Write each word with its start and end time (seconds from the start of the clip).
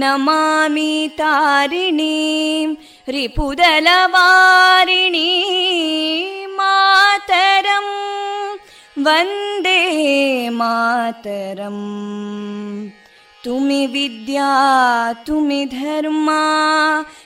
नमामि 0.02 0.94
तारिणीं 1.20 2.68
रिपुदलवारिणी 3.16 4.50
मातरं 6.58 7.88
वन्दे 9.06 9.82
मातरम् 10.60 11.86
तुमि 13.44 13.82
विद्या 13.94 14.50
तुमि 15.28 15.62
धर्मा 15.72 16.42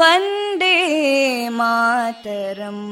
वन्दे 0.00 0.76
मातरम् 1.58 2.84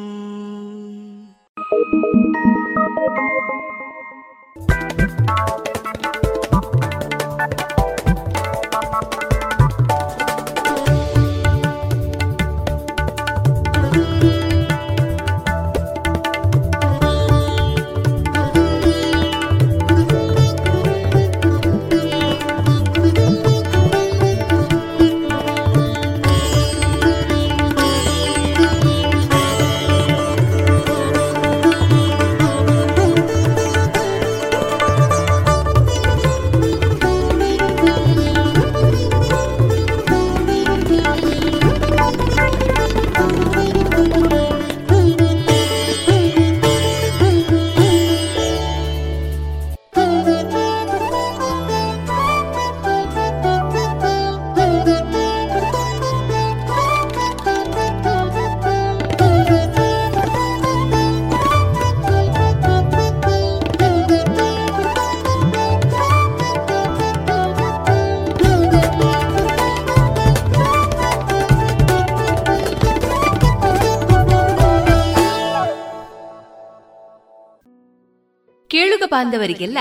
ಬಾಂಧವರಿಗೆಲ್ಲ 79.14 79.78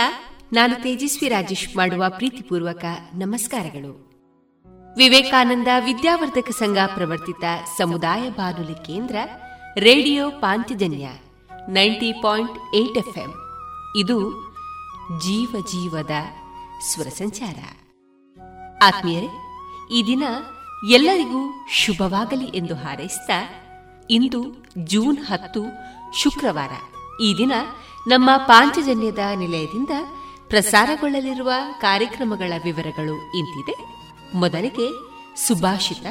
ನಾನು 0.53 0.75
ತೇಜಸ್ವಿ 0.83 1.29
ರಾಜೇಶ್ 1.29 1.77
ಮಾಡುವ 1.77 2.05
ಪ್ರೀತಿಪೂರ್ವಕ 2.09 2.85
ನಮಸ್ಕಾರಗಳು. 3.15 3.93
ವಿವೇಕಾನಂದ 4.97 5.69
ವಿದ್ಯಾವರ್ಧಕ 5.85 6.51
ಸಂಘ 6.51 6.79
ಪ್ರವರ್ತಿತ 6.95 7.45
ಸಮುದಾಯ 7.79 8.31
ಬಾನುಲಿ 8.31 8.75
ಕೇಂದ್ರ 8.75 9.17
radio 9.79 10.31
Panchajanya 10.31 11.09
ninety 11.69 12.13
point 12.23 12.75
eight 12.75 12.99
FM. 12.99 13.33
ಇದು 13.97 14.19
ಜೀವ 15.21 15.67
ಜೀವದ 15.73 16.11
ಸ್ವರ 16.91 17.07
ಸಂಚಾರ. 17.07 17.59
ಆತ್ಮೀಯರೇ, 18.85 19.29
ಈ 19.91 20.07
ದಿನ 20.07 20.23
ಎಲ್ಲರಿಗೂ 20.91 21.67
ಶುಭವಾಗಲಿ 21.71 22.45
ಎಂದು 22.45 22.75
ಹಾರೈಸಿದ 22.75 23.31
ಇಂದು 24.11 24.67
ಜೂನ್ 24.79 25.19
ಹತ್ತು 25.19 25.63
ಶುಕ್ರವಾರ. 26.19 26.71
ಈ 27.21 27.35
ದಿನ 27.39 27.53
ನಮ್ಮ 28.07 28.31
ಪಾಂಚಜನ್ಯದ 28.37 29.19
ನಿಲಯದಿಂದ 29.37 29.91
ಪ್ರಸಾರಗೊಳ್ಳಲಿರುವ 30.49 31.53
ಕಾರ್ಯಕ್ರಮಗಳ 31.81 32.53
ವಿವರಗಳು 32.65 33.39
ಇಂತಿದೆ. 33.39 33.75
ಮೊದಲಿಗೆ 34.35 34.89
ಸುಭಾಷಿತ, 35.47 36.07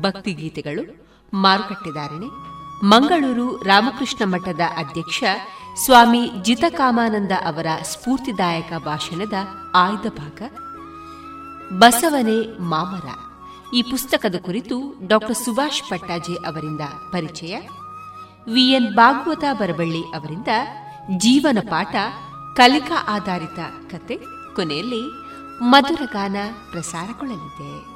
ಭಕ್ತಿಗೀತೆಗಳು 0.00 1.06
ಮಾರುಕಟ್ಟೆದಾರಣೆ 1.34 2.26
ಮಂಗಳೂರು 2.84 3.62
ರಾಮಕೃಷ್ಣ 3.62 4.34
ಮಠದ 4.34 4.60
ಅಧ್ಯಕ್ಷ 4.76 5.24
ಸ್ವಾಮಿ 5.84 6.30
ಜಿತಕಾಮಾನಂದ 6.42 7.32
ಅವರ 7.32 7.66
ಸ್ಫೂರ್ತಿದಾಯಕ 7.82 8.72
ಭಾಷಣದ 8.84 9.32
ಆಯ್ದ 9.74 10.06
ಭಾಗ, 10.06 10.42
ಬಸವನೆ 11.78 12.60
ಮಾಮರ. 12.62 13.08
ಈ 13.74 13.82
ಪುಸ್ತಕದ 13.82 14.34
ಕುರಿತು 14.44 15.06
ಡಾಕ್ಟರ್ 15.06 15.36
ಸುಭಾಷ್ 15.36 15.82
ಪಟ್ಟಾಜೆ 15.90 16.34
ಅವರಿಂದ 16.34 16.80
ಪರಿಚಯ. 17.12 17.60
ವಿಎನ್ 18.52 18.94
ಭಾಗವತ 18.94 19.44
ಬರಬಳ್ಳಿ 19.52 20.02
ಅವರಿಂದ 20.02 20.48
ಜೀವನ 21.16 21.58
ಪಾಠ 21.70 21.96
ಕಲಿಕಾ 22.56 23.04
ಆಧಾರಿತ 23.08 23.58
ಕತೆ 23.90 24.20
ಕೊನೆಯಲ್ಲಿ 24.56 25.02
ಮಧುರಗಾನ 25.62 26.36
ಪ್ರಸಾರಗೊಳ್ಳಲಿದೆ. 26.70 27.95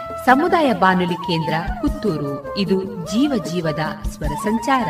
ಸಮುದಾಯ 0.25 0.73
ಬಾನುಲಿ 0.73 1.13
ಕೇಂದ್ರ 1.13 1.53
ಪುತ್ತೂರು. 1.81 2.57
ಇದು 2.57 2.83
ಜೀವ 2.83 3.43
ಜೀವದ 3.51 3.79
ಸ್ವರ 4.07 4.27
ಸಂಚಾರ. 4.27 4.87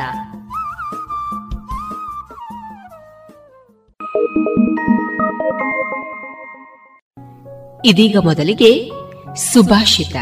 ಇದೀಗ 7.85 8.17
ಮೊದಲಿಗೆ 8.17 8.91
ಸುಭಾಷಿತ. 9.35 10.15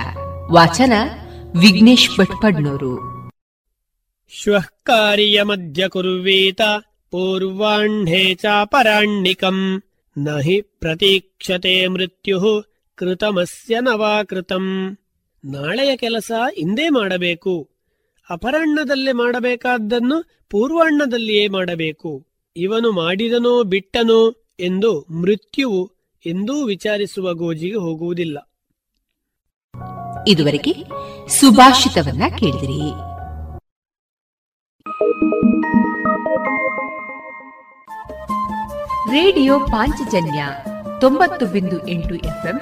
ವಾಚನ 0.51 0.93
ವಿಘ್ನೇಶ್ 1.59 2.19
ಭಟ್ಪಡ್ನೂರು. 2.19 2.99
ಶ್ವಃ 4.29 4.65
ಕಾರ್ಯಮಧ್ಯ 4.83 5.87
ಕುರ್ವೀತ, 5.87 6.61
ಪೂರ್ವಾಹ್ಣೇ 7.11 8.35
ಚಾಪರಾಣಿಕಂ 8.35 9.83
ನ 10.17 10.29
ಹಿ 10.39 10.61
ಪ್ರತೀಕ್ಷತೆ 10.61 11.87
ಮೃತ್ಯು 11.87 12.68
ಕೃತಮಸ್ಯ 12.99 13.79
ನವಾಕೃತಂ. 13.79 14.97
ನಾಳೆಯ 15.45 15.97
ಕೆಲಸ 15.97 16.31
ಇಂದೇ 16.57 16.89
ಮಾಡಬೇಕು. 16.89 17.69
ಅಪರಾಹ್ನದಲ್ಲೇ 18.29 19.11
ಮಾಡಬೇಕಾದ್ದನ್ನು 19.11 20.45
ಪೂರ್ವಾಹ್ನದಲ್ಲಿಯೇ 20.49 21.47
ಮಾಡಬೇಕು. 21.47 22.27
ಇವನು 22.55 22.91
ಮಾಡಿದನೋ 22.91 23.63
ಬಿಟ್ಟನೋ 23.63 24.47
ಎಂದು 24.59 24.99
ಮೃತ್ಯುವು 24.99 25.91
ಎಂದೂ 26.25 26.65
ವಿಚಾರಿಸುವ 26.65 27.33
ಗೋಜಿಗೆ 27.33 27.75
ಹೋಗುವುದಿಲ್ಲ. 27.75 28.51
ಇದುವರೆಗೆ 30.27 30.73
ಸುಭಾಷಿತವನ್ನ 31.27 32.23
ಕೇಳಿದಿರಿ. 32.39 32.91
ರೇಡಿಯೋ 39.11 39.59
ಪಾಂಚಜನ್ಯ 39.59 40.45
ತೊಂಬತ್ತು 41.01 41.45
ಬಿಂದು 41.45 41.87
ಎಂಟು 41.87 42.15
ಎಫ್ಎಂ 42.15 42.61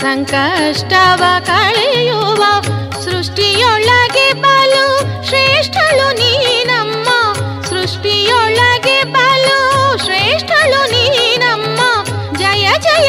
ಸಂಕಷ್ಟವ 0.00 1.22
ಕಳೆಯುವ 1.46 2.42
ಸೃಷ್ಟಿಯೊಳಗೆ 3.04 4.26
ಬಲು 4.44 4.84
ಶ್ರೇಷ್ಠಳು 5.28 6.06
ನೀನಮ್ಮ 6.20 7.08
ಸೃಷ್ಟಿಯೊಳಗೆ 7.70 8.98
ಬಲು 9.14 9.58
ಶ್ರೇಷ್ಠಳು 10.04 10.80
ನೀನಮ್ಮ 10.92 11.80
ಜಯ 12.38 12.66
ಜಯ 12.86 13.08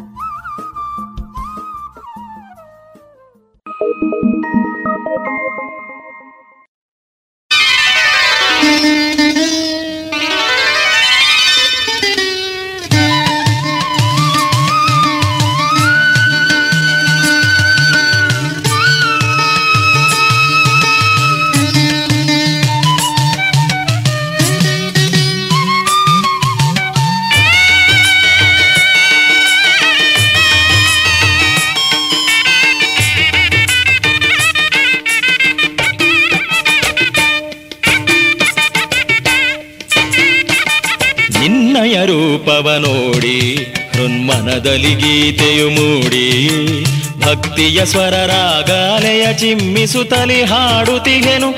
ಸ್ವರ 47.85 48.25
ರಾಗಾಲಯ 48.25 49.33
ಚಿಮ್ಮಿಸುತ್ತಲಿ 49.33 50.43
ಹಾಡುತ್ತಿಗೆನು 50.43 51.49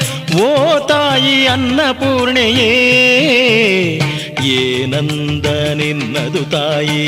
ಓ 0.44 0.80
ತಾಯಿ 0.80 1.48
ಅನ್ನಪೂರ್ಣೆಯೇ 1.48 2.70
ಏನಂದ 4.46 5.46
ನಿನ್ನದು 5.74 6.46
ತಾಯಿ? 6.46 7.08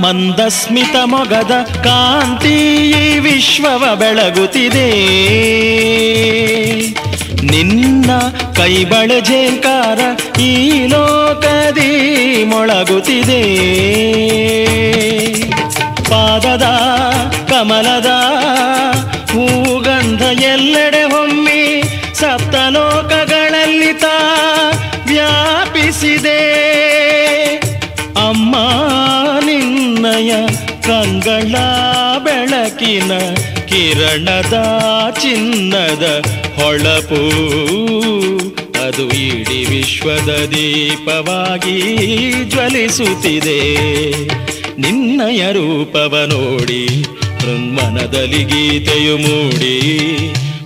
ಮಂದಸ್ಮಿತ 0.09 0.97
ಮೊಗದ 1.05 1.66
ಕಾಂತಿ 1.85 2.88
ಈ 2.90 3.18
ವಿಶ್ವವ 3.18 3.97
ಬೆಳಗುತ್ತಿದೆ. 3.97 4.90
ನಿನ್ನ 7.47 8.11
ಕೈಬಳೆ 8.57 9.21
ಜೇಂಕಾರ 9.21 9.99
ಈ 10.40 10.87
ಲೋಕದಿ 10.87 12.44
ಮೊಳಗುತ್ತಿದೆ. 12.44 13.42
ಪಾದದ 16.11 16.62
ಕಮಲದ 17.51 18.11
ಕಿರಣದ 33.99 34.53
ಚಿನ್ನದ 35.21 36.27
ಹೊಳಪು. 36.55 37.23
ಅದು 38.87 39.11
ಇಡೀ 39.11 39.65
ವಿಶ್ವದ 39.65 40.29
ದೀಪವಾಗಿ 40.29 41.81
ಜ್ವಲಿಸುತ್ತಿದೆ. 42.45 43.61
ನಿನ್ನಯ 44.81 45.53
ರೂಪವ 45.53 46.25
ನೋಡಿ 46.29 46.87
ಹೃನ್ಮನದಲ್ಲಿ 47.41 48.45
ಗೀತೆಯು 48.45 49.17
ಮೂಡಿ. 49.19 50.17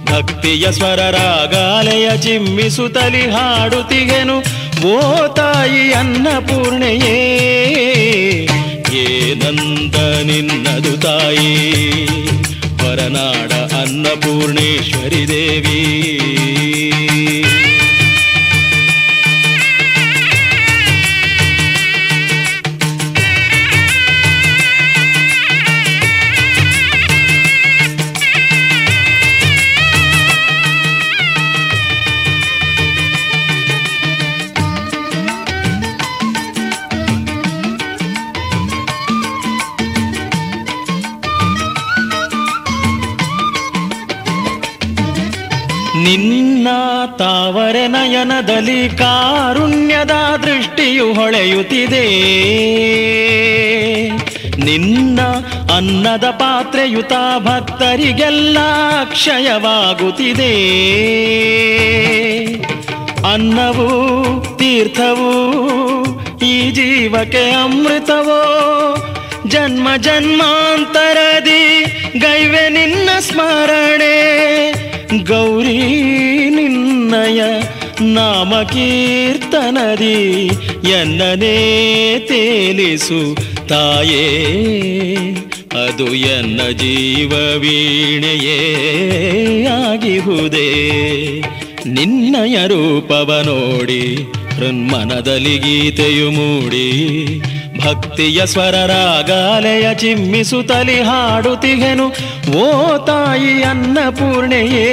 ಭಕ್ತಿಯ 0.05 0.73
ಸ್ವರ 0.73 1.01
ರಾಗಾಲಯ 1.01 2.11
ಚಿಮ್ಮಿಸುತ್ತಲಿ 2.17 3.31
ಹಾಡುತ್ತಿಗೆನು. 3.31 4.39
ಓ 4.89 5.27
ತಾಯಿ 5.35 5.93
ಅನ್ನಪೂರ್ಣೆಯೇ 5.93 7.19
ಏನಂತ 8.93 9.97
ನಿನ್ನದು 9.97 10.99
ತಾಯಿ. 10.99 11.83
ಹೊರನಾಡ 13.03 13.53
ಅನ್ನಪೂರ್ಣೇಶ್ವರಿ 13.75 15.23
ದೇವಿ. 15.29 15.79
ನಯನದಲ್ಲಿ 48.25 48.89
ಕಾರುಣ್ಯದ 48.89 50.11
ದೃಷ್ಟಿಯು 50.45 51.15
ಹೊಳೆಯುತ್ತಿದೆ. 51.15 52.07
ನಿನ್ನ 54.65 55.21
ಅನ್ನದ 55.75 56.25
ಪಾತ್ರೆಯುತ 56.25 57.13
ಭಕ್ತರಿಗೆಲ್ಲ 57.39 58.59
ಕ್ಷಯವಾಗುತ್ತಿದೆ 59.05 60.55
ಅನ್ನವು, 63.33 63.89
ತೀರ್ಥವು, 64.59 65.33
ಈ 66.39 66.71
ಜೀವಕ್ಕೆ 66.71 67.51
ಅಮೃತವೋ? 67.51 68.43
ಜನ್ಮ 69.47 69.89
ಜನ್ಮಾಂತರದಿ 69.97 71.85
ಗೈವೆ 72.19 72.69
ನಿನ್ನ 72.69 73.09
ಸ್ಮರಣೆ. 73.19 74.13
ಗೌರಿ 75.25 75.79
ನಿನ್ನಯ 76.51 77.62
ನಾಮ 78.01 78.63
ಕೀರ್ತನದಿ 78.63 80.51
ಎನ್ನನೇ 80.91 82.19
ತೇಲಿಸು 82.29 83.37
ತಾಯೇ. 83.69 84.27
ಅದು 85.87 86.15
ಎನ್ನ 86.15 86.61
ಜೀವ 86.73 87.33
ವೀಣೆಯೇ 87.59 88.59
ಆಗಿಹುದೇ. 89.65 90.93
ನಿನ್ನಯ 91.87 92.67
ರೂಪವ 92.67 93.43
ನೋಡಿ 93.45 94.33
ಹೃನ್ಮನದಲ್ಲಿ 94.57 95.59
ಗೀತೆಯು 95.59 96.31
ಮೂಡಿ. 96.31 97.41
ಭಕ್ತಿಯ 97.79 98.47
ಸ್ವರ 98.47 98.75
ರಾಗಾಲಯ 98.75 99.95
ಚಿಮ್ಮಿಸುತ್ತಲಿ 99.95 101.01
ಹಾಡುತ್ತಿಗೆನು 101.01 102.07
ಓ 102.59 102.97
ತಾಯಿ 103.05 103.63
ಅನ್ನಪೂರ್ಣೆಯೇ 103.63 104.93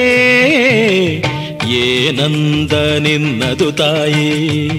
ಏನಂದ 1.73 2.71
ನಿನ್ನದು 2.99 3.71
ತಾಯಿ. 3.71 4.69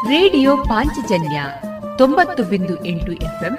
ರೇಡಿಯೋ 0.09 0.57
ಪಾಂಚಜನ್ಯ 0.57 1.43
ತೊಂಬತ್ತು 1.99 2.43
ಬಿಂದು 2.43 2.85
ಎಂಟು 2.87 3.13
ಎಫ್ಎಂ 3.13 3.59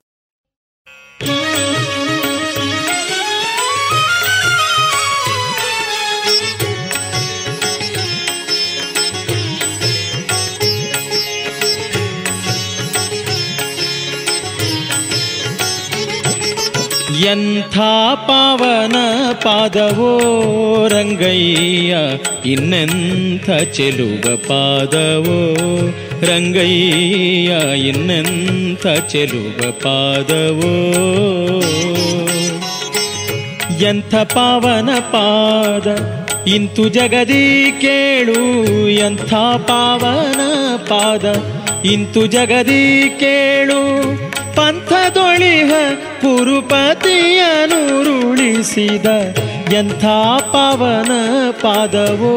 ಎಂಥ 17.25 17.77
ಪಾವನ 18.27 18.95
ಪಾದವೋ 19.33 20.19
ರಂಗಯ್ಯ, 20.87 21.97
ಇನ್ನೆಂಥ 22.49 23.49
ಚೆಲುವ 23.49 24.35
ಪಾದವೋ 24.35 25.59
ರಂಗಯ್ಯ, 26.25 27.77
ಇನ್ನೆಂಥ 27.79 28.87
ಚೆಲುವ 28.87 29.71
ಪಾದವೋ? 29.71 30.73
ಎಂಥ 33.79 34.15
ಪಾವನ 34.15 34.89
ಪಾದ 34.99 35.87
ಇಂತು 36.49 36.89
ಜಗದಿ 36.89 37.71
ಕೇಳು, 37.81 38.69
ಎಂಥ 38.89 39.33
ಪಾವನ 39.57 40.39
ಪಾದ 40.77 41.25
ಇಂತು 41.87 42.27
ಜಗದಿ 42.27 43.09
ಕೇಳು 43.19 43.81
ಪಂಥದೊಳಿಹ 45.01 45.71
ಕುರುಪತಿಯನುರುಳಿಸಿದ 46.21 49.05
ಎಂಥ 49.73 50.05
ಪಾವನ 50.53 51.11
ಪಾದವೋ 51.61 52.33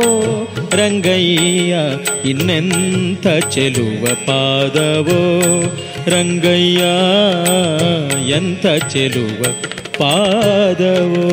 ರಂಗಯ್ಯ 0.73 1.75
ಇನ್ನೆಂಥ 2.29 3.27
ಚೆಲುವ 3.51 4.05
ಪಾದವೋ 4.27 5.21
ರಂಗಯ್ಯ 6.07 6.85
ಎಂಥ 8.31 8.67
ಚೆಲುವ 8.93 9.43
ಪಾದವೋ. 9.99 11.27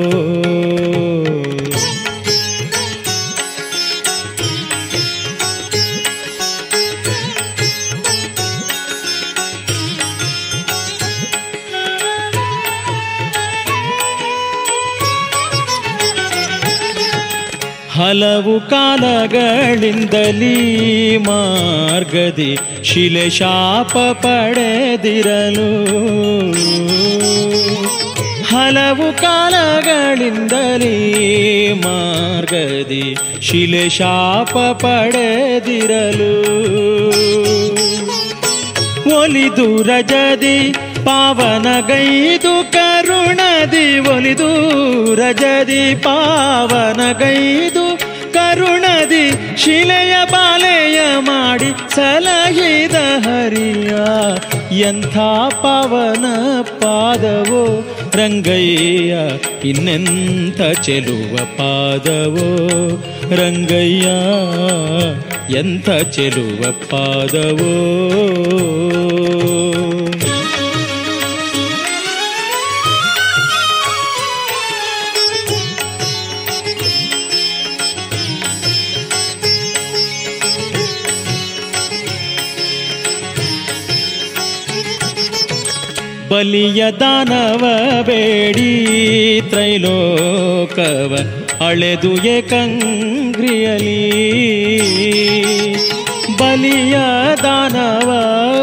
ಹಲವು 18.22 18.70
ಕಾಲಗಳಿಂದಲೀ 18.70 20.58
ಮಾರ್ಗದಿ 21.18 22.58
ಶಿಲೆ 22.84 23.30
ಶಾಪ 23.30 23.98
ಪಡೆದಿರಲು. 23.98 25.70
ಹಲವು 28.44 29.22
ಕಾಲಗಳಿಂದಲೀ 29.22 30.94
ಮಾರ್ಗದಿ 31.74 33.18
ಶಿಲೆ 33.42 33.90
ಶಾಪ 33.90 34.58
ಪಡೆದಿರಲು. 34.58 36.34
ಒಲಿದು 39.22 39.84
ರಜದಿ 39.84 40.74
ಪಾವನಗೈದು 41.06 42.72
ಕರುಣದಿ, 42.72 44.00
ಒಲಿದು 44.00 44.50
ರಜದಿ 45.16 45.96
ಪಾವನಗೈದು 45.96 47.71
ಕರುಣದಿ 48.62 49.58
ಶಿಲೆಯ 49.58 50.16
ಬಾಲೆಯ 50.32 51.00
ಮಾಡಿ 51.20 51.96
ಸಲಹಿದ 51.96 52.96
ಹರಿಯ. 53.20 53.94
ಎಂಥ 54.80 55.18
ಪವನ 55.50 56.26
ಪಾದವೋ 56.62 57.64
ರಂಗಯ್ಯ, 58.14 59.16
ಇನ್ನೆಂಥ 59.70 60.62
ಚೆಲುವ 60.82 61.38
ಪಾದವೋ 61.38 62.50
ರಂಗಯ್ಯ, 63.36 64.08
ಎಂಥ 65.60 65.90
ಚೆಲುವ 65.90 66.72
ಪಾದವೋ. 66.72 67.74
ಬಲಿಯ 86.32 86.86
ದಾನವ 87.00 87.66
ಬೇಡಿ. 88.06 89.42
ತ್ರೈಲೋಕವ 89.50 91.18
ಅಳೆದು 91.68 92.28
ಏಕಂಗ್ರಿಯಲಿ. 92.28 93.12
ಬಲಿಯ 96.38 96.98
ದಾನವ 97.44 98.12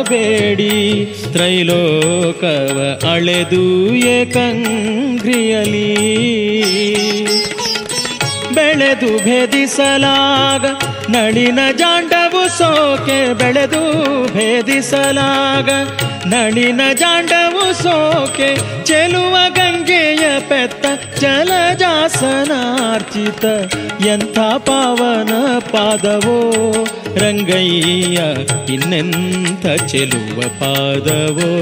ಬೇಡಿ. 0.08 1.06
ತ್ರೈಲೋಕವ 1.32 3.00
ಅಳೆದು 3.12 3.94
ಏಕಂಗ್ರಿಯಲಿ. 3.94 4.88
ಬೆಳೆದು 8.54 9.24
ಭೇದಿಸಲಾಗ, 9.68 10.64
ನಳಿನ 11.12 11.60
ಜಾಂಡವು 11.80 12.42
ಸೋಕೆ 12.58 13.18
ಬೆಳೆದು 13.40 13.82
ಭೇದಿಸಲಾಗ, 14.34 15.68
ನಳಿನ 16.32 16.80
ಜಾಂಡವು 17.00 17.64
ಸೋಕೆ 17.82 18.48
ಚೆಲುವ 18.88 19.34
ಗಂಗೆಯ 19.58 20.24
ಪೆತ್ತ, 20.50 20.86
ಜಲಜಾಸನಾರ್ಚಿತ 21.20 21.84
ಎಂಥ 24.12 24.38
ಪಾವನ 24.68 25.32
ಪಾದವೋ 25.72 26.38
ರಂಗಯ್ಯ, 27.22 28.18
ಇನ್ನೆಂಥ 28.74 29.66
ಚೆಲುವ 29.92 30.38
ಪಾದವೋ 30.60 31.52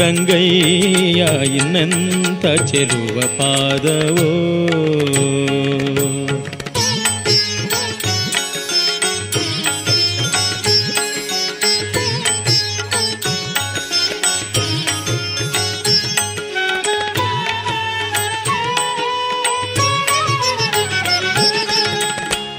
ರಂಗಯ್ಯ, 0.00 1.20
ಇನ್ನೆಂಥ 1.58 2.44
ಚೆಲುವ 2.70 3.16
ಪಾದವೋ 3.38 4.30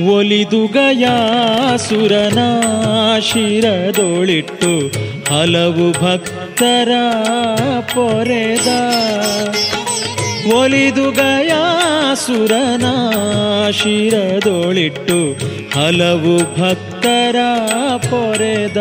ಒಲಿದು 0.07 0.67
ಗಯಾಸುರನ 0.67 2.39
ಶಿರದೊಳಿಟ್ಟು 3.19 4.87
ಹಲವು 5.29 5.91
ಭಕ್ತರ 5.91 6.91
ಪೊರೆದ. 7.81 8.67
ಒಲಿದು 10.53 11.11
ಗಯಾಸುರನ 11.11 12.85
ಶಿರದೊಳಿಟ್ಟು 13.71 15.33
ಹಲವು 15.79 16.37
ಭಕ್ತರ 16.37 17.35
ಪೊರೆದ. 17.97 18.77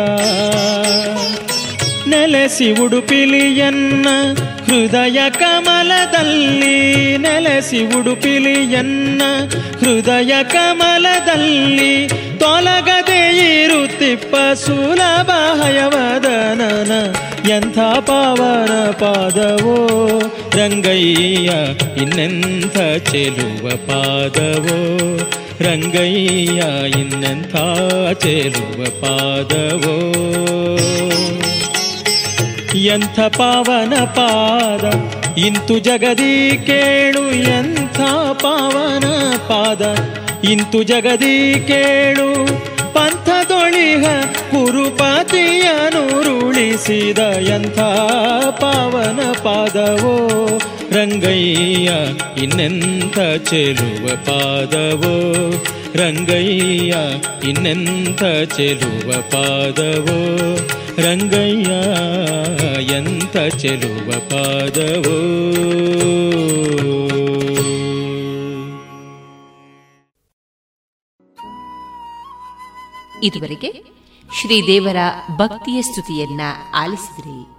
ನೆಲೆಸಿ 2.07 2.71
ಉಡುಪಿಲಿಯನ್ನ 2.71 4.07
ಹೃದಯ 4.69 5.19
ಕಮಲದಲ್ಲಿ 5.37 6.75
ನೆಲೆಸಿ 7.17 7.79
ಉಡುಪಿಲಿಯನ್ನ 7.97 9.21
ಹೃದಯ 9.81 10.33
ಕಮಲದಲ್ಲಿ 10.51 11.93
ತೊಲಗದೆ 12.37 13.21
ಇರುತ್ತಿಪ್ಪ 13.55 14.35
ಸುಲಭ 14.61 15.29
ಹಯವದನನ 15.61 16.91
ಎಂಥ 17.49 17.77
ಪಾವನ 18.07 18.71
ಪಾದವೋ 19.01 19.77
ರಂಗಯ್ಯ 20.57 21.49
ಇನ್ನೆಂಥ 22.03 22.77
ಚೆಲುವ 23.11 23.65
ಪಾದವೋ 23.87 24.79
ರಂಗಯ್ಯ 25.63 26.61
ಇನ್ನೆಂಥ 26.99 27.55
ಚೆಲುವ 28.23 28.79
ಪಾದವೋ 29.01 29.97
ಎಂಥ 32.75 33.19
ಪಾವನ 33.19 34.03
ಪಾದ? 34.03 35.09
ಇಂತು 35.39 35.79
ಜಗದಿ 35.79 36.59
ಕೇಳು 36.65 37.31
ಎಂಥ 37.31 37.99
ಪಾವನ 38.33 39.37
ಪಾದ? 39.37 40.11
ಇಂತು 40.45 40.83
ಜಗದಿ 40.83 41.67
ಕೇಳು 41.67 42.45
ಪಂಥದೊಳಿಹ 42.93 44.05
ಗುರುಪತಿಯನುರುಳಿಸಿದ 44.51 47.35
ಎಂಥ 47.35 47.79
ಪಾವನ 48.61 49.31
ಪಾದವೋ? 49.31 50.47
ರಂಗಯ್ಯ, 50.91 51.91
ಇನ್ನೆಂಥ 52.43 53.49
ಚೆಲುವ 53.49 54.07
ಪಾದವೋ? 54.07 55.51
ರಂಗಯ್ಯ, 55.95 56.95
ಇನ್ನೆಂಥ 57.49 58.23
ಚೆಲುವ 58.55 59.21
ಪಾದವೋ? 59.21 60.57
ರಂಗಯ್ಯ 61.01 61.71
ಎಂತ 62.93 63.37
ಚೆಲುವ 63.55 64.11
ಪಾದವೋ? 64.11 65.19
ಇದುವರೆಗೆ 73.23 73.83
ಶ್ರೀದೇವರ 74.41 74.95
ಭಕ್ತಿಯ 75.35 75.81
ಸ್ತುತಿಯನ್ನ 75.81 76.41
ಆಲಿಸಿದ್ರಿ. 76.75 77.58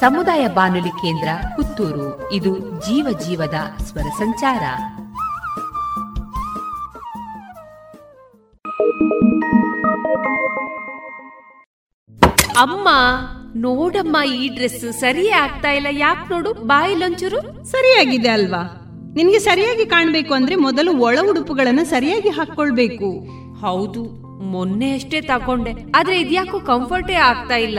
ಸಮುದಾಯ 0.00 0.48
ಬಾನುಲಿ 0.48 0.90
ಕೇಂದ್ರ 0.90 1.28
ಪುತ್ತೂರು. 1.56 2.32
ಇದು 2.32 2.58
ಜೀವ 2.58 3.18
ಜೀವದ 3.26 3.54
ಸ್ವರ 3.82 4.02
ಸಂಚಾರ. 4.02 4.62
ಅಮ್ಮ 12.58 12.88
ನೋಡಮ್ಮ 13.56 14.16
ಈ 14.34 14.48
ಡ್ರೆಸ್ 14.48 14.92
ಸರಿಯೇ 14.92 15.30
ಆಗ್ತಾ 15.30 15.70
ಇಲ್ಲ. 15.70 15.86
ಯಾಕೆ 15.90 16.34
ನೋಡು 16.34 16.52
ಬಾಯಿಲೊಂಚೂರು 16.52 17.64
ಸರಿಯಾಗಿದೆ 17.64 18.28
ಅಲ್ವಾ? 18.28 18.78
ನಿನ್ಗೆ 19.14 19.38
ಸರಿಯಾಗಿ 19.38 19.86
ಕಾಣ್ಬೇಕು 19.86 20.34
ಅಂದ್ರೆ 20.34 20.56
ಮೊದಲು 20.56 20.98
ಒಳ 20.98 21.18
ಉಡುಪುಗಳನ್ನ 21.30 21.80
ಸರಿಯಾಗಿ 21.82 22.28
ಹಾಕೊಳ್ಬೇಕು 22.28 23.10
ಹೌದು 23.60 24.02
ಮೊನ್ನೆ 24.42 24.94
ಅಷ್ಟೇ 24.94 25.20
ತಕೊಂಡೆ 25.20 25.72
ಆದ್ರೆ 25.94 26.20
ಇದ್ಯಾಕೋ 26.20 26.60
ಕಂಫರ್ಟೇ 26.60 27.14
ಆಗ್ತಾ 27.14 27.54
ಇಲ್ಲ. 27.54 27.78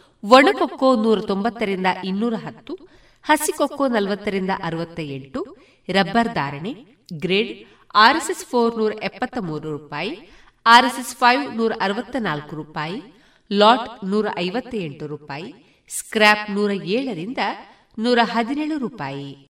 ಒಣಕೊಕ್ಕೋ 0.23 0.95
ನೂರ 0.95 1.19
ತೊಂಬತ್ತರಿಂದ 1.19 1.87
ಇನ್ನೂರ 2.03 2.33
ಹತ್ತು, 2.33 2.73
ಹಸಿಕೊಕ್ಕೋ 3.23 3.87
ನಲವತ್ತರಿಂದ 3.87 4.49
ಅರವತ್ತ 4.63 4.99
ಎಂಟು 4.99 5.41
ರಬ್ಬರ್ 5.89 6.33
ಧಾರಣೆ, 6.33 6.73
ಗ್ರೇಡ್, 7.13 7.53
ಆರ್ಎಸ್ಎಸ್ 7.95 8.45
ಫೋರ್ 8.45 8.77
ನೂರ 8.77 8.91
ಎಪ್ಪತ್ತ 9.03 9.37
ಮೂರು 9.39 9.77
ರೂಪಾಯಿ, 9.77 10.13
ಆರ್ಎಸ್ಎಸ್ 10.65 11.15
ಫೈವ್ 11.15 11.57
ನೂರ 11.57 11.71
ಅರವತ್ತ 11.81 12.15
ನಾಲ್ಕು 12.19 12.55
ರೂಪಾಯಿ, 12.55 13.01
ಲಾಟ್ 13.51 14.05
ನೂರ 14.05 14.25
ಐವತ್ತ 14.37 14.73
ಎಂಟು 14.75 15.07
ರೂಪಾಯಿ 15.07 15.49
ಸ್ಕ್ರಾಪ್ 15.89 16.51
ನೂರ 16.51 16.71
ಏಳರಿಂದ 16.71 17.37
ನೂರ 17.97 18.19
ಹದಿನೇಳು 18.23 18.77
ರೂಪಾಯಿ. 18.77 19.47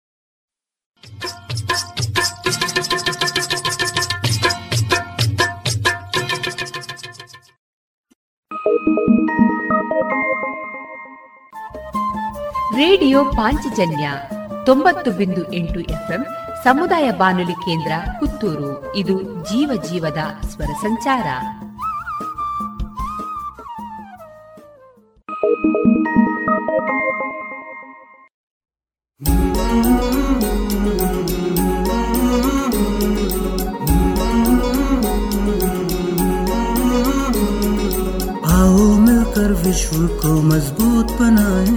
ರೇಡಿಯೋ 12.77 13.25
ಪಾಂಚಜನ್ಯ 13.25 14.07
ತೊಂಬತ್ತು 14.65 15.11
ಬಿಂದು 15.11 15.53
ಎಂಟು 15.53 15.81
ಎಫ್ಎಂ 15.81 16.23
ಸಮುದಾಯ 16.65 17.11
ಬಾನುಲಿ 17.11 17.57
ಕೇಂದ್ರ 17.65 17.93
ಪುತ್ತೂರು 18.19 18.73
ಇದು 18.97 19.23
ಜೀವ 19.23 19.71
ಜೀವದ 19.91 20.23
ಸ್ವರ 20.49 20.73
ಸಂಚಾರ 20.81 21.29
आओ 38.57 38.85
मिलकर 38.99 39.53
विश्व 39.65 39.97
को 40.17 40.35
मजबूत 40.43 41.13
बनाए 41.13 41.77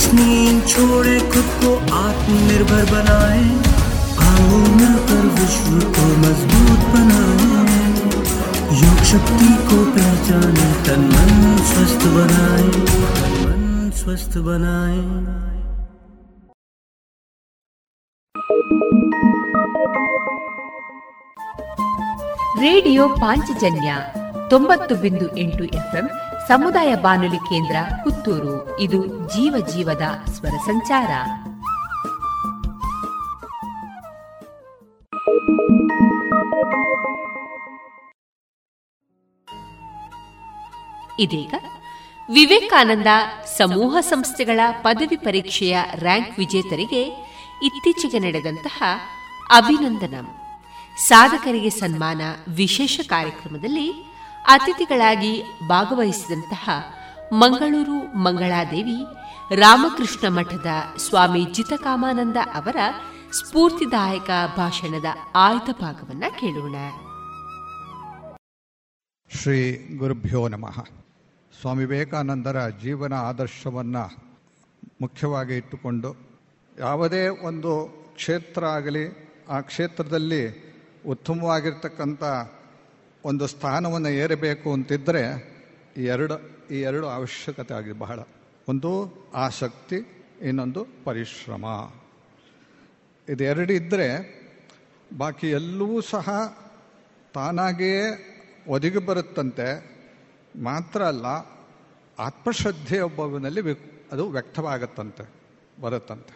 आलस 0.00 0.06
नींद 0.14 0.60
छोड़े 0.68 1.18
खुद 1.32 1.48
को 1.60 1.70
आत्मनिर्भर 1.98 2.84
बनाए 2.90 3.44
आओ 4.26 4.58
मिलकर 4.76 5.24
विश्व 5.36 5.74
को 5.96 6.06
मजबूत 6.22 6.86
बनाए 6.92 7.80
योग 8.80 9.02
शक्ति 9.10 9.50
को 9.68 9.78
पहचाने 9.96 10.68
तन 10.86 11.04
मन 11.12 11.34
स्वस्थ 11.70 12.06
बनाए 12.16 12.68
मन 13.42 13.90
स्वस्थ 14.00 14.38
बनाए 14.48 15.02
ರೇಡಿಯೋ 22.60 23.04
ಪಾಂಚಜನ್ಯ 23.20 23.90
ತೊಂಬತ್ತು 24.50 24.94
ಬಿಂದು 25.02 25.26
ಎಂಟು 25.36 25.64
ಎಫ್ಎಂ 25.78 26.06
ಸಮುದಾಯ 26.51 26.95
ಬಾನುಲಿ 26.95 27.37
ಕೇಂದ್ರ 27.37 27.75
ಪುತ್ತೂರು. 28.03 28.79
ಇದು 28.79 29.07
ಜೀವ 29.07 29.67
ಜೀವದ 29.73 30.01
ಸ್ವರ 30.29 30.49
ಸಂಚಾರ. 30.49 31.09
ಇದೀಗ 41.19 41.53
ವಿವೇಕಾನಂದ 42.33 43.07
ಸಮೂಹ 43.57 43.97
ಸಂಸ್ಥೆಗಳ 43.99 44.59
ಪದವಿ 44.71 45.15
ಪರೀಕ್ಷೆಯ 45.15 45.79
ರ್ಯಾಂಕ್ 45.95 46.39
ವಿಜೇತರಿಗೆ 46.39 47.03
ಇತ್ತೀಚೆಗೆ 47.63 48.19
ನಡೆದಂತಹ 48.19 48.83
ಅಭಿನಂದನಂ. 49.55 50.27
ಸಾಧಕರಿಗೆ 50.97 51.69
ಸನ್ಮಾನ 51.69 52.21
ವಿಶೇಷ 52.47 52.99
ಕಾರ್ಯಕ್ರಮದಲ್ಲಿ 53.07 54.10
ಅತಿಥಿಗಳಾಗಿ 54.47 55.43
ಭಾಗವಹಿಸಿದಂತಹ 55.67 56.69
ಮಂಗಳೂರು 57.33 58.17
ಮಂಗಳಾದೇವಿ 58.17 59.05
ರಾಮಕೃಷ್ಣ 59.55 60.27
ಮಠದ 60.27 60.67
ಸ್ವಾಮಿ 60.97 61.45
ಜಿತಕಾಮಾನಂದ 61.51 62.37
ಅವರ 62.53 62.75
ಸ್ಫೂರ್ತಿದಾಯಕ 63.31 64.29
ಭಾಷಣದ 64.57 65.05
ಆಯ್ದ 65.35 65.81
ಭಾಗವನ್ನು 65.81 66.39
ಕೇಳೋಣ. 66.39 66.75
ಶ್ರೀ 69.29 69.89
ಗುರುಭ್ಯೋ 69.97 70.47
ನಮಃ. 70.47 70.83
ಸ್ವಾಮಿ 71.61 71.85
ವಿವೇಕಾನಂದರ 71.85 72.69
ಜೀವನ 72.69 73.13
ಆದರ್ಶವನ್ನು 73.13 74.31
ಮುಖ್ಯವಾಗಿ 75.01 75.55
ಇಟ್ಟುಕೊಂಡು 75.55 76.15
ಯಾವುದೇ 76.79 77.27
ಒಂದು 77.27 77.85
ಕ್ಷೇತ್ರ 78.15 78.65
ಆಗಲಿ, 78.65 79.31
ಆ 79.49 79.59
ಕ್ಷೇತ್ರದಲ್ಲಿ 79.59 80.71
ಉತ್ತಮವಾಗಿರ್ತಕ್ಕಂಥ 81.09 82.23
ಒಂದು 83.25 83.47
ಸ್ಥಾನವನ್ನು 83.47 84.09
ಏರಬೇಕು 84.09 84.73
ಅಂತಿದ್ದರೆ 84.73 85.23
ಈ 85.97 86.03
ಎರಡು 86.03 86.35
ಈ 86.71 86.81
ಎರಡು 86.81 87.07
ಅವಶ್ಯಕತೆ 87.07 87.73
ಆಗಿದೆ 87.73 87.91
ಬಹಳ. 87.91 88.19
ಒಂದು 88.67 88.91
ಆಸಕ್ತಿ, 89.33 90.27
ಇನ್ನೊಂದು 90.41 90.87
ಪರಿಶ್ರಮ. 91.05 91.65
ಇದೆರಡು 93.29 93.73
ಇದ್ದರೆ 93.73 94.07
ಬಾಕಿ 95.17 95.49
ಎಲ್ಲವೂ 95.49 96.01
ಸಹ 96.01 96.57
ತಾನಾಗಿಯೇ 97.33 98.03
ಒದಗಿ 98.67 98.97
ಬರುತ್ತಂತೆ. 98.97 99.67
ಮಾತ್ರ 100.55 101.01
ಅಲ್ಲ, 101.03 101.25
ಆತ್ಮಶ್ರದ್ಧೆ 102.19 102.99
ವ್ಯಕ್ 103.61 104.11
ಅದು 104.11 104.29
ವ್ಯಕ್ತವಾಗತ್ತಂತೆ, 104.29 105.29
ಬರುತ್ತಂತೆ. 105.81 106.35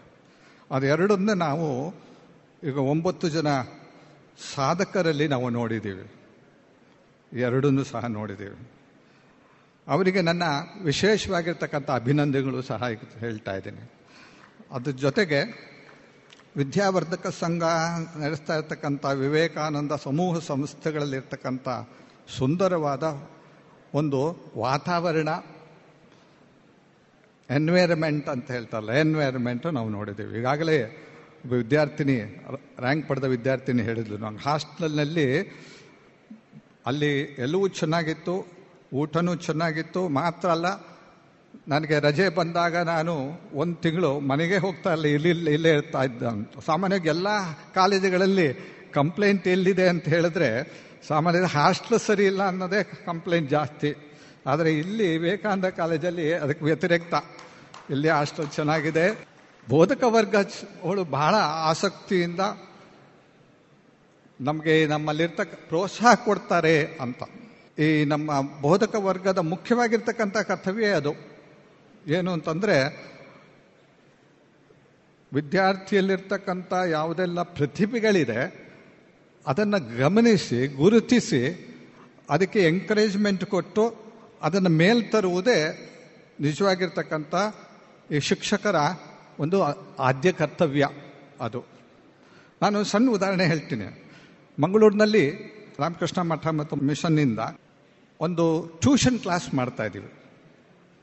ಅದೆರಡನ್ನೇ 0.72 1.34
ನಾವು 1.34 1.94
ಈಗ 2.64 2.78
ಒಂಬತ್ತು 2.78 3.30
ಜನ 3.30 3.48
ಸಾಧಕರಲ್ಲಿ 4.56 5.28
ನಾವು 5.28 5.50
ನೋಡಿದ್ದೀವಿ. 5.50 6.12
ಎರಡನ್ನೂ 7.40 7.84
ಸಹ 7.84 8.06
ನೋಡಿದ್ದೀವಿ 8.08 8.58
ಅವರಿಗೆ 9.88 10.22
ನನ್ನ 10.22 10.44
ವಿಶೇಷವಾಗಿರ್ತಕ್ಕಂಥ 10.84 11.90
ಅಭಿನಂದನೆಗಳು 11.90 12.62
ಸಹ 12.62 12.84
ಹೇಳ್ತಾ 13.20 13.56
ಇದ್ದೀನಿ. 13.56 13.84
ಅದ್ರ 14.72 14.92
ಜೊತೆಗೆ 14.92 15.40
ವಿದ್ಯಾವರ್ಧಕ 16.58 17.28
ಸಂಘ 17.28 17.64
ನಡೆಸ್ತಾ 18.24 18.56
ಇರ್ತಕ್ಕಂಥ 18.56 19.06
ವಿವೇಕಾನಂದ 19.06 19.92
ಸಮೂಹ 20.04 20.40
ಸಂಸ್ಥೆಗಳಲ್ಲಿರ್ತಕ್ಕಂಥ 20.40 21.68
ಸುಂದರವಾದ 22.38 23.04
ಒಂದು 23.94 24.52
ವಾತಾವರಣ 24.58 25.30
ಎನ್ವೈರಮೆಂಟ್ 27.50 28.30
ಅಂತ 28.30 28.52
ಹೇಳ್ತಾರಲ್ಲ 28.52 28.92
ಎನ್ವೈರಮೆಂಟು 28.92 29.72
ನಾವು 29.72 29.90
ನೋಡಿದ್ದೀವಿ 29.90 30.40
ಈಗಾಗಲೇ 30.40 30.78
ವಿದ್ಯಾರ್ಥಿನಿ, 31.46 32.18
ರ್ಯಾಂಕ್ 32.80 33.08
ಪಡೆದ 33.08 33.24
ವಿದ್ಯಾರ್ಥಿನಿ 33.24 33.84
ಹೇಳಿದ್ಲು. 33.84 34.18
ನಂಗೆ 34.18 34.44
ಹಾಸ್ಟೆಲ್ನಲ್ಲಿ 34.50 35.28
ಅಲ್ಲಿ 36.86 37.22
ಎಲ್ಲವೂ 37.22 37.68
ಚೆನ್ನಾಗಿತ್ತು, 37.68 38.48
ಊಟನೂ 38.94 39.36
ಚೆನ್ನಾಗಿತ್ತು, 39.36 40.08
ಮಾತ್ರ 40.08 40.50
ಅಲ್ಲ, 40.50 40.66
ನನಗೆ 41.68 42.00
ರಜೆ 42.00 42.30
ಬಂದಾಗ 42.30 42.78
ನಾನು 42.78 43.14
ಒಂದು 43.54 43.76
ತಿಂಗಳು 43.76 44.20
ಮನೆಗೆ 44.20 44.58
ಹೋಗ್ತಾ 44.58 44.94
ಇಲ್ಲ, 44.94 45.06
ಇಲ್ಲಿ, 45.06 45.30
ಇಲ್ಲೇ 45.30 45.70
ಇರ್ತಾ 45.70 46.04
ಇದ್ದ 46.04 46.24
ಸಾಮಾನ್ಯವಾಗಿ 46.66 47.08
ಎಲ್ಲ 47.08 47.28
ಕಾಲೇಜುಗಳಲ್ಲಿ 47.74 48.76
ಕಂಪ್ಲೇಂಟ್ 48.94 49.48
ಎಲ್ಲಿದೆ 49.48 49.88
ಅಂತ 49.88 50.08
ಹೇಳಿದ್ರೆ 50.08 50.50
ಸಾಮಾನ್ಯ 51.08 51.40
ಹಾಸ್ಟೆಲ್ 51.40 52.00
ಸರಿ 52.00 52.26
ಇಲ್ಲ 52.26 52.48
ಅನ್ನೋದೇ 52.48 52.84
ಕಂಪ್ಲೇಂಟ್ 52.84 53.50
ಜಾಸ್ತಿ. 53.50 54.22
ಆದರೆ 54.48 54.74
ಇಲ್ಲಿ 54.74 55.18
ವಿವೇಕಾನಂದ 55.18 55.66
ಕಾಲೇಜಲ್ಲಿ 55.66 56.34
ಅದಕ್ಕೆ 56.34 56.66
ವ್ಯತಿರಿಕ್ತ. 56.66 57.14
ಇಲ್ಲಿ 57.90 58.10
ಹಾಸ್ಟೆಲ್ 58.10 58.48
ಚೆನ್ನಾಗಿದೆ. 58.48 59.26
ಬೋಧಕ 59.70 60.04
ವರ್ಗ 60.04 60.36
ಅವಳು 60.84 61.04
ಬಹಳ 61.04 61.36
ಆಸಕ್ತಿಯಿಂದ 61.64 62.40
ನಮಗೆ 64.42 64.88
ನಮ್ಮಲ್ಲಿರ್ತಕ್ಕ 64.88 65.54
ಪ್ರೋತ್ಸಾಹ 65.56 66.16
ಕೊಡ್ತಾರೆ 66.16 66.98
ಅಂತ. 67.02 67.24
ಈ 67.80 68.06
ನಮ್ಮ 68.06 68.62
ಬೋಧಕ 68.62 68.96
ವರ್ಗದ 68.96 69.38
ಮುಖ್ಯವಾಗಿರ್ತಕ್ಕಂಥ 69.38 70.38
ಕರ್ತವ್ಯ 70.38 70.86
ಅದು. 70.86 71.14
ಏನು 72.08 72.32
ಅಂತಂದರೆ, 72.32 72.78
ವಿದ್ಯಾರ್ಥಿಯಲ್ಲಿರ್ತಕ್ಕಂಥ 75.34 76.74
ಯಾವುದೆಲ್ಲ 76.90 77.42
ಪ್ರತಿಭೆಗಳಿದೆ, 77.42 78.66
ಅದನ್ನು 79.48 79.98
ಗಮನಿಸಿ, 79.98 80.68
ಗುರುತಿಸಿ, 80.68 81.74
ಅದಕ್ಕೆ 82.30 82.68
ಎಂಕರೇಜ್ಮೆಂಟ್ 82.68 83.46
ಕೊಟ್ಟು, 83.46 83.96
ಅದನ್ನು 84.42 84.70
ಮೇಲ್ 84.70 85.12
ತರುವುದೇ 85.12 85.92
ನಿಜವಾಗಿರ್ತಕ್ಕಂಥ 86.40 87.36
ಈ 88.12 88.20
ಶಿಕ್ಷಕರ 88.20 88.76
ಒಂದು 89.40 89.62
ಆದ್ಯ 90.00 90.32
ಕರ್ತವ್ಯ 90.32 90.90
ಅದು. 91.42 91.66
ನಾನು 92.62 92.84
ಸಣ್ಣ 92.84 93.10
ಉದಾಹರಣೆ 93.10 93.46
ಹೇಳ್ತೀನಿ. 93.46 94.05
ಮಂಗಳೂರಿನಲ್ಲಿ 94.60 95.24
ರಾಮಕೃಷ್ಣ 95.80 96.22
ಮಠ 96.22 96.48
ಮತ್ತು 96.48 96.76
ಮಿಷನ್ನಿಂದ 96.76 97.40
ಒಂದು 98.20 98.46
ಟ್ಯೂಷನ್ 98.82 99.20
ಕ್ಲಾಸ್ 99.20 99.54
ಮಾಡ್ತಾ 99.54 99.84
ಇದ್ದೀವಿ. 99.84 100.14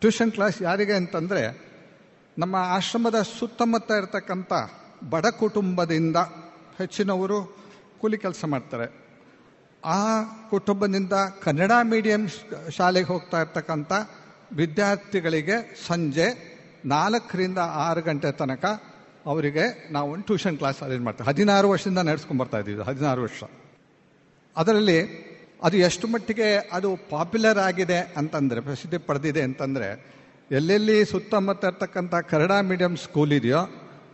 ಟ್ಯೂಷನ್ 0.01 0.33
ಕ್ಲಾಸ್ 0.33 0.63
ಯಾರಿಗೆ 0.63 0.93
ಅಂತಂದರೆ 0.93 1.43
ನಮ್ಮ 2.39 2.57
ಆಶ್ರಮದ 2.57 3.23
ಸುತ್ತಮುತ್ತ 3.39 3.91
ಇರತಕ್ಕಂಥ 3.91 4.53
ಬಡ 5.11 5.27
ಕುಟುಂಬದಿಂದ 5.27 6.17
ಹೆಚ್ಚಿನವರು 6.79 7.39
ಕೂಲಿ 8.01 8.19
ಕೆಲಸ 8.19 8.45
ಮಾಡ್ತಾರೆ. 8.45 8.87
ಆ 9.85 10.23
ಕುಟುಂಬದಿಂದ 10.51 11.13
ಕನ್ನಡ 11.43 11.73
ಮೀಡಿಯಂ 11.83 12.29
ಶಾಲೆಗೆ 12.71 13.07
ಹೋಗ್ತಾ 13.07 13.41
ಇರ್ತಕ್ಕಂಥ 13.41 13.93
ವಿದ್ಯಾರ್ಥಿಗಳಿಗೆ 14.53 15.57
ಸಂಜೆ 15.87 16.29
ನಾಲ್ಕರಿಂದ 16.85 17.59
ಆರು 17.59 18.03
ಗಂಟೆ 18.03 18.33
ತನಕ 18.33 18.65
ಅವರಿಗೆ 19.27 19.89
ನಾವು 19.93 20.17
ಟ್ಯೂಷನ್ 20.17 20.59
ಕ್ಲಾಸ್ 20.59 20.83
ಅರೇಂಜ್ 20.83 21.05
ಮಾಡ್ತೀವಿ. 21.05 21.29
ಹದಿನಾರು 21.29 21.69
ವರ್ಷದಿಂದ 21.69 21.99
ನಡೆಸ್ಕೊಂಡ್ಬರ್ತಾ 21.99 22.59
ಇದ್ದೀವಿ, 22.59 22.83
ಹದಿನಾರು 22.83 23.23
ವರ್ಷ. 23.23 23.45
ಅದರಲ್ಲಿ 24.57 25.29
ಅದು 25.63 25.77
ಎಷ್ಟು 25.77 26.09
ಮಟ್ಟಿಗೆ 26.09 26.71
ಅದು 26.73 26.97
ಪಾಪ್ಯುಲರ್ 27.11 27.59
ಆಗಿದೆ 27.59 28.15
ಅಂತಂದರೆ, 28.17 28.61
ಪ್ರಸಿದ್ಧಿ 28.61 28.99
ಪಡೆದಿದೆ 28.99 29.43
ಅಂತಂದರೆ, 29.43 30.13
ಎಲ್ಲೆಲ್ಲಿ 30.51 31.05
ಸುತ್ತಮುತ್ತ 31.05 31.65
ಇರ್ತಕ್ಕಂಥ 31.65 32.15
ಕನ್ನಡ 32.15 32.51
ಮೀಡಿಯಂ 32.51 32.97
ಸ್ಕೂಲ್ 32.97 33.33
ಇದೆಯೋ, 33.33 33.71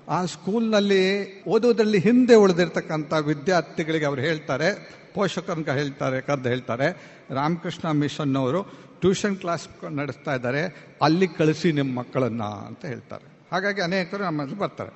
ಆ 0.08 0.24
ಸ್ಕೂಲ್ನಲ್ಲಿ 0.24 1.44
ಓದೋದ್ರಲ್ಲಿ 1.44 1.98
ಹಿಂದೆ 1.98 2.34
ಉಳಿದಿರ್ತಕ್ಕಂಥ 2.34 3.12
ವಿದ್ಯಾರ್ಥಿಗಳಿಗೆ 3.12 4.04
ಅವರು 4.04 4.20
ಹೇಳ್ತಾರೆ, 4.20 4.98
ಪೋಷಕರಂಗ 5.14 5.70
ಹೇಳ್ತಾರೆ, 5.70 6.20
ಕರೆದು 6.20 6.48
ಹೇಳ್ತಾರೆ. 6.48 7.16
ರಾಮಕೃಷ್ಣ 7.30 7.90
ಮಿಷನ್ 7.90 8.36
ಅವರು 8.36 8.62
ಟ್ಯೂಷನ್ 9.00 9.36
ಕ್ಲಾಸ್ 9.36 9.68
ನಡೆಸ್ತಾ 9.90 10.34
ಇದ್ದಾರೆ, 10.34 10.92
ಅಲ್ಲಿ 11.02 11.28
ಕಳಿಸಿ 11.28 11.72
ನಿಮ್ಮ 11.72 11.98
ಮಕ್ಕಳನ್ನು 11.98 12.66
ಅಂತ 12.66 12.84
ಹೇಳ್ತಾರೆ. 12.84 13.37
ಹಾಗಾಗಿ 13.52 13.80
ಅನೇಕರು 13.80 14.22
ನಮ್ಮಲ್ಲಿ 14.24 14.58
ಬರ್ತಾರೆ. 14.58 14.92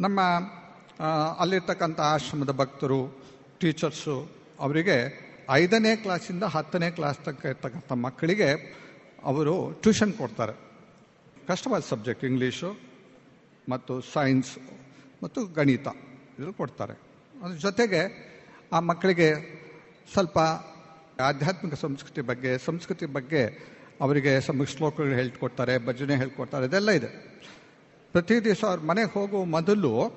ನಮ್ಮ 0.00 0.20
ಅಲ್ಲಿರ್ತಕ್ಕಂಥ 1.38 2.00
ಆಶ್ರಮದ 2.00 2.50
ಭಕ್ತರು 2.50 3.00
ಟೀಚರ್ಸು 3.60 4.16
ಅವರಿಗೆ 4.58 4.96
ಐದನೇ 5.50 5.96
ಕ್ಲಾಸಿಂದ 5.96 6.42
ಹತ್ತನೇ 6.42 6.90
ಕ್ಲಾಸ್ 6.90 7.18
ತನಕ 7.18 7.44
ಇರ್ತಕ್ಕಂಥ 7.44 7.92
ಮಕ್ಕಳಿಗೆ 7.92 8.48
ಅವರು 9.24 9.54
ಟ್ಯೂಷನ್ 9.82 10.12
ಕೊಡ್ತಾರೆ. 10.12 10.54
ಕಷ್ಟವಾದ 11.48 11.82
ಸಬ್ಜೆಕ್ಟ್ 11.88 12.24
ಇಂಗ್ಲೀಷು 12.24 12.70
ಮತ್ತು 13.68 14.00
ಸೈನ್ಸ್ 14.00 14.52
ಮತ್ತು 15.22 15.46
ಗಣಿತ 15.46 15.86
ಇದು 16.38 16.52
ಕೊಡ್ತಾರೆ. 16.52 16.94
ಅದ್ರ 17.42 17.56
ಜೊತೆಗೆ 17.56 18.02
ಆ 18.72 18.80
ಮಕ್ಕಳಿಗೆ 18.80 19.28
ಸ್ವಲ್ಪ 20.12 20.38
ಆಧ್ಯಾತ್ಮಿಕ 21.20 21.74
ಸಂಸ್ಕೃತಿ 21.74 22.20
ಬಗ್ಗೆ 22.20 22.58
ಸಂಸ್ಕೃತಿ 22.58 23.06
ಬಗ್ಗೆ 23.06 23.42
ಅವರಿಗೆ 24.00 24.40
ಸಮ 24.40 24.64
ಶ್ಲೋಕಗಳು 24.64 25.14
ಹೇಳ್ಕೊಡ್ತಾರೆ, 25.14 25.86
ಭಜನೆ 25.86 26.16
ಹೇಳ್ಕೊಡ್ತಾರೆ, 26.16 26.66
ಇದೆಲ್ಲ 26.66 26.90
ಇದೆ. 26.90 27.06
ಪ್ರತಿ 28.12 28.44
ದಿವಸ 28.44 28.64
ಅವ್ರ 28.64 28.80
ಮನೆಗೆ 28.80 29.12
ಹೋಗುವ 29.12 29.44
ಮೊದಲು 29.44 30.12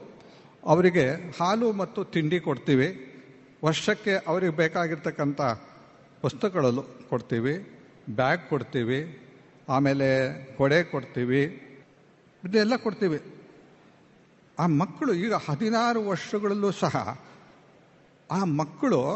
ಅವರಿಗೆ 0.66 1.12
ಹಾಲು 1.40 1.72
ಮತ್ತು 1.72 2.04
ತಿಂಡಿ 2.04 2.40
ಕೊಡ್ತೀವಿ. 2.40 3.14
ವರ್ಷಕ್ಕೆ 3.66 4.16
ಅವ್ರಿಗೆ 4.28 4.56
ಬೇಕಾಗಿರ್ತಕ್ಕಂಥ 4.56 5.42
ಪುಸ್ತಕಗಳು 6.22 6.84
ಕೊಡ್ತೀವಿ. 7.10 7.84
ಬ್ಯಾಗ್ 8.10 8.50
ಕೊಡ್ತೀವಿ. 8.50 9.20
ಆಮೇಲೆ 9.70 10.08
ಕೊಡೆ 10.58 10.84
ಕೊಡ್ತೀವಿ. 10.84 11.44
ಇದೆಲ್ಲ 12.44 12.76
ಕೊಡ್ತೀವಿ. 12.76 13.22
ಆ 14.60 14.68
ಮಕ್ಕಳು 14.68 15.14
ಈಗ 15.14 15.34
ಹದಿನಾರು 15.34 16.08
ವರ್ಷಗಳಲ್ಲೂ 16.08 16.72
ಸಹ 16.72 17.20
ಆ 18.32 18.44
ಮಕ್ಕಳು 18.44 19.16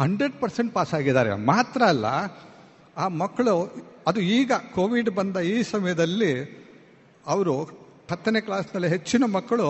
ಹಂಡ್ರೆಡ್ 0.00 0.40
ಪರ್ಸೆಂಟ್ 0.40 0.74
ಪಾಸ್ 0.74 0.94
ಆಗಿದ್ದಾರೆ 0.94 1.34
ಮಾತ್ರ 1.34 1.82
ಅಲ್ಲ 1.82 2.06
ಆ 2.96 3.08
ಮಕ್ಕಳು, 3.08 3.54
ಅದು 4.06 4.20
ಈಗ 4.20 4.52
ಕೋವಿಡ್ 4.74 5.10
ಬಂದ 5.10 5.36
ಈ 5.36 5.62
ಸಮಯದಲ್ಲಿ 5.62 6.32
ಅವರು 7.26 7.54
ಹತ್ತನೇ 8.10 8.40
ಕ್ಲಾಸ್ನಲ್ಲಿ 8.40 8.88
ಹೆಚ್ಚಿನ 8.88 9.24
ಮಕ್ಕಳು 9.26 9.68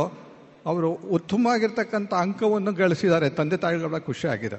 ಅವರು 0.66 0.88
ಉತ್ತಮವಾಗಿರ್ತಕ್ಕಂಥ 0.90 2.14
ಅಂಕವನ್ನು 2.14 2.72
ಗಳಿಸಿದ್ದಾರೆ. 2.72 3.28
ತಂದೆ 3.30 3.56
ತಾಯಿಗಳ 3.56 3.98
ಖುಷಿಯಾಗಿದೆ 3.98 4.58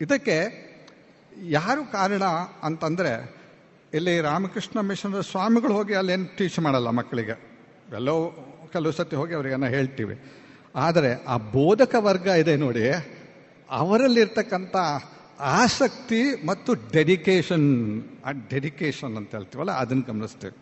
ಇದಕ್ಕೆ 0.00 0.36
ಯಾರು 1.42 1.92
ಕಾರಣ 1.92 2.22
ಅಂತಂದರೆ, 2.62 3.12
ಇಲ್ಲಿ 3.94 4.20
ರಾಮಕೃಷ್ಣ 4.20 4.80
ಮಿಷನ್ದ 4.80 5.20
ಸ್ವಾಮಿಗಳು 5.20 5.72
ಹೋಗಿ 5.72 5.94
ಅಲ್ಲೇನು 5.94 6.36
ಟೀಚ್ 6.36 6.58
ಮಾಡಲ್ಲ 6.58 6.90
ಮಕ್ಕಳಿಗೆ. 6.90 7.36
ಎಲ್ಲೋ 7.92 8.16
ಕೆಲವು 8.72 8.92
ಸತಿ 8.92 9.16
ಹೋಗಿ 9.16 9.34
ಅವರಿಗೆಲ್ಲ 9.34 9.66
ಹೇಳ್ತೀವಿ. 9.66 10.16
ಆದರೆ 10.74 11.24
ಆ 11.24 11.36
ಬೋಧಕ 11.36 11.94
ವರ್ಗ 11.98 12.26
ಇದೆ 12.26 12.56
ನೋಡಿ, 12.56 12.84
ಅವರಲ್ಲಿರ್ತಕ್ಕಂಥ 13.70 14.76
ಆಸಕ್ತಿ 15.40 16.46
ಮತ್ತು 16.46 16.74
ಡೆಡಿಕೇಶನ್ 16.74 18.02
ಡೆಡಿಕೇಶನ್ 18.50 19.16
ಅಂತ 19.16 19.34
ಹೇಳ್ತೀವಲ್ಲ, 19.34 19.70
ಅದನ್ನು 19.70 20.02
ಗಮನಿಸ್ತೇವೆ. 20.02 20.56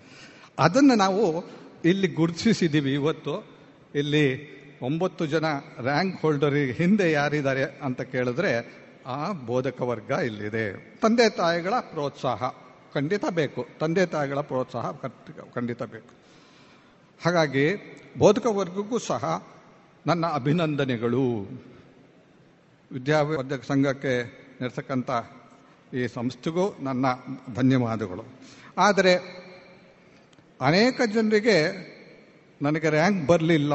ಅದನ್ನು 0.59 0.95
ನಾವು 0.95 1.45
ಇಲ್ಲಿ 1.85 2.09
ಗುರುತಿಸಿದ್ದೀವಿ 2.09 2.95
ಇವತ್ತು. 2.95 3.47
ಇಲ್ಲಿ 3.95 4.57
ಒಂಬತ್ತು 4.83 5.27
ಜನ 5.27 5.45
ರ್ಯಾಂಕ್ 5.81 6.23
ಹೋಲ್ಡರಿಗೆ 6.23 6.73
ಹಿಂದೆ 6.73 7.13
ಯಾರಿದ್ದಾರೆ 7.13 7.65
ಅಂತ 7.65 8.03
ಕೇಳಿದ್ರೆ, 8.03 8.75
ಆ 9.07 9.33
ಬೋಧಕ 9.33 9.81
ವರ್ಗ 9.81 10.11
ಇಲ್ಲಿದೆ. 10.11 10.99
ತಂದೆ 11.03 11.31
ತಾಯಿಗಳ 11.31 11.71
ಪ್ರೋತ್ಸಾಹ 11.71 12.43
ಖಂಡಿತ 12.95 13.25
ಬೇಕು. 13.31 13.67
ತಂದೆ 13.81 14.07
ತಾಯಿಗಳ 14.07 14.41
ಪ್ರೋತ್ಸಾಹ 14.41 14.93
ಖಂಡಿತ- 14.93 15.55
ಖಂಡಿತ 15.55 15.83
ಬೇಕು. 15.83 16.09
ಹಾಗಾಗಿ 17.25 17.75
ಬೋಧಕ 18.19 18.47
ವರ್ಗಕ್ಕೂ 18.47 18.99
ಸಹ 18.99 19.47
ನನ್ನ 20.07 20.27
ಅಭಿನಂದನೆಗಳು. 20.27 21.49
ವಿದ್ಯಾವರ್ಧಕ 22.93 23.63
ಸಂಘಕ್ಕೆ 23.65 24.46
ನಿರ್ತಕ್ಕಂಥ 24.61 25.11
ಈ 25.95 26.07
ಸಂಸ್ಥೆಗೂ 26.07 26.77
ನನ್ನ 26.81 27.07
ಧನ್ಯವಾದಗಳು. 27.55 28.25
ಆದರೆ 28.79 29.47
ಅನೇಕ 30.61 31.01
ಜನರಿಗೆ 31.15 31.57
ನನಗೆ 32.63 32.89
ರ್ಯಾಂಕ್ 32.89 33.27
ಬರಲಿಲ್ಲ 33.27 33.75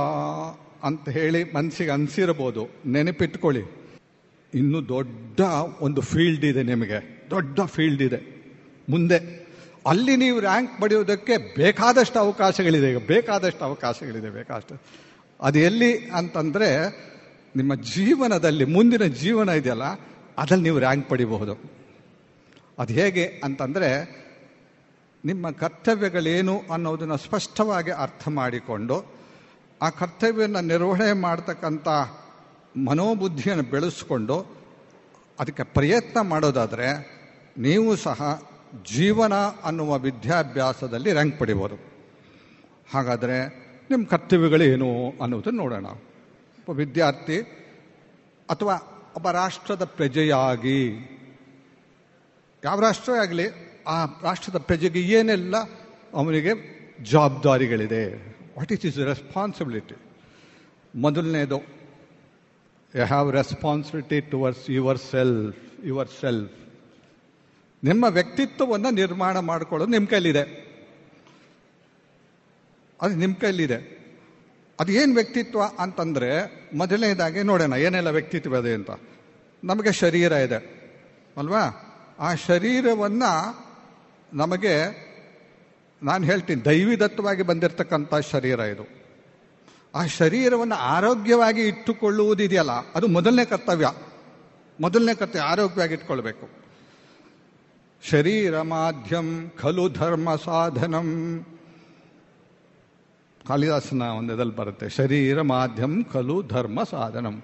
ಅಂತ 0.84 1.10
ಹೇಳಿ 1.10 1.54
ಮನಸ್ಸಿಗೆ 1.54 1.92
ಅನಿಸಿರ್ಬೋದು 1.92 2.68
ನೆನಪಿಟ್ಕೊಳ್ಳಿ. 2.86 3.62
ಇನ್ನು 4.54 4.88
ದೊಡ್ಡ 4.88 5.40
ಒಂದು 5.82 6.02
ಫೀಲ್ಡ್ 6.02 6.46
ಇದೆ 6.46 6.64
ನಿಮಗೆ. 6.64 7.28
ದೊಡ್ಡ 7.30 7.62
ಫೀಲ್ಡ್ 7.62 8.02
ಇದೆ. 8.02 8.44
ಮುಂದೆ 8.90 9.48
ಅಲ್ಲಿ 9.88 10.16
ನೀವು 10.16 10.40
ರ್ಯಾಂಕ್ 10.40 10.82
ಪಡೆಯೋದಕ್ಕೆ 10.82 11.56
ಬೇಕಾದಷ್ಟು 11.56 12.20
ಅವಕಾಶಗಳಿದೆ. 12.20 12.92
ಈಗ 12.92 12.98
ಬೇಕಾದಷ್ಟು 12.98 13.66
ಅವಕಾಶಗಳಿದೆ. 13.66 14.30
ಬೇಕಾದಷ್ಟು. 14.30 14.82
ಅದು 15.42 15.60
ಎಲ್ಲಿ 15.60 16.10
ಅಂತಂದರೆ 16.10 16.86
ನಿಮ್ಮ 17.56 17.76
ಜೀವನದಲ್ಲಿ 17.76 18.66
ಮುಂದಿನ 18.66 19.04
ಜೀವನ 19.04 19.50
ಇದೆಯಲ್ಲ 19.50 20.11
ಅದ್ರಲ್ಲಿ 20.38 20.64
ನೀವು 20.64 20.80
ರ್ಯಾಂಕ್ 20.80 21.10
ಪಡಿಬಹುದು. 21.10 21.72
ಅದು 22.80 22.94
ಹೇಗೆ 22.94 23.42
ಅಂತಂದರೆ, 23.44 24.22
ನಿಮ್ಮ 25.26 25.52
ಕರ್ತವ್ಯಗಳೇನು 25.52 26.62
ಅನ್ನೋದನ್ನು 26.74 27.18
ಸ್ಪಷ್ಟವಾಗಿ 27.18 27.92
ಅರ್ಥ 27.92 28.28
ಮಾಡಿಕೊಂಡು, 28.28 29.06
ಆ 29.82 29.90
ಕರ್ತವ್ಯವನ್ನು 29.90 30.62
ನಿರ್ವಹಣೆ 30.62 31.14
ಮಾಡ್ತಕ್ಕಂಥ 31.14 31.88
ಮನೋಬುದ್ಧಿಯನ್ನು 32.90 33.64
ಬೆಳೆಸ್ಕೊಂಡು, 33.64 34.56
ಅದಕ್ಕೆ 35.40 35.64
ಪ್ರಯತ್ನ 35.64 36.22
ಮಾಡೋದಾದರೆ, 36.22 37.22
ನೀವು 37.58 37.96
ಸಹ 37.96 38.44
ಜೀವನ 38.96 39.34
ಅನ್ನುವ 39.64 39.98
ವಿದ್ಯಾಭ್ಯಾಸದಲ್ಲಿ 39.98 41.12
ರ್ಯಾಂಕ್ 41.12 41.40
ಪಡಿಬೋದು 41.40 41.76
ಹಾಗಾದರೆ 42.94 43.62
ನಿಮ್ಮ 43.90 44.06
ಕರ್ತವ್ಯಗಳೇನು 44.06 45.14
ಅನ್ನೋದನ್ನು 45.22 45.60
ನೋಡೋಣ. 45.60 45.86
ಒಬ್ಬ 45.86 46.70
ವಿದ್ಯಾರ್ಥಿ 46.70 47.42
ಅಥವಾ 48.50 48.91
ಒಬ್ಬ 49.16 49.32
ರಾಷ್ಟ್ರದ 49.32 49.84
ಪ್ರಜೆಯಾಗಿ. 49.84 50.92
ಯಾವ 52.64 52.80
ರಾಷ್ಟ್ರವೇ 52.80 53.20
ಆಗಲಿ, 53.20 53.46
ಆ 53.88 54.06
ರಾಷ್ಟ್ರದ 54.06 54.58
ಪ್ರಜೆಗೆ 54.58 55.00
ಏನೆಲ್ಲ 55.00 55.56
ಅವನಿಗೆ 56.14 56.52
ಜವಾಬ್ದಾರಿಗಳಿದೆ. 57.04 58.14
ವಾಟ್ 58.58 58.72
ಈಸ್ 58.72 58.86
ಇಸ್ 58.86 58.98
ರೆಸ್ಪಾನ್ಸಿಬಿಲಿಟಿ 58.98 59.96
ಮೊದಲನೇದು 60.96 61.60
you 62.96 63.06
have 63.06 63.32
responsibility 63.32 64.22
towards 64.22 64.70
yourself 64.98 65.86
yourself 66.22 66.52
ನಿಮ್ಮ 67.84 68.06
ವ್ಯಕ್ತಿತ್ವವನ್ನು 68.10 68.92
ನಿರ್ಮಾಣ 68.92 69.40
ಮಾಡಿಕೊಳ್ಳೋದು 69.40 69.92
ನಿಮ್ಮ 69.92 70.08
ಕೈಲಿದೆ. 70.08 70.72
ಅದು 73.02 73.16
ನಿಮ್ಮ 73.16 73.36
ಕೈಲಿದೆ. 73.36 74.01
ಅದು 74.82 74.92
ಏನು 74.92 75.16
ವ್ಯಕ್ತಿತ್ವ 75.16 75.62
ಅಂತಂದರೆ 75.80 76.30
ಮೊದಲನೇದಾಗಿ 76.78 77.44
ನೋಡೋಣ, 77.44 77.74
ಏನೆಲ್ಲ 77.74 78.08
ವ್ಯಕ್ತಿತ್ವ 78.08 78.56
ಇದೆ 78.56 78.74
ಅಂತ. 78.74 78.92
ನಮಗೆ 79.64 79.92
ಶರೀರ 79.92 80.32
ಇದೆ, 80.32 80.60
ಅಲ್ವಾ? 81.38 81.64
ಆ 82.20 82.36
ಶರೀರವನ್ನು 82.36 83.34
ನಮಗೆ, 84.34 84.76
ನಾನು 86.04 86.24
ಹೇಳ್ತೀನಿ, 86.26 86.66
ದೈವಿದತ್ತವಾಗಿ 86.66 87.44
ಬಂದಿರತಕ್ಕಂಥ 87.44 88.14
ಶರೀರ 88.16 88.60
ಇದು. 88.60 88.86
ಆ 89.96 90.06
ಶರೀರವನ್ನು 90.06 90.76
ಆರೋಗ್ಯವಾಗಿ 90.76 91.68
ಇಟ್ಟುಕೊಳ್ಳುವುದಿದೆಯಲ್ಲ, 91.68 92.72
ಅದು 92.96 93.08
ಮೊದಲನೇ 93.08 93.46
ಕರ್ತವ್ಯ. 93.46 93.92
ಮೊದಲನೇ 94.80 95.16
ಕರ್ತವ್ಯ, 95.16 95.44
ಆರೋಗ್ಯವಾಗಿ 95.44 95.94
ಇಟ್ಕೊಳ್ಬೇಕು. 95.94 96.50
ಶರೀರ 98.10 98.62
ಮಾಧ್ಯಮ, 98.62 99.48
ಖಲು 99.62 99.90
ಧರ್ಮ 99.90 100.36
ಸಾಧನಂ. 100.36 101.08
ಕಾಳಿದಾಸನ 103.48 104.02
ಒಂದದಲ್ಲಿ 104.02 104.56
ಬರುತ್ತೆ, 104.56 104.90
ಶರೀರ 104.90 105.42
ಮಾಧ್ಯಮ 105.42 106.02
ಕಲು 106.14 106.36
ಧರ್ಮ 106.48 106.84
ಸಾಧನಂ. 106.84 107.36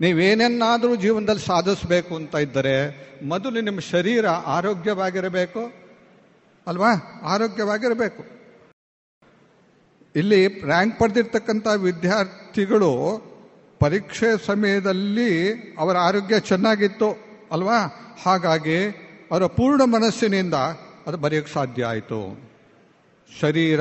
ನೀವೇನೇನಾದರೂ 0.00 0.94
ಜೀವನದಲ್ಲಿ 0.96 1.44
ಸಾಧಿಸಬೇಕು 1.46 2.12
ಅಂತ 2.16 2.34
ಇದ್ದರೆ 2.34 2.76
ಮೊದಲು 3.22 3.60
ನಿಮ್ಮ 3.60 3.80
ಶರೀರ 3.80 4.26
ಆರೋಗ್ಯವಾಗಿರಬೇಕು, 4.28 5.62
ಅಲ್ವಾ? 6.66 6.92
ಆರೋಗ್ಯವಾಗಿರಬೇಕು. 7.24 8.22
ಇಲ್ಲಿ 10.16 10.40
ರ್ಯಾಂಕ್ 10.64 10.98
ಪಡೆದಿರ್ತಕ್ಕಂಥ 10.98 11.66
ವಿದ್ಯಾರ್ಥಿಗಳು 11.76 12.90
ಪರೀಕ್ಷೆ 13.80 14.30
ಸಮಯದಲ್ಲಿ 14.46 15.30
ಅವರ 15.78 15.96
ಆರೋಗ್ಯ 15.98 16.40
ಚೆನ್ನಾಗಿತ್ತು, 16.40 17.08
ಅಲ್ವಾ? 17.52 17.78
ಹಾಗಾಗಿ 18.24 18.78
ಅವರ 19.30 19.46
ಪೂರ್ಣ 19.46 19.82
ಮನಸ್ಸಿನಿಂದ 19.86 20.56
ಅದು 21.06 21.16
ಬರೆಯೋಕ್ಕೆ 21.16 21.52
ಸಾಧ್ಯ 21.52 21.84
ಆಯಿತು. 21.84 22.20
ಶರೀರ 23.40 23.80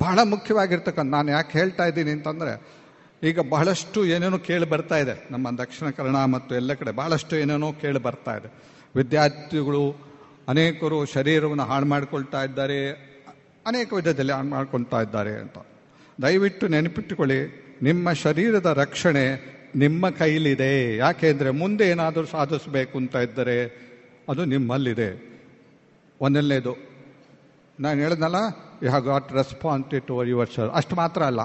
ಬಹಳ 0.00 0.18
ಮುಖ್ಯವಾಗಿರ್ತಕ್ಕಂಥ, 0.22 1.10
ನಾನು 1.10 1.30
ಯಾಕೆ 1.30 1.58
ಹೇಳ್ತಾ 1.58 1.84
ಇದ್ದೀನಿ 1.86 2.10
ಅಂತಂದರೆ, 2.10 2.80
ಈಗ 3.22 3.40
ಬಹಳಷ್ಟು 3.40 4.04
ಏನೇನೋ 4.04 4.38
ಕೇಳಿ 4.38 4.66
ಬರ್ತಾ 4.66 4.96
ಇದೆ. 4.96 5.28
ನಮ್ಮ 5.30 5.50
ದಕ್ಷಿಣ 5.50 5.90
ಕನ್ನಡ 5.90 6.16
ಮತ್ತು 6.16 6.54
ಎಲ್ಲ 6.54 6.72
ಕಡೆ 6.72 6.90
ಬಹಳಷ್ಟು 6.90 7.36
ಏನೇನೋ 7.36 7.72
ಕೇಳಿ 7.72 7.98
ಬರ್ತಾ 7.98 8.36
ಇದೆ. 8.36 8.48
ವಿದ್ಯಾರ್ಥಿಗಳು 8.96 10.10
ಅನೇಕರು 10.48 11.04
ಶರೀರವನ್ನು 11.04 11.62
ಹಾಳು 11.62 11.86
ಮಾಡಿಕೊಳ್ತಾ 11.86 12.44
ಇದ್ದಾರೆ. 12.44 12.90
ಅನೇಕ 13.66 13.92
ವಿಧದಲ್ಲಿ 13.92 14.32
ಹಾಳು 14.32 14.48
ಮಾಡ್ಕೊಳ್ತಾ 14.48 15.00
ಇದ್ದಾರೆ 15.00 15.32
ಅಂತ. 15.34 15.58
ದಯವಿಟ್ಟು 16.22 16.68
ನೆನಪಿಟ್ಟುಕೊಳ್ಳಿ, 16.68 17.40
ನಿಮ್ಮ 17.82 18.12
ಶರೀರದ 18.12 18.66
ರಕ್ಷಣೆ 18.66 19.24
ನಿಮ್ಮ 19.76 20.10
ಕೈಲಿದೆ. 20.10 20.96
ಯಾಕೆಂದರೆ 20.96 21.50
ಮುಂದೆ 21.50 21.84
ಏನಾದರೂ 21.88 22.24
ಸಾಧಿಸಬೇಕು 22.24 22.98
ಅಂತ 22.98 23.16
ಇದ್ದರೆ 23.16 23.56
ಅದು 24.28 24.44
ನಿಮ್ಮಲ್ಲಿದೆ. 24.44 25.10
ಒಂದನೇದು, 26.20 26.72
ನಾನು 27.80 28.00
ಹೇಳಿದ್ನಲ್ಲ 28.00 28.69
you 28.82 28.88
have 28.88 29.04
got 29.04 29.32
responsibility 29.32 30.06
to 30.06 30.24
your 30.24 30.50
sir 30.56 30.70
ಅಷ್ಟು 30.78 30.94
ಮಾತ್ರ 30.96 31.22
ಅಲ್ಲ. 31.30 31.42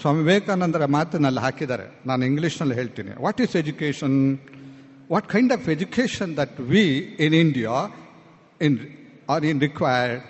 ಸ್ವಾಮಿ 0.00 0.20
ವಿವೇಕಾನಂದರ 0.24 0.84
ಮಾತಿನಲ್ಲಿ 0.96 1.40
ಹಾಕಿದ್ದಾರೆ. 1.40 1.86
ನಾನು 2.06 2.22
ಇಂಗ್ಲೀಷ್ನಲ್ಲಿ 2.26 2.74
ಹೇಳ್ತೀನಿ. 2.74 3.12
What 3.24 3.40
is 3.40 3.56
education 3.56 4.16
what 5.12 5.26
kind 5.28 5.52
of 5.52 5.68
education 5.68 6.36
that 6.36 6.60
we 6.72 6.84
in 7.24 7.34
India 7.34 7.74
in 8.66 8.76
are 9.30 9.44
in 9.44 9.60
required 9.60 10.22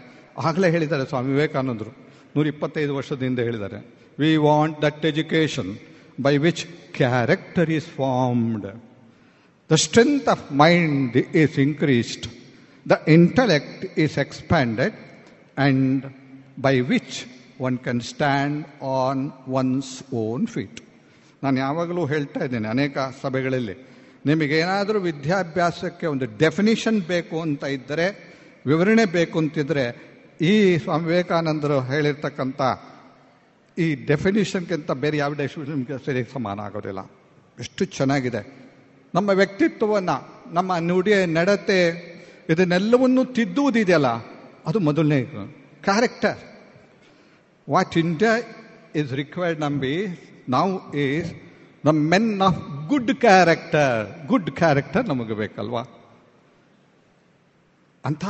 ಆಗಲೇ 0.48 0.70
ಹೇಳಿದ್ದಾರೆ 0.70 1.04
ಸ್ವಾಮಿ 1.08 1.30
ವಿವೇಕಾನಂದರು. 1.32 1.92
ನೂರ 2.36 2.46
ಇಪ್ಪತ್ತೈದು 2.46 2.92
ವರ್ಷದ 2.96 3.22
ಹಿಂದೆ 3.22 3.42
ಹೇಳಿದ್ದಾರೆ. 3.42 3.78
We 4.18 4.30
want 4.36 4.82
that 4.82 5.04
education 5.12 5.70
by 6.20 6.36
which 6.46 6.64
character 6.96 7.70
is 7.70 7.88
formed 8.00 8.66
the 9.70 9.74
strength 9.86 10.28
of 10.28 10.44
mind 10.52 11.16
is 11.42 11.58
increased 11.58 12.26
the 12.88 12.98
intellect 13.08 13.98
is 13.98 14.18
expanded 14.18 14.96
and 15.58 16.02
by 16.60 16.80
which 16.80 17.24
one 17.60 17.78
can 17.78 18.00
stand 18.00 18.66
on 18.82 19.30
one's 19.48 20.14
own 20.14 20.46
feet 20.46 20.80
ನಾನು 21.42 21.58
ಯಾವಾಗಲೂ 21.58 22.06
ಹೇಳ್ತಾ 22.06 22.44
ಇದ್ದೇನೆ, 22.44 22.68
ಅನೇಕ 22.68 22.98
ಸಭೆಗಳಲ್ಲಿ 23.22 23.86
ನಿಮಗೇನಾದರೂ 24.26 25.00
ವಿದ್ಯಾಭ್ಯಾಸಕ್ಕೆ 25.00 26.06
ಒಂದು 26.06 26.38
ಡೆಫಿನಿಷನ್ 26.38 27.00
ಬೇಕು 27.00 27.40
ಅಂತ 27.40 27.64
ಇದ್ದರೆ, 27.64 28.32
ವಿವರಣೆ 28.66 29.04
ಬೇಕು 29.04 29.38
ಅಂತಿದ್ರೆ 29.38 30.12
ಈ 30.40 30.76
ಸ್ವಾಮಿ 30.76 31.06
ವಿವೇಕಾನಂದರು 31.06 31.80
ಹೇಳಿರ್ತಕ್ಕಂಥ 31.80 32.60
ಈ 33.78 33.94
ಡೆಫಿನಿಷನ್ಗಿಂತ 33.94 34.90
ಬೇರೆ 34.90 35.16
ಯಾವ 35.16 35.34
ಡೆಫಿನಿಷನ್ಗೆ 35.34 36.06
ಸರಿ 36.06 36.24
ಸಮಾನ 36.32 36.60
ಆಗೋದಿಲ್ಲ. 36.60 36.98
ಎಷ್ಟು 37.58 37.84
ಚೆನ್ನಾಗಿದೆ. 37.84 38.72
ನಮ್ಮ 39.14 39.30
ವ್ಯಕ್ತಿತ್ವವನ್ನು, 39.30 40.50
ನಮ್ಮ 40.52 40.76
ನುಡಿಯ 40.76 41.26
ನಡತೆ, 41.26 42.12
ಇದನ್ನೆಲ್ಲವನ್ನು 42.48 43.24
ತಿದ್ದುವುದಿದೆಯಲ್ಲ, 43.24 44.06
ಅದು 44.66 44.80
ಮೊದಲನೇ 44.80 45.20
character 45.82 46.38
What 47.70 47.98
India 47.98 48.36
is 48.94 49.12
required 49.12 49.60
ನಾವು 50.48 50.94
is 50.94 51.34
the 51.86 51.88
men 51.88 52.40
of 52.40 52.88
good 52.88 53.14
character 53.14 54.26
good 54.26 54.50
character 54.50 55.08
ನಮಗೆ 55.08 55.34
ಬೇಕಲ್ವಾ? 55.34 55.82
ಅಂಥ 58.04 58.24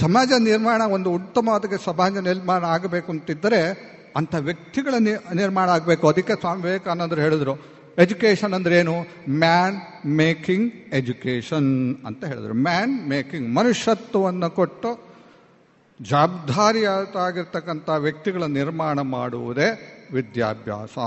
ಸಮಾಜ 0.00 0.32
ನಿರ್ಮಾಣ, 0.38 0.82
ಒಂದು 0.82 1.12
ಉತ್ತಮವಾದ 1.12 1.64
ಸಮಾಜ 1.84 2.16
ನಿರ್ಮಾಣ 2.16 2.64
ಆಗಬೇಕು 2.64 3.12
ಅಂತಿದ್ದರೆ 3.12 3.90
ಅಂಥ 4.16 4.34
ವ್ಯಕ್ತಿಗಳ 4.38 4.94
ನಿರ್ಮಾಣ 5.34 5.68
ಆಗಬೇಕು. 5.68 6.08
ಅದಕ್ಕೆ 6.08 6.40
ಸ್ವಾಮಿ 6.40 6.62
ವಿವೇಕಾನಂದರು 6.62 7.20
ಹೇಳಿದ್ರು. 7.20 7.54
ಎಜುಕೇಷನ್ 7.98 8.54
ಅಂದ್ರೆ 8.54 8.78
ಏನು? 8.78 9.06
ಮ್ಯಾನ್ 9.30 10.06
ಮೇಕಿಂಗ್ 10.06 10.74
ಎಜುಕೇಷನ್ 10.94 11.96
ಅಂತ 12.06 12.24
ಹೇಳಿದ್ರು. 12.24 12.54
ಮ್ಯಾನ್ 12.54 13.08
ಮೇಕಿಂಗ್ 13.08 13.54
ಮನುಷ್ಯತ್ವವನ್ನು 13.54 14.50
ಕೊಟ್ಟು 14.50 15.09
ಜವಾಬ್ದಾರಿಯಾಗಿರ್ತಕ್ಕಂಥ 16.00 17.88
ವ್ಯಕ್ತಿಗಳ 17.88 18.44
ನಿರ್ಮಾಣ 18.44 19.00
ಮಾಡುವುದೇ 19.00 19.68
ವಿದ್ಯಾಭ್ಯಾಸ. 20.12 20.98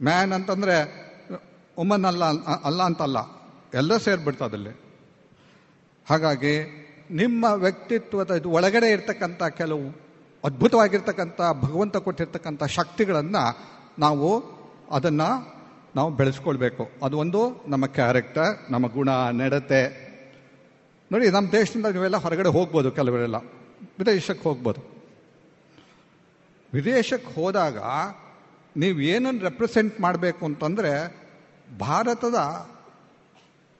ಮ್ಯಾನ್ 0.00 0.32
ಅಂತಂದರೆ 0.32 0.76
ಉಮನ್ 1.78 2.04
ಅಲ್ಲ 2.04 2.24
ಅಲ್ಲ 2.68 2.80
ಅಂತಲ್ಲ, 2.82 3.18
ಎಲ್ಲ 3.74 3.96
ಸೇರ್ಬಿಡ್ತದಲ್ಲಿ 3.96 4.74
ಹಾಗಾಗಿ, 6.06 6.54
ನಿಮ್ಮ 7.10 7.44
ವ್ಯಕ್ತಿತ್ವದ 7.64 8.30
ಇದು 8.30 8.48
ಒಳಗಡೆ 8.50 8.88
ಇರ್ತಕ್ಕಂಥ 8.90 9.42
ಕೆಲವು 9.42 9.86
ಅದ್ಭುತವಾಗಿರ್ತಕ್ಕಂಥ, 10.44 11.40
ಭಗವಂತ 11.64 11.96
ಕೊಟ್ಟಿರ್ತಕ್ಕಂಥ 11.96 12.64
ಶಕ್ತಿಗಳನ್ನು 12.78 13.44
ನಾವು 13.98 14.28
ಅದನ್ನು 14.90 15.28
ನಾವು 15.96 16.10
ಬೆಳೆಸ್ಕೊಳ್ಬೇಕು. 16.10 16.84
ಅದು 17.04 17.18
ಒಂದು 17.18 17.40
ನಮ್ಮ 17.68 17.86
ಕ್ಯಾರೆಕ್ಟರ್ 17.86 18.72
ನಮ್ಮ 18.72 18.86
ಗುಣ, 18.86 19.08
ನಡತೆ. 19.32 20.07
ನೋಡಿ 21.12 21.30
ನಮ್ಮ 21.30 21.50
ದೇಶದಿಂದ 21.50 21.86
ನೀವೆಲ್ಲ 21.86 22.16
ಹೊರಗಡೆ 22.16 22.48
ಹೋಗ್ಬೋದು 22.48 22.90
ಕೆಲವರೆಲ್ಲ. 22.90 23.36
ವಿದೇಶಕ್ಕೆ 23.98 24.42
ಹೋಗ್ಬೋದು. 24.42 24.80
ವಿದೇಶಕ್ಕೆ 26.74 27.34
ಹೋದಾಗ 27.34 27.78
ನೀವು 28.76 29.00
ಏನನ್ನು 29.00 29.40
ರೆಪ್ರೆಸೆಂಟ್ 29.40 30.00
ಮಾಡಬೇಕು 30.00 30.44
ಅಂತಂದರೆ, 30.44 31.16
ಭಾರತದ 31.78 32.34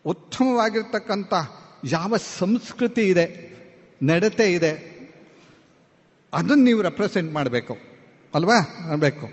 ಉತ್ತಮವಾಗಿರ್ತಕ್ಕಂಥ 0.07 1.35
ಯಾವ 1.85 2.17
ಸಂಸ್ಕೃತಿ 2.17 3.01
ಇದೆ, 3.01 3.57
ನಡತೆ 4.03 4.53
ಇದೆ, 4.53 4.99
ಅದನ್ನು 6.33 6.65
ನೀವು 6.65 6.83
ರೆಪ್ರೆಸೆಂಟ್ 6.83 7.33
ಮಾಡಬೇಕು. 7.33 7.77
ಅಲ್ವಾ? 8.35 8.59
ಅನ್ಬೇಕು 8.91 9.27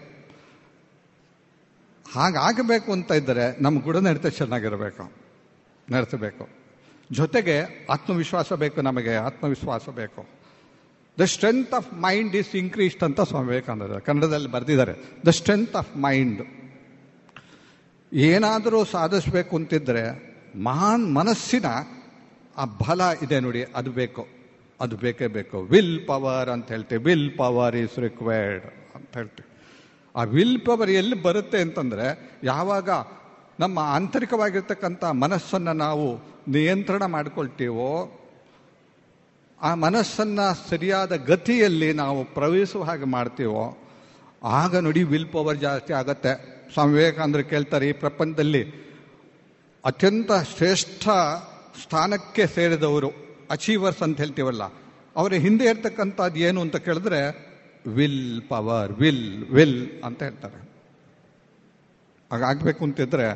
ಹಾಗಾಗಬೇಕು 2.14 2.92
ಅಂತ 2.92 3.12
ಇದ್ದರೆ 3.12 3.62
ನಮ್ಮ 3.62 3.82
ಗುಣ 3.82 3.98
ನಡತೆ 3.98 4.30
ಚೆನ್ನಾಗಿರಬೇಕು. 4.30 5.12
ನಡೆಸಬೇಕು. 5.92 6.65
ಜೊತೆಗೆ 7.12 7.88
ಆತ್ಮವಿಶ್ವಾಸ 7.90 8.54
ಬೇಕು 8.54 8.82
ನಮಗೆ, 8.82 9.16
ಆತ್ಮವಿಶ್ವಾಸ 9.16 9.90
ಬೇಕು. 9.90 10.26
The 11.20 11.22
strength 11.22 11.74
of 11.74 11.94
mind 11.94 12.36
is 12.36 12.56
increased 12.56 13.04
ಅಂತ 13.04 13.22
ಸ್ವಾಮಿ 13.22 13.48
ವಿವೇಕಾನಂದ 13.48 13.98
ಕನ್ನಡದಲ್ಲಿ 13.98 14.52
ಬರೆದಿದ್ದಾರೆ. 14.52 14.94
ದ 15.26 15.28
ಸ್ಟ್ರೆಂತ್ 15.28 15.76
ಆಫ್ 15.76 15.98
ಮೈಂಡ್ 15.98 16.42
ಏನಾದರೂ 18.14 18.84
ಸಾಧಿಸಬೇಕು 18.84 19.56
ಅಂತಿದ್ರೆ 19.56 20.36
ಮಹಾನ್ 20.64 21.16
ಮನಸ್ಸಿನ 21.16 21.66
ಆ 22.58 22.66
ಬಲ 22.66 23.02
ಇದೆ 23.24 23.40
ನೋಡಿ, 23.40 23.64
ಅದು 23.64 23.92
ಬೇಕು. 23.92 24.28
ಅದು 24.82 24.98
ಬೇಕೇ 24.98 25.28
ಬೇಕು. 25.28 25.62
ವಿಲ್ 25.62 26.08
ಪವರ್ 26.08 26.50
ಅಂತ 26.50 26.68
ಹೇಳ್ತೀವಿ. 26.68 27.04
ವಿಲ್ 27.04 27.38
ಪವರ್ 27.38 27.76
ಈಸ್ 27.76 28.00
ರಿಕ್ವೈರ್ಡ್ 28.00 28.66
ಅಂತ 28.96 29.18
ಹೇಳ್ತೀವಿ. 29.18 29.60
ಆ 30.16 30.24
ವಿಲ್ 30.24 30.62
ಪವರ್ 30.62 30.90
ಎಲ್ಲಿ 30.90 31.24
ಬರುತ್ತೆ 31.24 31.62
ಅಂತಂದರೆ 31.62 32.32
ಯಾವಾಗ 32.44 32.90
ನಮ್ಮ 33.60 33.80
ಆಂತರಿಕವಾಗಿರ್ತಕ್ಕಂಥ 33.80 35.04
ಮನಸ್ಸನ್ನು 35.04 35.74
ನಾವು 35.74 36.08
ನಿಯಂತ್ರಣ 36.52 37.06
ಮಾಡಿಕೊಳ್ತೀವೋ, 37.06 38.22
ಆ 39.62 39.76
ಮನಸ್ಸನ್ನು 39.76 40.70
ಸರಿಯಾದ 40.70 41.16
ಗತಿಯಲ್ಲಿ 41.16 41.94
ನಾವು 41.94 42.24
ಪ್ರವೇಶಿಸುವ 42.24 42.84
ಹಾಗೆ 42.84 43.06
ಮಾಡ್ತೀವೋ, 43.06 43.78
ಆಗ 44.44 44.76
ನುಡಿ 44.76 45.04
ವಿಲ್ 45.04 45.30
ಪವರ್ 45.32 45.58
ಜಾಸ್ತಿ 45.58 45.94
ಆಗತ್ತೆ. 45.94 46.34
ಸ್ವಾಮಿ 46.74 46.94
ವಿವೇಕಾನಂದರು 46.94 47.44
ಕೇಳ್ತಾರೆ, 47.44 47.90
ಈ 47.90 47.92
ಪ್ರಪಂಚದಲ್ಲಿ 47.92 48.64
ಅತ್ಯಂತ 49.86 50.32
ಶ್ರೇಷ್ಠ 50.58 51.08
ಸ್ಥಾನಕ್ಕೆ 51.84 52.48
ಸೇರಿದವರು 52.48 53.10
ಅಚೀವರ್ಸ್ 53.50 54.02
ಅಂತ 54.02 54.18
ಹೇಳ್ತೀವಲ್ಲ, 54.18 54.64
ಅವರ 55.16 55.34
ಹಿಂದೆ 55.34 55.66
ಇರ್ತಕ್ಕಂಥದ್ದು 55.66 56.40
ಏನು 56.40 56.62
ಅಂತ 56.62 56.76
ಕೇಳಿದ್ರೆ, 56.76 57.22
ವಿಲ್ 57.88 58.42
ಪವರ್, 58.50 58.92
ವಿಲ್ 58.92 59.46
ವಿಲ್ 59.46 60.04
ಅಂತ 60.04 60.24
ಹೇಳ್ತಾರೆ. 60.24 60.65
ಹಾಗಾಗಬೇಕು 62.32 62.86
ಅಂತಿದ್ರೆ 62.86 63.28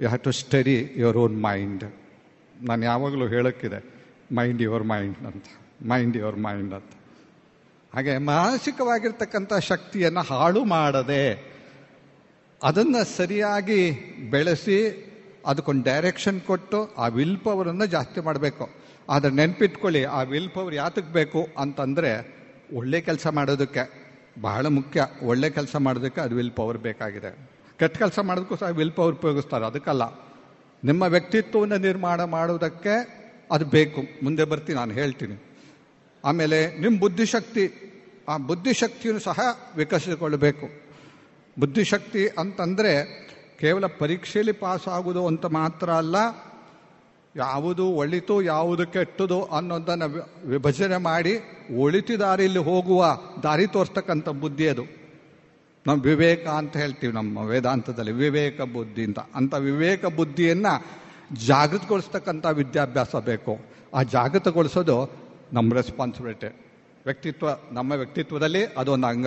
you 0.00 0.06
have 0.06 0.20
to 0.20 0.32
study 0.32 0.92
your 0.96 1.16
own 1.16 1.42
mind 1.42 1.84
ನಾನು 2.62 2.82
ಯಾವಾಗಲೂ 2.84 3.28
ಹೇಳೋಕ್ಕಿದೆ 3.28 3.78
ಮೈಂಡ್ 4.32 4.62
ಯುವರ್ 4.62 4.82
ಮೈಂಡ್ 4.82 5.26
ಅಂತ 5.26 5.46
ಮೈಂಡ್ 5.82 6.16
ಯುವರ್ 6.16 6.36
ಮೈಂಡ್ 6.36 6.74
ಅಂತ. 6.74 6.92
ಹಾಗೆ 7.94 8.18
ಮಾನಸಿಕವಾಗಿರ್ತಕ್ಕಂಥ 8.18 9.52
ಶಕ್ತಿಯನ್ನು 9.54 10.20
ಹಾಳು 10.20 10.64
ಮಾಡದೆ 10.64 11.22
ಅದನ್ನು 12.62 13.16
ಸರಿಯಾಗಿ 13.16 13.80
ಬೆಳೆಸಿ 14.30 14.78
ಅದಕ್ಕೊಂದು 15.46 15.84
ಡೈರೆಕ್ಷನ್ 15.84 16.40
ಕೊಟ್ಟು 16.40 16.94
ಆ 16.94 17.08
ವಿಲ್ 17.08 17.38
ಪವರನ್ನು 17.38 17.86
ಜಾಸ್ತಿ 17.86 18.20
ಮಾಡಬೇಕು. 18.20 18.70
ಆದರೆ 19.08 19.30
ನೆನಪಿಟ್ಕೊಳ್ಳಿ, 19.30 20.04
ಆ 20.04 20.22
ವಿಲ್ 20.22 20.50
ಪವರ್ 20.50 20.74
ಯಾತಕ್ಕೆ 20.74 21.12
ಬೇಕು 21.12 21.48
ಅಂತಂದರೆ 21.58 22.10
ಒಳ್ಳೆ 22.72 23.00
ಕೆಲಸ 23.00 23.26
ಮಾಡೋದಕ್ಕೆ 23.26 23.82
ಬಹಳ 24.40 24.66
ಮುಖ್ಯ. 24.66 25.06
ಒಳ್ಳೆ 25.22 25.50
ಕೆಲಸ 25.50 25.76
ಮಾಡೋದಕ್ಕೆ 25.76 26.20
ಅದು 26.20 26.36
ವಿಲ್ 26.36 26.50
ಪವರ್ 26.50 26.78
ಬೇಕಾಗಿದೆ. 26.78 27.55
ಕೆಟ್ಟ 27.80 27.94
ಕೆಲಸ 27.98 28.18
ಮಾಡೋದಕ್ಕೂ 28.28 28.56
ಸಹ 28.56 28.70
ವಿಲ್ 28.78 28.92
ಪವರ್ 28.92 29.14
ಉಪಯೋಗಿಸ್ತಾರೆ, 29.14 29.64
ಅದಕ್ಕಲ್ಲ. 29.66 30.04
ನಿಮ್ಮ 30.84 31.02
ವ್ಯಕ್ತಿತ್ವವನ್ನು 31.02 31.78
ನಿರ್ಮಾಣ 31.78 32.24
ಮಾಡೋದಕ್ಕೆ 32.24 32.94
ಅದು 33.50 33.64
ಬೇಕು. 33.64 34.00
ಮುಂದೆ 34.24 34.44
ಬರ್ತೀನಿ, 34.44 34.76
ನಾನು 34.78 34.92
ಹೇಳ್ತೀನಿ. 34.92 35.36
ಆಮೇಲೆ 36.24 36.58
ನಿಮ್ಮ 36.82 36.94
ಬುದ್ಧಿಶಕ್ತಿ, 37.00 37.64
ಆ 38.28 38.36
ಬುದ್ಧಿಶಕ್ತಿಯನ್ನು 38.36 39.20
ಸಹ 39.20 39.40
ವಿಕಸಿಸಿಕೊಳ್ಳಬೇಕು. 39.76 40.66
ಬುದ್ಧಿಶಕ್ತಿ 41.60 42.22
ಅಂತಂದರೆ 42.26 42.92
ಕೇವಲ 43.60 43.86
ಪರೀಕ್ಷೆಯಲ್ಲಿ 43.86 44.52
ಪಾಸ್ 44.52 44.88
ಆಗುವುದು 44.88 45.22
ಅಂತ 45.26 45.44
ಮಾತ್ರ 45.60 45.88
ಅಲ್ಲ, 45.90 46.16
ಯಾವುದು 47.36 47.86
ಒಳಿತು, 48.00 48.42
ಯಾವುದು 48.42 48.84
ಕೆಟ್ಟದು 48.86 49.38
ಅನ್ನೋದನ್ನು 49.44 50.08
ವಿಭಜನೆ 50.48 50.96
ಮಾಡಿ 50.96 51.34
ಒಳಿತು 51.84 52.14
ದಾರಿಯಲ್ಲಿ 52.20 52.58
ಹೋಗುವ 52.58 53.02
ದಾರಿ 53.42 53.66
ತೋರಿಸ್ತಕ್ಕಂಥ 53.66 54.28
ಬುದ್ಧಿ 54.28 54.68
ಅದು. 54.68 54.84
ನಾವು 55.86 56.00
ವಿವೇಕ 56.00 56.46
ಅಂತ 56.46 56.76
ಹೇಳ್ತೀವಿ 56.76 57.12
ನಮ್ಮ 57.12 57.38
ವೇದಾಂತದಲ್ಲಿ, 57.38 58.12
ವಿವೇಕ 58.12 58.60
ಬುದ್ಧಿ 58.60 59.04
ಅಂತ. 59.04 59.18
ಅಂತ 59.34 59.54
ವಿವೇಕ 59.54 60.06
ಬುದ್ಧಿಯನ್ನು 60.06 60.86
ಜಾಗೃತಗೊಳಿಸ್ತಕ್ಕಂಥ 61.46 62.46
ವಿದ್ಯಾಭ್ಯಾಸ 62.46 63.16
ಬೇಕು. 63.16 63.58
ಆ 63.94 64.02
ಜಾಗೃತಗೊಳಿಸೋದು 64.02 65.10
ನಮ್ಮ 65.52 65.74
ರೆಸ್ಪಾನ್ಸಿಬಿಲಿಟಿ 65.74 66.46
ವ್ಯಕ್ತಿತ್ವ, 67.04 67.48
ನಮ್ಮ 67.72 67.92
ವ್ಯಕ್ತಿತ್ವದಲ್ಲಿ 67.92 68.64
ಅದೊಂದು 68.64 69.06
ಅಂಗ. 69.06 69.26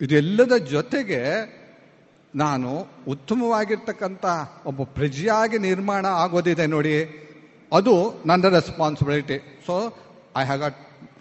ಇದೆಲ್ಲದ 0.00 0.56
ಜೊತೆಗೆ 0.56 1.20
ನಾನು 2.34 2.86
ಉತ್ತಮವಾಗಿರ್ತಕ್ಕಂಥ 3.08 4.24
ಒಬ್ಬ 4.66 4.82
ಪ್ರಜೆಯಾಗಿ 4.82 5.58
ನಿರ್ಮಾಣ 5.58 6.06
ಆಗೋದಿದೆ 6.06 6.66
ನೋಡಿ. 6.66 7.26
ಅದು 7.72 8.22
ನನ್ನ 8.26 8.48
responsibility 8.48 9.62
so 9.66 9.96
I 10.36 10.44
have 10.44 10.62
a 10.62 10.68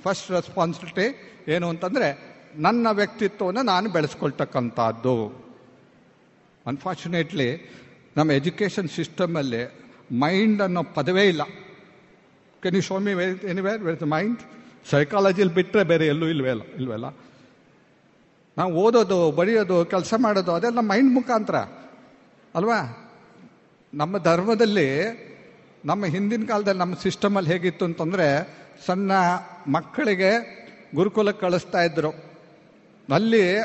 first 0.03 0.31
responsibility 0.31 1.05
ಏನು 1.51 1.69
ಅಂತಂದರೆ 1.69 2.34
ನನ್ನ 2.57 2.87
ವ್ಯಕ್ತಿತ್ವವನ್ನು 2.91 3.61
ನಾನು 3.61 3.89
ಬೆಳೆಸ್ಕೊಳ್ತಕ್ಕಂಥದ್ದು. 3.89 5.45
ಅನ್ಫಾರ್ಚುನೇಟ್ಲಿ 6.67 7.71
ನಮ್ಮ 8.17 8.31
ಎಜುಕೇಷನ್ 8.31 8.89
ಸಿಸ್ಟಮಲ್ಲಿ 8.89 9.85
ಮೈಂಡ್ 10.19 10.61
ಅನ್ನೋ 10.61 10.83
ಪದವೇ 10.83 11.23
ಇಲ್ಲ. 11.23 11.41
Can 12.63 12.75
you 12.75 12.81
show 12.81 12.99
me 12.99 13.11
anywhere 13.47 13.81
where 13.81 13.99
the 13.99 14.03
mind 14.03 14.39
ಸೈಕಾಲಜಿಲಿ 14.89 15.53
ಬಿಟ್ಟರೆ 15.53 15.83
ಬೇರೆ 15.83 16.07
ಎಲ್ಲೂ 16.07 16.27
ಇಲ್ವೇ 16.27 16.49
ಇಲ್ಲ 16.49 16.61
ಇಲ್ವಲ್ಲ? 16.63 17.05
ನಾವು 18.57 18.73
ಓದೋದು, 18.73 19.31
ಬರೆಯೋದು, 19.31 19.85
ಕೆಲಸ 19.85 20.13
ಮಾಡೋದು, 20.17 20.51
ಅದೆಲ್ಲ 20.51 20.79
ಮೈಂಡ್ 20.79 21.13
ಮುಖಾಂತರ. 21.13 21.55
ಅಲ್ವಾ? 22.55 23.11
ನಮ್ಮ 23.93 24.17
ಧರ್ಮದಲ್ಲಿ, 24.17 24.89
ನಮ್ಮ 25.85 26.05
ಹಿಂದಿನ 26.05 26.45
ಕಾಲದಲ್ಲಿ 26.45 26.79
ನಮ್ಮ 26.79 26.95
ಸಿಸ್ಟಮಲ್ಲಿ 26.95 27.51
ಹೇಗಿತ್ತು 27.51 27.85
ಅಂತಂದರೆ, 27.85 28.57
ಸಣ್ಣ 28.85 29.11
ಮಕ್ಕಳಿಗೆ 29.67 30.65
ಗುರುಕುಲಕ್ಕೆ 30.95 31.41
ಕಳಿಸ್ತಾ 31.41 31.83
ಇದ್ರು. 31.83 32.34
ಅಲ್ಲಿ 33.13 33.59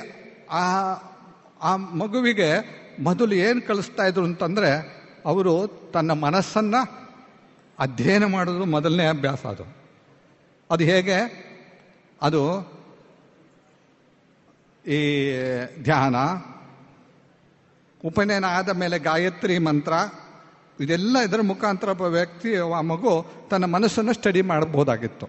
ಆ 0.50 0.92
ಆ 1.62 1.76
ಮಗುವಿಗೆ 1.76 2.80
ಮೊದಲು 3.00 3.34
ಏನು 3.34 3.66
ಕಳಿಸ್ತಾ 3.66 4.06
ಇದ್ರು 4.06 4.24
ಅಂತಂದರೆ 4.24 5.00
ಅವರು 5.26 5.66
ತನ್ನ 5.92 6.10
ಮನಸ್ಸನ್ನು 6.10 7.00
ಅಧ್ಯಯನ 7.78 8.24
ಮಾಡೋದು 8.24 8.64
ಮೊದಲನೇ 8.64 9.08
ಅಭ್ಯಾಸ 9.08 9.46
ಅದು. 9.46 9.64
ಅದು 10.70 10.84
ಹೇಗೆ? 10.84 11.50
ಅದು 12.22 12.72
ಈ 14.86 15.30
ಧ್ಯಾನ, 15.82 16.16
ಉಪನಯನ 18.04 18.44
ಆದ 18.44 18.68
ಮೇಲೆ 18.68 18.98
ಗಾಯತ್ರಿ 18.98 19.58
ಮಂತ್ರ, 19.58 19.92
ಇದೆಲ್ಲ 20.80 21.18
ಇದರ 21.18 21.40
ಮುಖಾಂತರ 21.40 21.88
ಒಬ್ಬ 21.88 22.02
ವ್ಯಕ್ತಿ, 22.02 22.56
ಆ 22.56 22.80
ಮಗು 22.80 23.26
ತನ್ನ 23.50 23.64
ಮನಸ್ಸನ್ನು 23.64 24.12
ಸ್ಟಡಿ 24.12 24.42
ಮಾಡಬಹುದಾಗಿತ್ತು. 24.42 25.28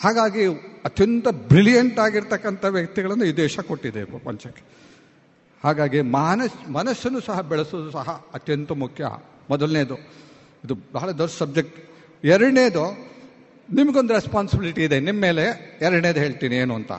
ಹಾಗಾಗಿ 0.00 0.46
ಅತ್ಯಂತ 0.84 1.28
ಬ್ರಿಲಿಯಂಟ್ 1.28 1.98
ಆಗಿರ್ತಕ್ಕಂಥ 1.98 2.64
ವ್ಯಕ್ತಿಗಳನ್ನು 2.64 3.24
ಈ 3.24 3.32
ದೇಶ 3.32 3.60
ಕೊಟ್ಟಿದೆ 3.60 4.04
ಪ್ರಪಂಚಕ್ಕೆ. 4.04 4.62
ಹಾಗಾಗಿ 5.64 6.00
ಮಾನಸ್, 6.00 6.70
ಮನಸ್ಸನ್ನು 6.70 7.20
ಸಹ 7.20 7.40
ಬೆಳೆಸೋದು 7.40 7.90
ಸಹ 7.90 8.08
ಅತ್ಯಂತ 8.34 8.72
ಮುಖ್ಯ. 8.72 9.04
ಮೊದಲನೇದು, 9.50 9.96
ಇದು 10.64 10.74
ಬಹಳ 10.92 11.10
ದೊಡ್ಡ 11.10 11.32
ಸಬ್ಜೆಕ್ಟ್. 11.32 11.78
ಎರಡನೇದು, 12.24 12.84
ನಿಮಗೊಂದು 13.74 14.14
ರೆಸ್ಪಾನ್ಸಿಬಿಲಿಟಿ 14.14 14.82
ಇದೆ. 14.84 15.00
ನಿಮ್ಮ 15.00 15.20
ಮೇಲೆ 15.20 15.78
ಎರಡನೇದು 15.80 16.20
ಹೇಳ್ತೀನಿ 16.20 16.56
ಏನು 16.56 16.74
ಅಂತ. 16.74 16.92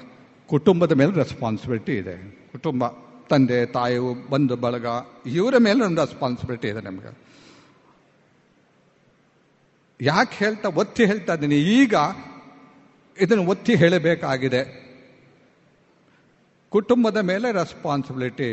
ಕುಟುಂಬದ 0.48 0.91
ಮೇಲೆ 0.91 1.12
ರೆಸ್ಪಾನ್ಸಿಬಿಲಿಟಿ 1.12 1.93
ಇದೆ. 1.93 2.16
ಕುಟುಂಬ, 2.52 2.88
ತಂದೆ 3.30 3.66
ತಾಯಿ 3.66 3.98
ಬಂಧು, 4.30 4.56
ಬಳಗ, 4.56 4.86
ಇವರ 5.26 5.56
ಮೇಲೆ 5.58 5.86
ಒಂದು 5.86 6.06
ರೆಸ್ಪಾನ್ಸಿಬಿಲಿಟಿ 6.06 6.68
ಇದೆ 6.68 6.82
ನಿಮಗೆ. 6.82 7.12
ಯಾಕೆ 10.02 10.45
ಹೇಳ್ತಾ, 10.45 10.70
ಒತ್ತಿ 10.70 11.06
ಹೇಳ್ತಾ 11.06 11.34
ಇದ್ದೀನಿ, 11.34 11.56
ಈಗ 11.56 11.95
ಇದನ್ನು 13.22 13.45
ಒತ್ತಿ 13.45 13.76
ಹೇಳಬೇಕಾಗಿದೆ. 13.76 14.61
ಕುಟುಂಬದ 16.70 17.18
ಮೇಲೆ 17.18 17.51
ರೆಸ್ಪಾನ್ಸಿಬಿಲಿಟಿ 17.51 18.49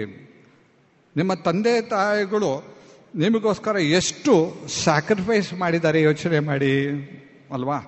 ನಿಮ್ಮ 1.16 1.34
ತಂದೆ 1.34 1.80
ತಾಯಿಗಳು 1.80 2.74
ನಿಮಗೋಸ್ಕರ 3.14 3.76
ಎಷ್ಟು 3.76 4.32
ಸ್ಯಾಕ್ರಿಫೈಸ್ 4.68 5.54
ಮಾಡಿದ್ದಾರೆ 5.54 6.02
ಯೋಚನೆ 6.02 6.38
ಮಾಡಿ, 6.38 6.74
ಅಲ್ವಾ? 7.52 7.78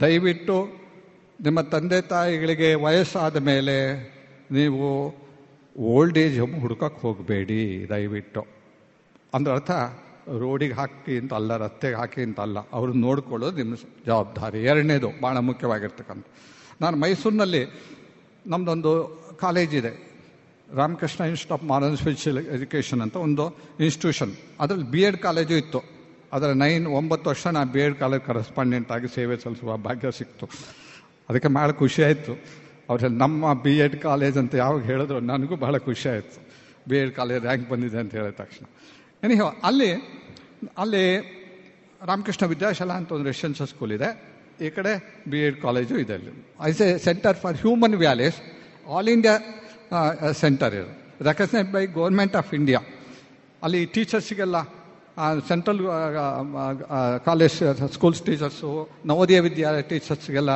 ದಯವಿಟ್ಟು 0.00 0.56
ನಿಮ್ಮ 1.40 1.60
ತಂದೆ 1.60 2.00
ತಾಯಿಗಳಿಗೆ 2.00 2.74
ವಯಸ್ಸಾದ 2.74 3.36
ಮೇಲೆ 3.36 3.76
ನೀವು 4.50 4.88
ಓಲ್ಡ್ 5.80 6.18
ಏಜ್ 6.18 6.40
ಹೋಮ್ 6.40 6.60
ಹುಡುಕಕ್ಕೆ 6.60 7.00
ಹೋಗಬೇಡಿ, 7.00 7.86
ದಯವಿಟ್ಟು. 7.88 8.46
ಅಂದ್ರೆ 9.34 9.52
ಅರ್ಥ? 9.54 9.70
ರೋಡಿಗೆ 10.28 10.74
ಹಾಕಿ 10.74 11.18
ಅಂತ 11.18 11.34
ಅಲ್ಲ, 11.34 11.56
ರಸ್ತೆಗೆ 11.56 11.96
ಹಾಕಿ 11.96 12.22
ಅಂತ 12.22 12.40
ಅಲ್ಲ, 12.40 12.58
ಅವ್ರು 12.72 12.92
ನೋಡ್ಕೊಳ್ಳೋದು 12.92 13.56
ನಿಮ್ಮ 13.56 13.74
ಜವಾಬ್ದಾರಿ. 14.06 14.62
ಎರಡನೇದು 14.62 15.22
ಭಾಳ 15.22 15.38
ಮುಖ್ಯವಾಗಿರ್ತಕ್ಕಂಥ 15.38 16.26
ನಾನು 16.80 16.96
ಮೈಸೂರಿನಲ್ಲಿ 16.96 17.62
ನಮ್ಮದೊಂದು 18.46 18.92
ಕಾಲೇಜ್ 19.40 19.74
ಇದೆ. 19.74 20.12
Ramakrishna 20.74 21.24
institute 21.24 21.62
of 21.62 21.68
modern 21.68 21.96
special 21.96 22.46
education 22.46 23.00
ಅಂತ 23.00 23.16
ಒಂದು 23.16 23.44
ಇನ್ಸ್ಟಿಟ್ಯೂಷನ್ 23.80 24.32
ಅದರಲ್ಲಿ 24.60 24.90
ಬಿ 24.90 25.02
ಎಡ್ 25.02 25.16
ಕಾಲೇಜು 25.16 25.54
ಇತ್ತು. 25.54 25.80
ಅದರ 26.32 26.52
ನೈನ್, 26.52 26.86
ಒಂಬತ್ತು 26.86 27.30
ವರ್ಷ 27.30 27.46
ನಾನು 27.46 27.72
ಬಿ 27.72 27.80
ಎಡ್ 27.80 27.94
ಕಾಲೇಜ್ 27.94 28.22
ಕರೆಸ್ಪಾಂಡೆಂಟ್ 28.22 28.92
ಆಗಿ 28.92 29.08
ಸೇವೆ 29.14 29.36
ಸಲ್ಲಿಸುವ 29.36 29.76
ಭಾಗ್ಯ 29.76 30.10
ಸಿಕ್ತು. 30.10 30.46
ಅದಕ್ಕೆ 31.28 31.48
ಭಾಳ 31.48 31.70
ಖುಷಿ 31.70 32.02
ಆಯಿತು. 32.02 32.32
ಅವ್ರಲ್ಲಿ 32.88 33.18
ನಮ್ಮ 33.18 33.52
ಬಿ 33.54 33.78
ಎಡ್ 33.78 34.02
ಕಾಲೇಜ್ 34.02 34.38
ಅಂತ 34.38 34.54
ಯಾವಾಗ 34.54 34.82
ಹೇಳಿದ್ರು 34.82 35.20
ನನಗೂ 35.20 35.56
ಭಾಳ 35.56 35.78
ಖುಷಿ 35.78 36.08
ಆಯಿತು. 36.08 36.46
ಬಿ 36.88 36.96
ಎಡ್ 36.96 37.14
ಕಾಲೇಜ್ 37.14 37.42
ರ್ಯಾಂಕ್ 37.42 37.70
ಬಂದಿದೆ 37.70 37.98
ಅಂತ 37.98 38.12
ಹೇಳಿದ 38.14 38.30
ತಕ್ಷಣ. 38.30 38.64
ಎನಿಹೋ 39.26 39.48
ಅಲ್ಲಿ 39.68 39.88
ಅಲ್ಲಿ 40.82 41.02
ರಾಮಕೃಷ್ಣ 42.10 42.44
ವಿದ್ಯಾಶಾಲಾ 42.52 42.94
ಅಂತ 43.00 43.12
ಒಂದು 43.16 43.26
ರೆಸಿಡೆನ್ಷಿಯಲ್ 43.30 43.68
ಸ್ಕೂಲ್ 43.72 43.92
ಇದೆ. 43.96 44.08
ಈ 44.66 44.68
ಕಡೆ 44.76 44.92
ಬಿ 45.30 45.38
ಎಡ್ 45.46 45.58
ಕಾಲೇಜು 45.64 45.94
ಇದೆ 46.04 46.14
ಅಲ್ಲಿ. 46.18 46.32
Is 46.68 46.80
a 46.86 46.88
centre 47.04 47.36
for 47.42 47.56
human 47.56 47.94
values 48.04 48.38
all 48.94 49.08
India 49.08 49.34
centre 50.42 50.74
ಇದು. 50.78 50.90
Recognised 51.28 51.68
by 51.76 51.82
government 51.98 52.34
of 52.40 52.50
India 52.58 52.80
ಅಲ್ಲಿ 53.62 53.82
ಟೀಚರ್ಸಿಗೆಲ್ಲ 53.96 54.56
central 55.50 55.80
college 57.28 57.56
schools 57.96 58.22
teachers 58.28 58.70
Navodaya 59.10 59.40
Vidyalaya 59.48 59.82
ಟೀಚರ್ಸ್ಗೆಲ್ಲ 59.92 60.50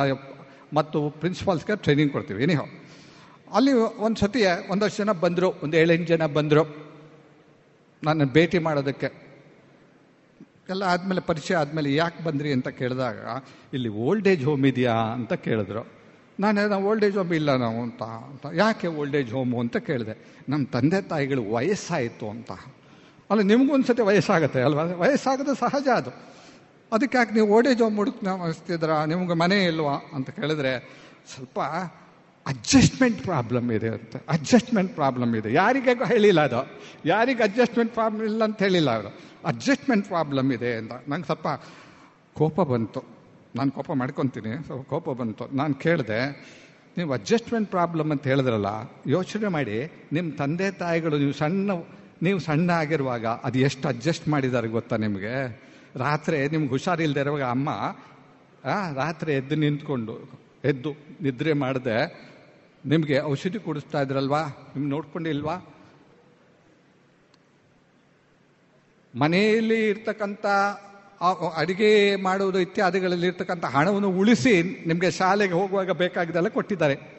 ಮತ್ತು 0.77 0.99
ಪ್ರಿನ್ಸಿಪಾಲ್ಸ್ಗೆ 1.21 1.75
ಟ್ರೈನಿಂಗ್ 1.85 2.11
ಕೊಡ್ತೀವಿ. 2.15 2.41
ಎನಿಹೋ 2.43 2.65
ಅಲ್ಲಿ 3.57 3.73
ಒಂದು 4.05 4.17
ಸತಿ 4.19 4.41
ಒಂದಷ್ಟು 4.73 4.97
ಜನ 5.03 5.11
ಬಂದರು, 5.23 5.49
ಒಂದು 5.63 5.75
ಏಳೆಂಟು 5.77 6.07
ಜನ 6.13 6.25
ಬಂದರು. 6.37 6.86
ನನ್ನ 8.03 8.23
ಭೇಟಿ 8.23 8.59
ಮಾಡೋದಕ್ಕೆ. 8.59 9.27
ಎಲ್ಲ 10.69 10.83
ಆದಮೇಲೆ 10.83 11.21
ಪರಿಚಯ 11.21 11.55
ಆದಮೇಲೆ 11.55 11.95
ಯಾಕೆ 11.95 12.23
ಬಂದ್ರಿ 12.23 12.53
ಅಂತ 12.53 12.67
ಕೇಳಿದಾಗ, 12.67 13.15
ಇಲ್ಲಿ 13.73 13.89
ಓಲ್ಡ್ 13.89 14.27
ಏಜ್ 14.27 14.45
ಹೋಮ್ 14.45 14.65
ಇದೆಯಾ 14.65 14.93
ಅಂತ 14.93 15.33
ಕೇಳಿದ್ರು. 15.33 15.87
ನಾನು 16.39 16.67
ನಾವು 16.67 16.85
ಓಲ್ಡ್ 16.85 17.05
ಏಜ್ 17.05 17.17
ಹೋಮ್ 17.17 17.33
ಇಲ್ಲ 17.33 17.55
ನಾವು 17.55 17.81
ಅಂತ 17.81 18.03
ಅಂತ. 18.03 18.45
ಯಾಕೆ 18.53 18.87
ಓಲ್ಡ್ 18.87 19.15
ಏಜ್ 19.15 19.33
ಹೋಮು 19.33 19.59
ಅಂತ 19.59 19.77
ಕೇಳಿದೆ. 19.77 20.27
ನಮ್ಮ 20.49 20.65
ತಂದೆ 20.65 21.01
ತಾಯಿಗಳು 21.01 21.51
ವಯಸ್ಸಾಯಿತು 21.51 22.29
ಅಂತ. 22.29 22.51
ಅಲ್ಲ 23.29 23.41
ನಿಮಗೂ 23.41 23.73
ಒಂದು 23.73 23.87
ಸತಿ 23.87 24.01
ವಯಸ್ಸಾಗುತ್ತೆ 24.01 24.61
ಅಲ್ವಾ? 24.61 24.83
ವಯಸ್ಸಾಗೋದು 24.83 25.55
ಸಹಜ 25.55 25.87
ಅದು. 25.87 26.09
ಅದಕ್ಕೆ 26.91 27.17
ಯಾಕೆ 27.17 27.33
ನೀವು 27.33 27.47
ಓಲ್ಡ್ 27.47 27.67
ಏಜ್ 27.67 27.81
ಹೋಮ್ 27.81 27.97
ಹುಡುಕ್ 27.97 28.23
ಅನಿಸ್ತಿದ್ರ 28.23 28.89
ನಿಮ್ಗೆ 29.05 29.33
ಮನೆ 29.33 29.65
ಇಲ್ವಾ? 29.65 29.95
ಅಂತ 30.13 30.29
ಕೇಳಿದ್ರೆ, 30.29 30.79
ಸ್ವಲ್ಪ 31.35 31.59
ಅಡ್ಜಸ್ಟ್ಮೆಂಟ್ 32.47 33.19
ಪ್ರಾಬ್ಲಮ್ 33.23 33.67
ಇದೆ 33.77 33.89
ಅಂತ. 33.97 34.15
ಅಡ್ಜಸ್ಟ್ಮೆಂಟ್ 34.29 34.91
ಪ್ರಾಬ್ಲಮ್ 34.95 35.31
ಇದೆ. 35.35 35.49
ಯಾರಿಗೆ 35.53 35.93
ಹೇಳಿಲ್ಲ 36.13 36.41
ಅದು? 36.49 36.61
ಯಾರಿಗೆ 37.05 37.43
ಅಡ್ಜಸ್ಟ್ಮೆಂಟ್ 37.43 37.93
ಪ್ರಾಬ್ಲಮ್ 37.93 38.25
ಇಲ್ಲ 38.31 38.41
ಅಂತ 38.43 38.59
ಹೇಳಿಲ್ಲ 38.59 38.89
ಅವರು? 38.97 39.11
ಅಡ್ಜಸ್ಟ್ಮೆಂಟ್ 39.45 40.05
ಪ್ರಾಬ್ಲಮ್ 40.07 40.49
ಇದೆ 40.57 40.71
ಅಂತ. 40.75 40.93
ನಂಗೆ 41.09 41.25
ಸ್ವಲ್ಪ 41.25 41.47
ಕೋಪ 42.35 42.61
ಬಂತು. 42.71 43.01
ನಾನು 43.55 43.71
ಕೋಪ 43.71 43.91
ಮಾಡ್ಕೊತೀನಿ. 43.93 44.51
ಸ್ವಲ್ಪ 44.65 44.85
ಕೋಪ 44.89 45.09
ಬಂತು. 45.19 45.45
ನಾನು 45.55 45.73
ಕೇಳಿದೆ, 45.75 46.19
ನೀವು 46.97 47.11
ಅಡ್ಜಸ್ಟ್ಮೆಂಟ್ 47.13 47.69
ಪ್ರಾಬ್ಲಮ್ 47.69 48.09
ಅಂತ 48.11 48.25
ಹೇಳಿದ್ರಲ್ಲ, 48.27 48.69
ಯೋಚನೆ 49.07 49.47
ಮಾಡಿ. 49.47 49.77
ನಿಮ್ಮ 50.13 50.29
ತಂದೆ 50.37 50.67
ತಾಯಿಗಳು 50.81 51.15
ನೀವು 51.17 51.33
ಸಣ್ಣ 51.33 51.71
ನೀವು 52.21 52.39
ಸಣ್ಣ 52.39 52.69
ಆಗಿರುವಾಗ 52.73 53.25
ಅದು 53.47 53.57
ಎಷ್ಟು 53.59 53.85
ಅಡ್ಜಸ್ಟ್ 53.87 54.27
ಮಾಡಿದ್ದಾರೆ 54.27 54.67
ಗೊತ್ತಾ 54.67 54.95
ನಿಮಗೆ? 54.97 55.33
ರಾತ್ರಿ 55.95 56.37
ನಿಮ್ಗೆ 56.47 56.69
ಹುಷಾರಿಲ್ಲದೆ 56.69 57.19
ಇರುವಾಗ 57.19 57.43
ಅಮ್ಮ 57.49 57.69
ರಾತ್ರಿ 58.95 59.31
ಎದ್ದು 59.33 59.55
ನಿಂತ್ಕೊಂಡು, 59.55 60.15
ಎದ್ದು 60.63 60.91
ನಿದ್ರೆ 61.21 61.53
ಮಾಡದೆ 61.53 61.97
ನಿಮಗೆ 62.85 63.19
ಔಷಧಿ 63.19 63.59
ಕೊಡಿಸ್ತಾ 63.59 64.01
ಇದ್ರಲ್ವಾ? 64.01 64.41
ನಿಮ್ಗೆ 64.43 64.89
ನೋಡ್ಕೊಂಡಿಲ್ವಾ? 64.89 65.57
ಮನೆಯಲ್ಲಿ 69.15 69.89
ಇರ್ತಕ್ಕಂಥ 69.89 70.45
ಆ 71.21 71.33
ಅಡಿಗೆ 71.55 72.15
ಮಾಡುವುದು 72.15 72.59
ಇತ್ಯಾದಿಗಳಲ್ಲಿ 72.59 73.27
ಇರ್ತಕ್ಕಂಥ 73.27 73.65
ಹಣವನ್ನು 73.65 74.09
ಉಳಿಸಿ 74.09 74.61
ನಿಮಗೆ 74.61 75.11
ಶಾಲೆಗೆ 75.11 75.53
ಹೋಗುವಾಗ 75.53 75.91
ಬೇಕಾಗಿದ್ದೆಲ್ಲ 75.91 76.47
ಕೊಟ್ಟಿದ್ದಾರೆ. 76.47 77.17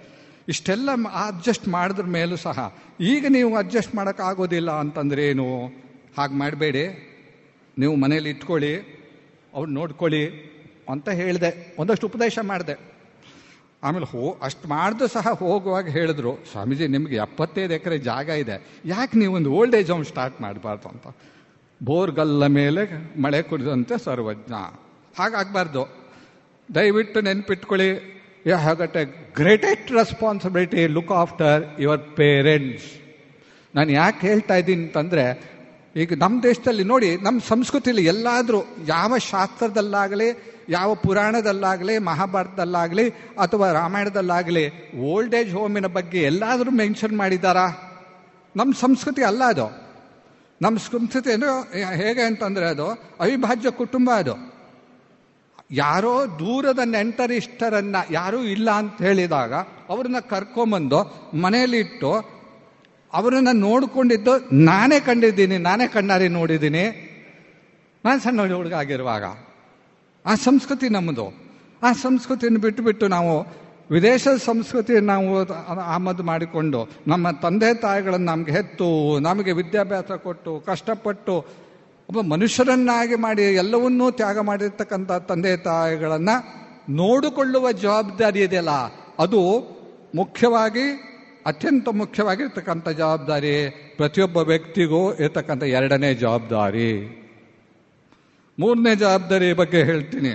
ಇಷ್ಟೆಲ್ಲ 0.49 0.91
ಅಡ್ಜಸ್ಟ್ 1.13 1.69
ಮಾಡಿದ್ರ 1.69 2.03
ಮೇಲೂ 2.03 2.37
ಸಹ. 2.37 2.77
ಈಗ 3.01 3.27
ನೀವು 3.29 3.57
ಅಡ್ಜಸ್ಟ್ 3.57 3.95
ಮಾಡೋಕ್ಕಾಗೋದಿಲ್ಲ 3.95 4.71
ಅಂತಂದ್ರೆ 4.71 5.29
ಏನು? 5.29 5.67
ಹಾಗೆ 6.17 6.35
ಮಾಡಬೇಡಿ. 6.35 7.15
ನೀವು 7.79 7.97
ಮನೇಲಿ 7.97 8.31
ಇಟ್ಕೊಳ್ಳಿ. 8.31 8.77
ಅವ್ರು 9.55 9.71
ನೋಡ್ಕೊಳ್ಳಿ 9.71 10.31
ಅಂತ 10.91 11.09
ಹೇಳಿದೆ. 11.09 11.77
ಒಂದಷ್ಟು 11.79 12.07
ಉಪದೇಶ 12.07 12.39
ಮಾಡಿದೆ. 12.43 12.98
ಆಮೇಲೆ 13.83 14.05
ಹೋ, 14.05 14.39
ಅಷ್ಟು 14.43 14.69
ಮಾಡಿದ್ರು 14.69 15.07
ಸಹ 15.07 15.29
ಹೋಗುವಾಗ 15.29 15.89
ಹೇಳಿದ್ರು, 15.89 16.39
ಸ್ವಾಮೀಜಿ, 16.51 16.87
ನಿಮಗೆ 16.87 17.17
ಎಪ್ಪತ್ತೈದು 17.17 17.75
ಎಕರೆ 17.75 17.99
ಜಾಗ 17.99 18.29
ಇದೆ. 18.29 18.67
ಯಾಕೆ 18.85 19.19
ನೀವು 19.19 19.35
ಒಂದು 19.35 19.51
ಓಲ್ಡ್ 19.51 19.77
ಏಜ್ 19.77 19.91
ಹೋಮ್ 19.91 20.05
ಸ್ಟಾರ್ಟ್ 20.05 20.41
ಮಾಡಬಾರ್ದು 20.41 20.89
ಅಂತ. 20.89 21.17
ಬೋರ್ಗಲ್ಲ 21.83 22.47
ಮೇಲೆ 22.47 22.83
ಮಳೆ 23.21 23.43
ಕುಡಿದಂತೆ 23.43 23.99
ಸರ್ವಜ್ಞ. 23.99 24.53
ಹಾಗಾಗಬಾರ್ದು. 25.19 25.83
ದಯವಿಟ್ಟು 26.75 27.21
ನೆನ್ಪಿಟ್ಕೊಳ್ಳಿ. 27.21 28.19
You 28.47 28.57
have 28.57 28.79
got 28.79 28.97
a 28.97 29.05
greatest 29.35 29.93
responsibility 29.93 30.87
look 30.87 31.11
after 31.11 31.81
your 31.81 32.01
parents 32.01 32.87
ನಾನು 33.75 33.93
ಯಾಕೆ 33.93 34.27
ಹೇಳ್ತಾ 34.27 34.55
ಇದ್ದೀನಿ 34.55 34.83
ಅಂತಂದರೆ, 34.83 35.59
ಈಗ 35.97 36.13
ನಮ್ಮ 36.17 36.43
ದೇಶದಲ್ಲಿ 36.43 36.85
ನೋಡಿ 36.85 37.17
ನಮ್ಮ 37.17 37.41
ಸಂಸ್ಕೃತಿಯಲ್ಲಿ 37.49 38.05
ಎಲ್ಲಾದರೂ 38.05 38.65
ಯಾವ 38.87 39.19
ಶಾಸ್ತ್ರದಲ್ಲಾಗಲಿ 39.19 40.58
ಯಾವ 40.69 40.95
ಪುರಾಣದಲ್ಲಾಗಲಿ, 40.95 41.99
ಮಹಾಭಾರತದಲ್ಲಾಗಲಿ 41.99 43.11
ಅಥವಾ 43.11 43.73
ರಾಮಾಯಣದಲ್ಲಾಗಲಿ 43.73 44.65
ಓಲ್ಡ್ 44.99 45.35
ಏಜ್ 45.35 45.53
ಹೋಮಿನ 45.55 45.87
ಬಗ್ಗೆ 45.87 46.23
ಎಲ್ಲಾದರೂ 46.23 46.71
ಮೆನ್ಷನ್ 46.71 47.17
ಮಾಡಿದ್ದಾರಾ? 47.17 47.67
ನಮ್ಮ 48.57 48.75
ಸಂಸ್ಕೃತಿ 48.81 49.23
ಅಲ್ಲ 49.23 49.45
ಅದು. 49.45 49.67
ನಮ್ಮ 50.63 50.79
ಸಂಸ್ಕೃತಿ 50.79 51.31
ಹೇಗೆ 51.95 52.23
ಅಂತಂದರೆ 52.23 52.67
ಅದು 52.67 52.87
ಅವಿಭಾಜ್ಯ 53.21 53.71
ಕುಟುಂಬ 53.71 54.11
ಅದು. 54.11 54.35
ಯಾರೋ 55.71 56.27
ದೂರದ 56.39 56.79
ನೆಂಟರಿಷ್ಟರನ್ನು 56.85 58.13
ಯಾರೂ 58.13 58.39
ಇಲ್ಲ 58.39 58.71
ಅಂತ 58.71 59.03
ಹೇಳಿದಾಗ 59.03 59.55
ಅವ್ರನ್ನ 59.89 60.19
ಕರ್ಕೊಂಬಂದು 60.19 61.01
ಮನೆಯಲ್ಲಿ 61.41 61.79
ಇಟ್ಟು 61.79 62.13
ಅವರನ್ನು 63.13 63.53
ನೋಡಿಕೊಂಡಿದ್ದು 63.53 64.33
ನಾನೇ 64.53 65.01
ಕಂಡಿದ್ದೀನಿ, 65.01 65.59
ನಾನೇ 65.59 65.87
ಕಣ್ಣಾರಿ 65.87 66.29
ನೋಡಿದ್ದೀನಿ. 66.29 66.85
ನಾನು 68.05 68.21
ಸಣ್ಣ 68.21 68.55
ಹುಡುಗ 68.55 68.75
ಆಗಿರುವಾಗ. 68.75 69.25
ಆ 70.27 70.35
ಸಂಸ್ಕೃತಿ 70.35 70.89
ನಮ್ಮದು. 70.89 71.33
ಆ 71.83 71.93
ಸಂಸ್ಕೃತಿಯನ್ನು 71.93 72.61
ಬಿಟ್ಟುಬಿಟ್ಟು 72.61 73.09
ಬಿಟ್ಟು 73.09 73.09
ನಾವು 73.09 73.47
ವಿದೇಶದ 73.91 74.37
ಸಂಸ್ಕೃತಿಯನ್ನು 74.37 75.07
ನಾವು 75.07 75.47
ಆಮದು 75.81 76.23
ಮಾಡಿಕೊಂಡು 76.23 76.89
ನಮ್ಮ 77.07 77.31
ತಂದೆ 77.31 77.75
ತಾಯಿಗಳನ್ನು 77.75 78.27
ನಮಗೆ 78.27 78.53
ಹೆತ್ತು, 78.53 79.19
ನಮಗೆ 79.19 79.53
ವಿದ್ಯಾಭ್ಯಾಸ 79.53 80.11
ಕೊಟ್ಟು, 80.11 80.61
ಕಷ್ಟಪಟ್ಟು 80.67 81.35
ಒಬ್ಬ 82.09 82.21
ಮನುಷ್ಯರನ್ನಾಗಿ 82.21 83.15
ಮಾಡಿ 83.15 83.43
ಎಲ್ಲವನ್ನೂ 83.43 84.11
ತ್ಯಾಗ 84.11 84.39
ಮಾಡಿರ್ತಕ್ಕಂಥ 84.39 85.13
ತಂದೆ 85.13 85.57
ತಾಯಿಗಳನ್ನು 85.57 86.69
ನೋಡಿಕೊಳ್ಳುವ 86.91 87.73
ಜವಾಬ್ದಾರಿ 87.73 88.41
ಇದೆಯಲ್ಲ? 88.41 88.71
ಅದು 89.19 89.43
ಮುಖ್ಯವಾಗಿ, 90.15 90.87
ಅತ್ಯಂತ 91.47 91.89
ಮುಖ್ಯವಾಗಿರ್ತಕ್ಕಂಥ 91.89 92.89
ಜವಾಬ್ದಾರಿ 92.89 93.71
ಪ್ರತಿಯೊಬ್ಬ 93.97 94.37
ವ್ಯಕ್ತಿಗೂ 94.37 95.15
ಇರತಕ್ಕಂಥ 95.15 95.63
ಎರಡನೇ 95.63 96.15
ಜವಾಬ್ದಾರಿ. 96.15 96.91
ಮೂರನೇ 98.59 98.95
ಜವಾಬ್ದಾರಿ 98.95 99.53
ಬಗ್ಗೆ 99.53 99.83
ಹೇಳ್ತೀನಿ. 99.83 100.31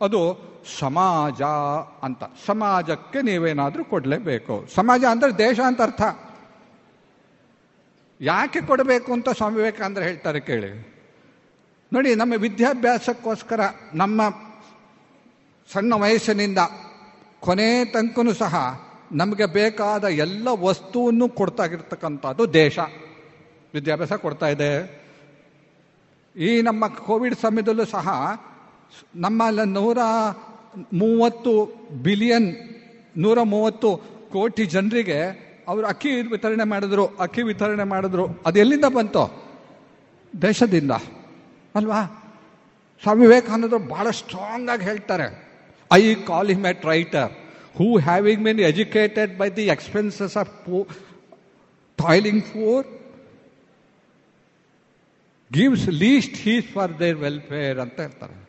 ಅದು 0.00 0.54
ಸಮಾಜ 0.78 1.42
ಅಂತ. 2.02 2.22
ಸಮಾಜಕ್ಕೆ 2.46 3.22
ನೀವೇನಾದರೂ 3.22 3.84
ಕೊಡಲೇಬೇಕು. 3.84 4.66
ಸಮಾಜ 4.74 5.04
ಅಂದರೆ 5.10 5.38
ದೇಶ 5.38 5.60
ಅಂತ 5.60 5.82
ಅರ್ಥ. 5.82 6.02
ಯಾಕೆ 8.20 8.60
ಕೊಡಬೇಕು 8.60 9.12
ಅಂತ 9.12 9.28
ಸ್ವಾಮಿ 9.28 9.56
ವಿವೇಕಾನಂದ 9.56 9.98
ಹೇಳ್ತಾರೆ 9.98 10.40
ಕೇಳಿ. 10.40 10.94
ನೋಡಿ, 11.92 12.14
ನಮ್ಮ 12.14 12.34
ವಿದ್ಯಾಭ್ಯಾಸಕ್ಕೋಸ್ಕರ, 12.36 13.60
ನಮ್ಮ 13.94 14.30
ಸಣ್ಣ 15.72 15.94
ವಯಸ್ಸಿನಿಂದ 15.94 16.58
ಕೊನೆ 17.40 17.84
ತನಕನೂ 17.84 18.32
ಸಹ 18.32 18.84
ನಮಗೆ 19.12 19.46
ಬೇಕಾದ 19.46 20.04
ಎಲ್ಲ 20.04 20.48
ವಸ್ತುವನ್ನು 20.60 21.28
ಕೊಡ್ತಾಗಿರ್ತಕ್ಕಂಥದ್ದು 21.28 22.52
ದೇಶ. 22.52 22.78
ವಿದ್ಯಾಭ್ಯಾಸ 23.74 24.12
ಕೊಡ್ತಾ 24.12 24.48
ಇದೆ. 24.48 25.03
ಈ 26.36 26.62
ನಮ್ಮ 26.62 26.86
ಕೋವಿಡ್ 26.86 27.34
ಸಮಯದಲ್ಲೂ 27.34 27.84
ಸಹ 27.84 28.08
ನಮ್ಮ 29.14 29.42
ನೂರ 29.64 29.98
ಮೂವತ್ತು 30.92 31.72
ಬಿಲಿಯನ್, 32.02 32.56
ನೂರ 33.16 33.38
ಮೂವತ್ತು 33.42 33.96
ಕೋಟಿ 34.32 34.64
ಜನರಿಗೆ 34.64 35.44
ಅವರು 35.68 35.86
ಅಕ್ಕಿ 35.86 36.10
ವಿತರಣೆ 36.10 36.64
ಮಾಡಿದ್ರು, 36.64 37.06
ಅಕ್ಕಿ 37.06 37.42
ವಿತರಣೆ 37.42 37.84
ಮಾಡಿದ್ರು. 37.84 38.26
ಅದು 38.46 38.58
ಎಲ್ಲಿಂದ 38.58 38.84
ಬಂತು? 38.84 39.44
ದೇಶದಿಂದ. 40.42 40.90
ಅಲ್ವಾ? 41.74 42.02
ಸ್ವಾಮಿ 43.02 43.26
ವಿವೇಕಾನಂದರು 43.26 43.88
ಬಹಳ 43.88 44.10
ಸ್ಟ್ರಾಂಗ್ 44.10 44.70
ಆಗಿ 44.70 44.84
ಹೇಳ್ತಾರೆ. 44.84 45.44
I 45.92 46.14
call 46.14 46.48
him 46.48 46.66
at 46.66 46.86
writer 46.86 47.32
who 47.76 47.98
having 47.98 48.44
been 48.44 48.60
educated 48.60 49.38
by 49.38 49.50
the 49.50 49.62
expenses 49.62 50.36
of 50.36 50.86
toiling 51.96 52.44
for 52.44 52.86
gives 55.52 55.88
least 55.88 56.36
heeds 56.36 56.66
for 56.66 56.98
their 56.98 57.16
welfare 57.16 57.78
ಅಂತ 57.78 58.00
ಹೇಳ್ತಾರೆ. 58.00 58.48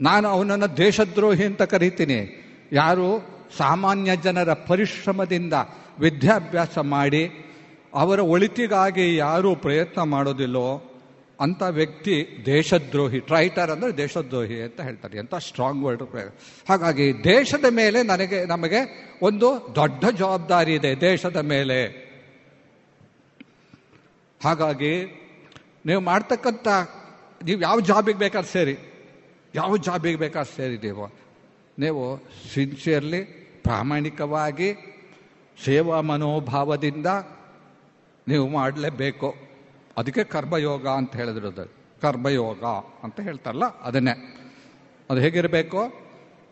ನಾನು 0.00 0.28
ಅವನನ್ನು 0.28 0.76
ದೇಶದ್ರೋಹಿ 0.76 1.44
ಅಂತ 1.44 1.62
ಕರಿತೀನಿ. 1.62 2.44
ಯಾರು 2.72 3.38
ಸಾಮಾನ್ಯ 3.56 4.16
ಜನರ 4.16 4.52
ಪರಿಶ್ರಮದಿಂದ 4.52 5.52
ವಿದ್ಯಾಭ್ಯಾಸ 5.98 6.78
ಮಾಡಿ 6.78 7.30
ಅವರ 7.94 8.20
ಒಳಿತಿಗಾಗಿ 8.20 9.16
ಯಾರು 9.16 9.54
ಪ್ರಯತ್ನ 9.54 10.02
ಮಾಡೋದಿಲ್ಲೋ 10.02 10.82
ಅಂಥ 11.40 11.62
ವ್ಯಕ್ತಿ 11.70 12.42
ದೇಶದ್ರೋಹಿ 12.46 13.18
ಟ್ರೈಟರ್ 13.18 13.70
ಅಂದರೆ 13.70 13.96
ದೇಶದ್ರೋಹಿ 13.96 14.62
ಅಂತ 14.62 14.80
ಹೇಳ್ತಾರೆ. 14.80 15.18
ಎಂಥ 15.18 15.34
ಸ್ಟ್ರಾಂಗ್ 15.34 15.84
ವರ್ಡ್ 15.84 16.02
ಹಾಗಾಗಿ 16.68 17.24
ದೇಶದ 17.24 17.64
ಮೇಲೆ 17.70 18.02
ನನಗೆ, 18.02 18.44
ನಮಗೆ 18.44 19.10
ಒಂದು 19.22 19.72
ದೊಡ್ಡ 19.74 20.04
ಜವಾಬ್ದಾರಿ 20.04 20.74
ಇದೆ 20.74 21.00
ದೇಶದ 21.00 21.36
ಮೇಲೆ. 21.36 22.08
ಹಾಗಾಗಿ 24.42 25.24
ನೀವು 25.86 26.00
ಮಾಡ್ತಕ್ಕಂಥ, 26.00 26.68
ನೀವು 27.44 27.60
ಯಾವ 27.60 27.80
ಜಾಬಿಗೆ 27.80 28.18
ಬೇಕಾದ್ರೆ 28.18 28.52
ಸೇರಿ, 28.52 28.78
ಯಾವ 29.54 29.76
ಜಾಬಿಗೆ 29.76 30.18
ಬೇಕಾದ್ರೆ 30.18 30.56
ಸೇರಿ 30.56 30.76
ನೀವು. 30.78 31.10
ನೀವು 31.78 32.22
ಸಿನ್ಸಿಯರ್ಲಿ, 32.54 33.24
ಪ್ರಾಮಾಣಿಕವಾಗಿ, 33.62 34.74
ಸೇವಾ 35.64 36.00
ಮನೋಭಾವದಿಂದ 36.00 37.06
ನೀವು 38.28 38.48
ಮಾಡಲೇಬೇಕು. 38.48 39.34
ಅದಕ್ಕೆ 39.96 40.24
ಕರ್ಮಯೋಗ 40.24 40.88
ಅಂತ 40.88 41.16
ಹೇಳಿದ್ರದು. 41.16 41.72
ಕರ್ಮಯೋಗ 42.00 42.64
ಅಂತ 43.02 43.20
ಹೇಳ್ತಾರಲ್ಲ, 43.20 43.80
ಅದನ್ನೇ. 43.80 44.14
ಅದು 45.10 45.20
ಹೇಗಿರಬೇಕು? 45.20 45.80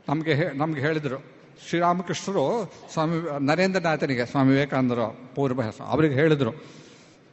ನಮಗೆ 0.09 0.57
ನಮ್ಗೆ 0.57 0.81
ಹೇಳಿದರು. 0.81 1.25
ಶ್ರೀರಾಮಕೃಷ್ಣರು 1.69 2.73
ಸ್ವಾಮಿ, 2.93 3.47
ನರೇಂದ್ರನಾಥನಿಗೆ 3.47 4.27
ಸ್ವಾಮಿ 4.27 4.53
ವಿವೇಕಾನಂದರು 4.53 5.35
ಪೂರ್ವ 5.35 5.63
ಅವರಿಗೆ 5.63 5.83
ಅವ್ರಿಗೆ 5.83 6.15
ಹೇಳಿದರು. 6.15 6.86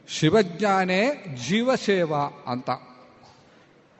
ಶಿವಜ್ಞಾನೇ 0.08 1.24
ಜೀವಸೇವಾ 1.48 2.44
ಅಂತ. 2.46 2.70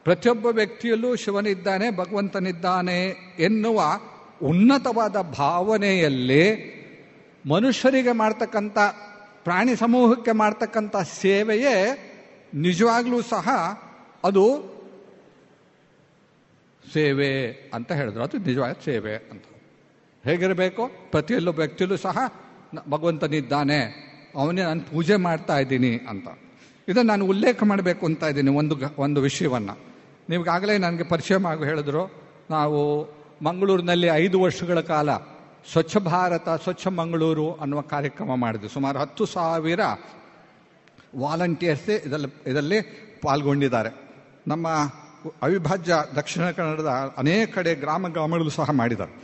ಪ್ರತಿಯೊಬ್ಬ 0.04 0.46
ವ್ಯಕ್ತಿಯಲ್ಲೂ 0.46 1.16
ಶಿವನಿದ್ದಾನೆ, 1.16 1.96
ಭಗವಂತನಿದ್ದಾನೆ 1.96 3.06
ಎನ್ನುವ 3.38 4.00
ಉನ್ನತವಾದ 4.42 5.20
ಭಾವನೆಯಲ್ಲಿ 5.20 6.74
ಮನುಷ್ಯರಿಗೆ 7.50 8.12
ಮಾಡ್ತಕ್ಕಂಥ, 8.12 8.78
ಪ್ರಾಣಿ 9.44 9.76
ಸಮೂಹಕ್ಕೆ 9.76 10.32
ಮಾಡ್ತಕ್ಕಂಥ 10.32 10.96
ಸೇವೆಯೇ 10.96 12.10
ನಿಜವಾಗ್ಲೂ 12.54 13.22
ಸಹ 13.22 13.48
ಅದು 14.24 14.74
ಸೇವೆ 16.92 17.52
ಅಂತ 17.74 17.92
ಹೇಳಿದ್ರು. 17.92 18.22
ಅದು 18.22 18.38
ನಿಜವಾದ 18.38 18.72
ಸೇವೆ 18.84 19.16
ಅಂತ. 19.16 19.44
ಹೇಗಿರಬೇಕು? 20.24 20.90
ಪ್ರತಿಯೊಬ್ಬ 21.10 21.58
ವ್ಯಕ್ತಿಯಲ್ಲೂ 21.58 21.96
ಸಹ 21.96 22.18
ಭಗವಂತನಿದ್ದಾನೆ. 22.88 24.13
ಅವನೇ 24.36 24.62
ನಾನು 24.62 24.80
ಪೂಜೆ 24.80 25.16
ಮಾಡ್ತಾ 25.16 25.58
ಇದ್ದೀನಿ 25.58 26.00
ಅಂತ. 26.08 26.28
ಇದನ್ನು 26.88 27.10
ನಾನು 27.10 27.26
ಉಲ್ಲೇಖ 27.26 27.62
ಮಾಡಬೇಕು 27.62 28.06
ಅಂತ 28.06 28.22
ಇದ್ದೀನಿ 28.22 28.50
ಒಂದು 28.50 28.76
ಒಂದು 28.98 29.20
ವಿಷಯವನ್ನು. 29.20 29.78
ನಿಮಗಾಗಲೇ 30.28 30.78
ನನಗೆ 30.78 31.02
ಪರಿಚಯ 31.02 31.36
ಮಾಡಿ 31.36 31.64
ಹೇಳಿದ್ರು, 31.64 32.10
ನಾವು 32.50 33.08
ಮಂಗಳೂರಿನಲ್ಲಿ 33.44 34.06
ಐದು 34.06 34.40
ವರ್ಷಗಳ 34.40 34.80
ಕಾಲ 34.80 35.16
ಸ್ವಚ್ಛ 35.72 35.96
ಭಾರತ, 35.96 36.48
ಸ್ವಚ್ಛ 36.48 36.86
ಮಂಗಳೂರು 36.86 37.54
ಅನ್ನುವ 37.54 37.80
ಕಾರ್ಯಕ್ರಮ 37.80 38.34
ಮಾಡಿದ್ವಿ. 38.34 38.68
ಸುಮಾರು 38.68 38.98
ಹತ್ತು 38.98 39.26
ಸಾವಿರ 39.26 39.80
ವಾಲಂಟಿಯರ್ಸೇ 41.16 42.02
ಇದರಲ್ಲಿ 42.06 42.50
ಇದರಲ್ಲಿ 42.50 42.80
ಪಾಲ್ಗೊಂಡಿದ್ದಾರೆ. 43.22 43.90
ನಮ್ಮ 44.48 44.68
ಅವಿಭಾಜ್ಯ 45.42 45.94
ದಕ್ಷಿಣ 46.16 46.50
ಕನ್ನಡದ 46.50 47.14
ಅನೇಕ 47.16 47.54
ಕಡೆ 47.54 47.74
ಗ್ರಾಮ 47.74 48.08
ಗ್ರಾಮಗಳು 48.08 48.50
ಸಹ 48.50 48.70
ಮಾಡಿದ್ದಾರೆ. 48.70 49.22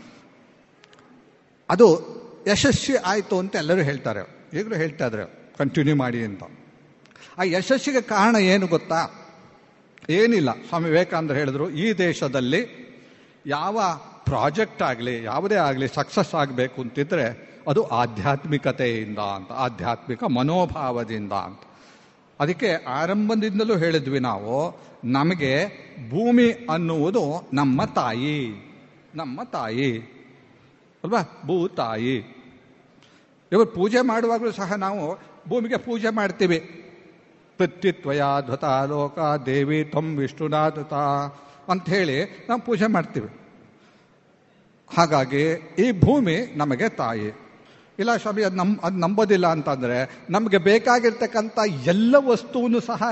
ಅದು 1.70 1.87
ಯಶಸ್ವಿ 2.53 2.97
ಆಯಿತು 2.97 3.39
ಅಂತ 3.39 3.57
ಎಲ್ಲರೂ 3.57 3.81
ಹೇಳ್ತಾರೆ. 3.81 4.40
ಈಗಲೂ 4.55 4.75
ಹೇಳ್ತಾ 4.75 5.07
ಇದ್ದಾರೆ 5.07 5.53
ಕಂಟಿನ್ಯೂ 5.59 5.97
ಮಾಡಿ 5.97 6.25
ಅಂತ. 6.25 6.43
ಆ 7.39 7.43
ಯಶಸ್ಸಿಗೆ 7.43 8.01
ಕಾರಣ 8.01 8.37
ಏನು 8.37 8.67
ಗೊತ್ತಾ? 8.67 9.11
ಏನಿಲ್ಲ. 10.11 10.53
ಸ್ವಾಮಿ 10.53 10.91
ವಿವೇಕಾನಂದರು 10.91 11.37
ಹೇಳಿದ್ರು, 11.37 11.71
ಈ 11.71 11.93
ದೇಶದಲ್ಲಿ 11.93 12.91
ಯಾವ 13.47 13.81
ಪ್ರಾಜೆಕ್ಟ್ 14.25 14.83
ಆಗಲಿ, 14.83 15.23
ಯಾವುದೇ 15.23 15.55
ಆಗಲಿ 15.55 15.89
ಸಕ್ಸಸ್ 15.89 16.35
ಆಗಬೇಕು 16.35 16.83
ಅಂತಿದ್ರೆ 16.83 17.51
ಅದು 17.69 17.83
ಆಧ್ಯಾತ್ಮಿಕತೆಯಿಂದ 17.83 19.19
ಅಂತ, 19.19 19.53
ಆಧ್ಯಾತ್ಮಿಕ 19.53 20.25
ಮನೋಭಾವದಿಂದ 20.25 21.33
ಅಂತ. 21.33 21.61
ಅದಕ್ಕೆ 22.41 22.85
ಆರಂಭದಿಂದಲೂ 22.85 23.77
ಹೇಳಿದ್ವಿ 23.77 24.19
ನಾವು, 24.19 24.81
ನಮಗೆ 25.05 25.67
ಭೂಮಿ 26.11 26.51
ಅನ್ನುವುದು 26.51 27.49
ನಮ್ಮ 27.53 27.85
ತಾಯಿ 27.85 28.71
ನಮ್ಮ 29.15 29.43
ತಾಯಿ, 29.43 29.99
ಅಲ್ವಾ? 31.05 31.23
ಭೂ 31.47 31.69
ತಾಯಿ 31.69 32.40
ಇವರು 33.53 33.67
ಪೂಜೆ 33.67 34.01
ಮಾಡುವಾಗಲೂ 34.01 34.53
ಸಹ 34.53 34.73
ನಾವು 34.73 35.19
ಭೂಮಿಗೆ 35.49 35.77
ಪೂಜೆ 35.77 36.11
ಮಾಡ್ತೀವಿ. 36.11 36.59
ಪೃಥ್ವಿತ್ವಯ 37.59 38.23
ಧ್ವತ 38.47 38.65
ಲೋಕ 38.65 39.19
ದೇವಿ 39.47 39.93
ಧ್ವತ 40.75 40.93
ಅಂತ 41.69 41.89
ಹೇಳಿ 41.89 42.47
ನಾವು 42.49 42.61
ಪೂಜೆ 42.61 42.87
ಮಾಡ್ತೀವಿ. 42.87 43.29
ಹಾಗಾಗಿ 44.99 45.43
ಈ 45.79 46.01
ಭೂಮಿ 46.01 46.37
ನಮಗೆ 46.57 46.89
ತಾಯಿ. 46.89 47.51
ಇಲ್ಲ 47.99 48.17
ಸ್ವಾಮಿ, 48.17 48.45
ಅದು 48.45 48.57
ನಮ್, 48.57 48.77
ಅದು 48.83 48.97
ನಂಬೋದಿಲ್ಲ 48.97 49.47
ಅಂತಂದರೆ 49.47 50.19
ನಮಗೆ 50.31 50.59
ಬೇಕಾಗಿರ್ತಕ್ಕಂಥ 50.59 51.59
ಎಲ್ಲ 51.87 52.17
ವಸ್ತುವನ್ನು 52.19 52.81
ಸಹ 52.81 53.03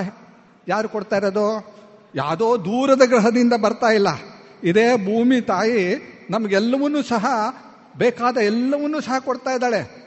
ಯಾರು 0.68 0.88
ಕೊಡ್ತಾ 0.88 1.16
ಇರೋದು? 1.16 1.78
ಯಾವುದೋ 2.14 2.56
ದೂರದ 2.56 3.02
ಗ್ರಹದಿಂದ 3.06 3.52
ಬರ್ತಾ 3.52 3.86
ಇಲ್ಲ. 3.86 4.08
ಇದೇ 4.64 4.96
ಭೂಮಿ 4.96 5.40
ತಾಯಿ 5.40 5.94
ನಮಗೆಲ್ಲವನ್ನೂ 6.30 7.02
ಸಹ 7.02 7.26
ಬೇಕಾದ 7.98 8.36
ಎಲ್ಲವನ್ನೂ 8.36 9.00
ಸಹ 9.00 9.18
ಕೊಡ್ತಾ 9.18 9.50
ಇದ್ದಾಳೆ. 9.50 9.97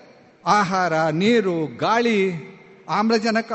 ಆಹಾರ, 0.45 0.93
ನೀರು, 1.11 1.77
ಗಾಳಿ, 1.77 2.51
ಆಮ್ಲಜನಕ, 2.89 3.51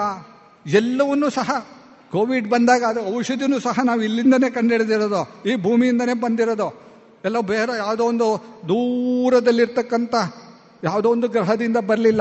ಎಲ್ಲವನ್ನೂ 0.67 1.31
ಸಹ 1.31 1.67
ಕೋವಿಡ್ 2.13 2.49
ಬಂದಾಗ 2.49 2.83
ಅದು 2.89 3.17
ಔಷಧಿನೂ 3.17 3.59
ಸಹ 3.59 3.81
ನಾವು 3.85 4.03
ಇಲ್ಲಿಂದನೇ 4.03 4.51
ಕಂಡುಹಿಡಿದಿರೋದು, 4.51 5.49
ಈ 5.49 5.57
ಭೂಮಿಯಿಂದನೇ 5.57 6.13
ಬಂದಿರೋದು. 6.13 6.87
ಎಲ್ಲ 7.25 7.41
ಬೇರೆ 7.41 7.77
ಯಾವುದೋ 7.77 8.05
ಒಂದು 8.05 8.45
ದೂರದಲ್ಲಿರ್ತಕ್ಕಂಥ 8.69 10.15
ಯಾವುದೋ 10.85 11.11
ಒಂದು 11.11 11.29
ಗ್ರಹದಿಂದ 11.29 11.77
ಬರಲಿಲ್ಲ. 11.77 12.21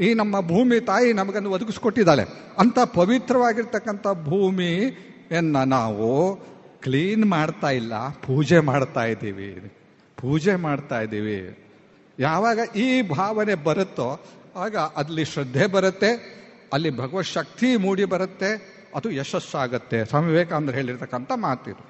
ಈ 0.00 0.14
ನಮ್ಮ 0.14 0.40
ಭೂಮಿ 0.40 0.80
ತಾಯಿ 0.80 1.12
ನಮಗನ್ನು 1.12 1.50
ಒದಗಿಸ್ಕೊಟ್ಟಿದ್ದಾಳೆ. 1.50 2.22
ಅಂಥ 2.58 2.78
ಪವಿತ್ರವಾಗಿರ್ತಕ್ಕಂಥ 2.78 4.06
ಭೂಮಿಯನ್ನು 4.24 5.64
ನಾವು 5.64 6.36
ಕ್ಲೀನ್ 6.82 7.24
ಮಾಡ್ತಾ 7.24 7.70
ಇಲ್ಲ, 7.70 8.08
ಪೂಜೆ 8.08 8.58
ಮಾಡ್ತಾ 8.58 9.04
ಇದ್ದೀವಿ. 9.04 9.74
ಪೂಜೆ 10.16 10.54
ಮಾಡ್ತಾ 10.54 11.00
ಇದ್ದೀವಿ. 11.00 11.65
ಯಾವಾಗ 12.18 12.58
ಈ 12.76 13.02
ಭಾವನೆ 13.02 13.54
ಬರುತ್ತೋ 13.54 14.24
ಆಗ 14.56 14.76
ಅಲ್ಲಿ 14.76 15.24
ಶ್ರದ್ಧೆ 15.24 15.66
ಬರುತ್ತೆ, 15.66 16.10
ಅಲ್ಲಿ 16.72 16.90
ಭಗವತ್ 16.90 17.26
ಶಕ್ತಿ 17.26 17.76
ಮೂಡಿ 17.76 18.04
ಬರುತ್ತೆ, 18.04 18.50
ಅದು 18.94 19.10
ಯಶಸ್ಸಾಗತ್ತೆ. 19.10 20.04
ಸ್ವಾಮಿ 20.04 20.28
ವಿವೇಕಾನಂದ 20.32 20.70
ಹೇಳಿರ್ತಕ್ಕಂಥ 20.70 21.32
ಮಾತಿದು. 21.34 21.82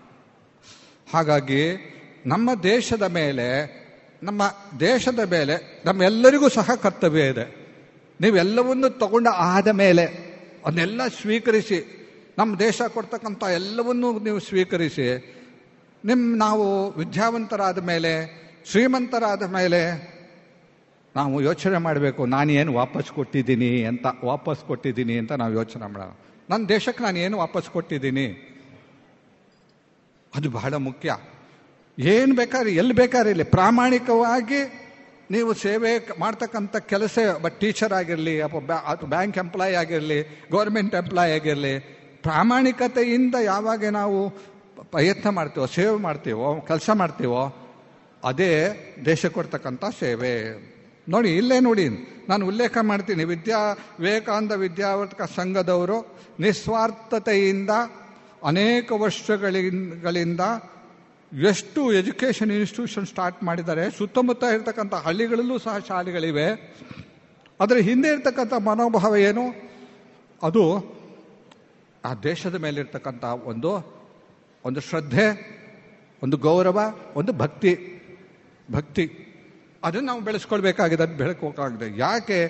ಹಾಗಾಗಿ 1.13 1.63
ನಮ್ಮ 2.27 2.51
ದೇಶದ 2.63 3.03
ಮೇಲೆ, 3.03 3.47
ನಮ್ಮ 4.23 4.43
ದೇಶದ 4.81 5.19
ಮೇಲೆ, 5.31 5.83
ನಮ್ಮೆಲ್ಲರಿಗೂ 5.85 6.49
ಸಹ 6.49 6.75
ಕರ್ತವ್ಯ 6.75 7.21
ಇದೆ. 7.21 7.67
ನೀವೆಲ್ಲವನ್ನು 8.21 8.99
ತಗೊಂಡು 8.99 9.31
ಆದ 9.31 9.69
ಮೇಲೆ 9.69 10.07
ಅದನ್ನೆಲ್ಲ 10.67 11.01
ಸ್ವೀಕರಿಸಿ, 11.21 11.79
ನಮ್ಮ 12.39 12.59
ದೇಶ 12.59 12.83
ಕೊಡ್ತಕ್ಕಂಥ 12.83 13.43
ಎಲ್ಲವನ್ನೂ 13.43 14.19
ನೀವು 14.19 14.39
ಸ್ವೀಕರಿಸಿ 14.39 15.07
ನಿಮ್ಮ 16.05 16.37
ನಾವು 16.37 16.91
ವಿದ್ಯಾವಂತರಾದ 16.91 17.79
ಮೇಲೆ, 17.79 18.13
ಶ್ರೀಮಂತರಾದ 18.71 19.43
ಮೇಲೆ 19.43 20.16
ನಾವು 21.17 21.41
ಯೋಚನೆ 21.43 21.79
ಮಾಡಬೇಕು 21.79 22.27
ನಾನು 22.27 22.53
ಏನು 22.53 22.75
ವಾಪಸ್ 22.75 23.13
ಕೊಟ್ಟಿದ್ದೀನಿ 23.13 23.85
ಅಂತ, 23.85 24.07
ವಾಪಸ್ 24.25 24.61
ಕೊಟ್ಟಿದ್ದೀನಿ 24.61 25.19
ಅಂತ 25.19 25.33
ನಾವು 25.33 25.53
ಯೋಚನೆ 25.53 25.83
ಮಾಡೋಣ. 25.83 26.13
ನನ್ನ 26.51 26.67
ದೇಶಕ್ಕೆ 26.67 27.05
ನಾನು 27.05 27.19
ಏನು 27.19 27.39
ವಾಪಸ್ 27.39 27.71
ಕೊಟ್ಟಿದ್ದೀನಿ? 27.71 28.27
ಅದು 30.35 30.51
ಬಹಳ 30.51 30.75
ಮುಖ್ಯ. 30.75 31.17
ಏನು 31.99 32.35
ಬೇಕಾದ್ರೆ, 32.35 32.75
ಎಲ್ಲಿ 32.75 32.95
ಬೇಕಾದ್ರೆ 32.95 33.31
ಇಲ್ಲಿ 33.31 33.45
ಪ್ರಾಮಾಣಿಕವಾಗಿ 33.45 34.61
ನೀವು 35.31 35.55
ಸೇವೆ 35.55 36.09
ಮಾಡ್ತಕ್ಕಂಥ 36.19 36.77
ಕೆಲಸ 36.77 37.19
ಟೀಚರ್ 37.59 37.93
ಆಗಿರಲಿ 37.93 38.41
ಅಥವಾ 38.41 38.87
ಬ್ಯಾಂಕ್ 39.09 39.39
ಎಂಪ್ಲಾಯ್ 39.39 39.75
ಆಗಿರಲಿ, 39.75 40.49
ಗೌರ್ಮೆಂಟ್ 40.51 40.95
ಎಂಪ್ಲಾಯ್ 40.95 41.33
ಆಗಿರಲಿ, 41.33 41.79
ಪ್ರಾಮಾಣಿಕತೆಯಿಂದ 42.23 43.35
ಯಾವಾಗ 43.45 43.85
ನಾವು 43.87 44.31
ಪ್ರಯತ್ನ 44.83 45.29
ಮಾಡ್ತೀವೋ, 45.29 45.67
ಸೇವೆ 45.67 45.97
ಮಾಡ್ತೀವೋ, 45.97 46.61
ಕೆಲಸ 46.61 46.91
ಮಾಡ್ತೀವೋ, 46.95 47.57
ಅದೇ 48.25 48.53
ದೇಶ 49.05 49.27
ಕೊಡ್ತಕ್ಕಂಥ 49.27 49.85
ಸೇವೆ. 50.01 50.76
ನೋಡಿ, 51.09 51.37
ಇಲ್ಲೇ 51.37 51.61
ನೋಡಿ. 51.61 51.89
ನಾನು 52.29 52.47
ಉಲ್ಲೇಖ 52.47 52.79
ಮಾಡ್ತೀನಿ. 52.83 53.25
ವಿದ್ಯಾ, 53.25 53.59
ವಿವೇಕಾನಂದ 54.01 54.53
ವಿದ್ಯಾವರ್ಧಕ 54.53 55.23
ಸಂಘದವರು 55.37 56.17
ನಿಸ್ವಾರ್ಥತೆಯಿಂದ, 56.41 57.71
ಅನೇಕ 58.45 58.93
ವರ್ಷಗಳಿಂದ 58.93 60.41
ಎಷ್ಟು 61.33 61.93
ಎಜುಕೇಷನ್ 61.93 62.51
ಇನ್ಸ್ಟಿಟ್ಯೂಷನ್ 62.51 63.07
ಸ್ಟಾರ್ಟ್ 63.07 63.43
ಮಾಡಿದ್ದಾರೆ, 63.43 63.91
ಸುತ್ತಮುತ್ತ 63.91 64.45
ಇರ್ತಕ್ಕಂಥ 64.45 64.95
ಹಳ್ಳಿಗಳಲ್ಲೂ 64.95 65.59
ಸಹ 65.59 65.79
ಶಾಲೆಗಳಿವೆ. 65.79 66.75
ಅದರ 67.61 67.77
ಹಿಂದೆ 67.77 68.09
ಇರ್ತಕ್ಕಂಥ 68.09 68.53
ಮನೋಭಾವ 68.53 69.17
ಏನು? 69.17 69.55
ಅದು 70.43 70.97
ಆ 72.05 72.15
ದೇಶದ 72.15 72.55
ಮೇಲೆ 72.55 72.81
ಇರ್ತಕ್ಕಂಥ 72.81 73.25
ಒಂದು 73.25 73.71
ಒಂದು 74.65 74.81
ಶ್ರದ್ಧೆ, 74.81 75.27
ಒಂದು 76.23 76.37
ಗೌರವ, 76.37 76.81
ಒಂದು 77.17 77.33
ಭಕ್ತಿ 77.33 77.73
ಭಕ್ತಿ. 78.73 79.26
ಅದನ್ನು 79.85 80.07
ನಾವು 80.07 80.21
ಬೆಳೆಸ್ಕೊಳ್ಬೇಕಾಗಿದೆ, 80.21 81.03
ಅದು 81.03 81.17
ಬೆಳಕೋಕಾಗಿದೆ 81.17 81.99
ಯಾಕೆ? 81.99 82.49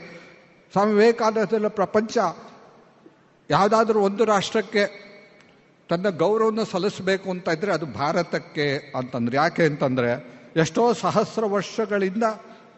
ಸ್ವಾಮಿ 0.72 0.92
ವಿವೇಕಾನಂದರ 0.92 1.68
ಪ್ರಪಂಚ 1.68 2.18
ಯಾವುದಾದ್ರೂ 3.50 4.00
ಒಂದು 4.00 4.24
ರಾಷ್ಟ್ರಕ್ಕೆ 4.24 5.06
ತನ್ನ 5.88 6.08
ಗೌರವನ 6.08 6.58
ಸಲ್ಲಿಸಬೇಕು 6.72 7.30
ಅಂತ 7.30 7.48
ಇದ್ದರೆ 7.48 7.72
ಅದು 7.72 7.86
ಭಾರತಕ್ಕೆ 7.86 8.92
ಅಂತಂದ್ರೆ. 8.96 9.36
ಯಾಕೆ 9.36 9.64
ಅಂತಂದ್ರೆ, 9.64 10.36
ಎಷ್ಟೋ 10.56 10.92
ಸಹಸ್ರ 10.92 11.44
ವರ್ಷಗಳಿಂದ, 11.44 12.22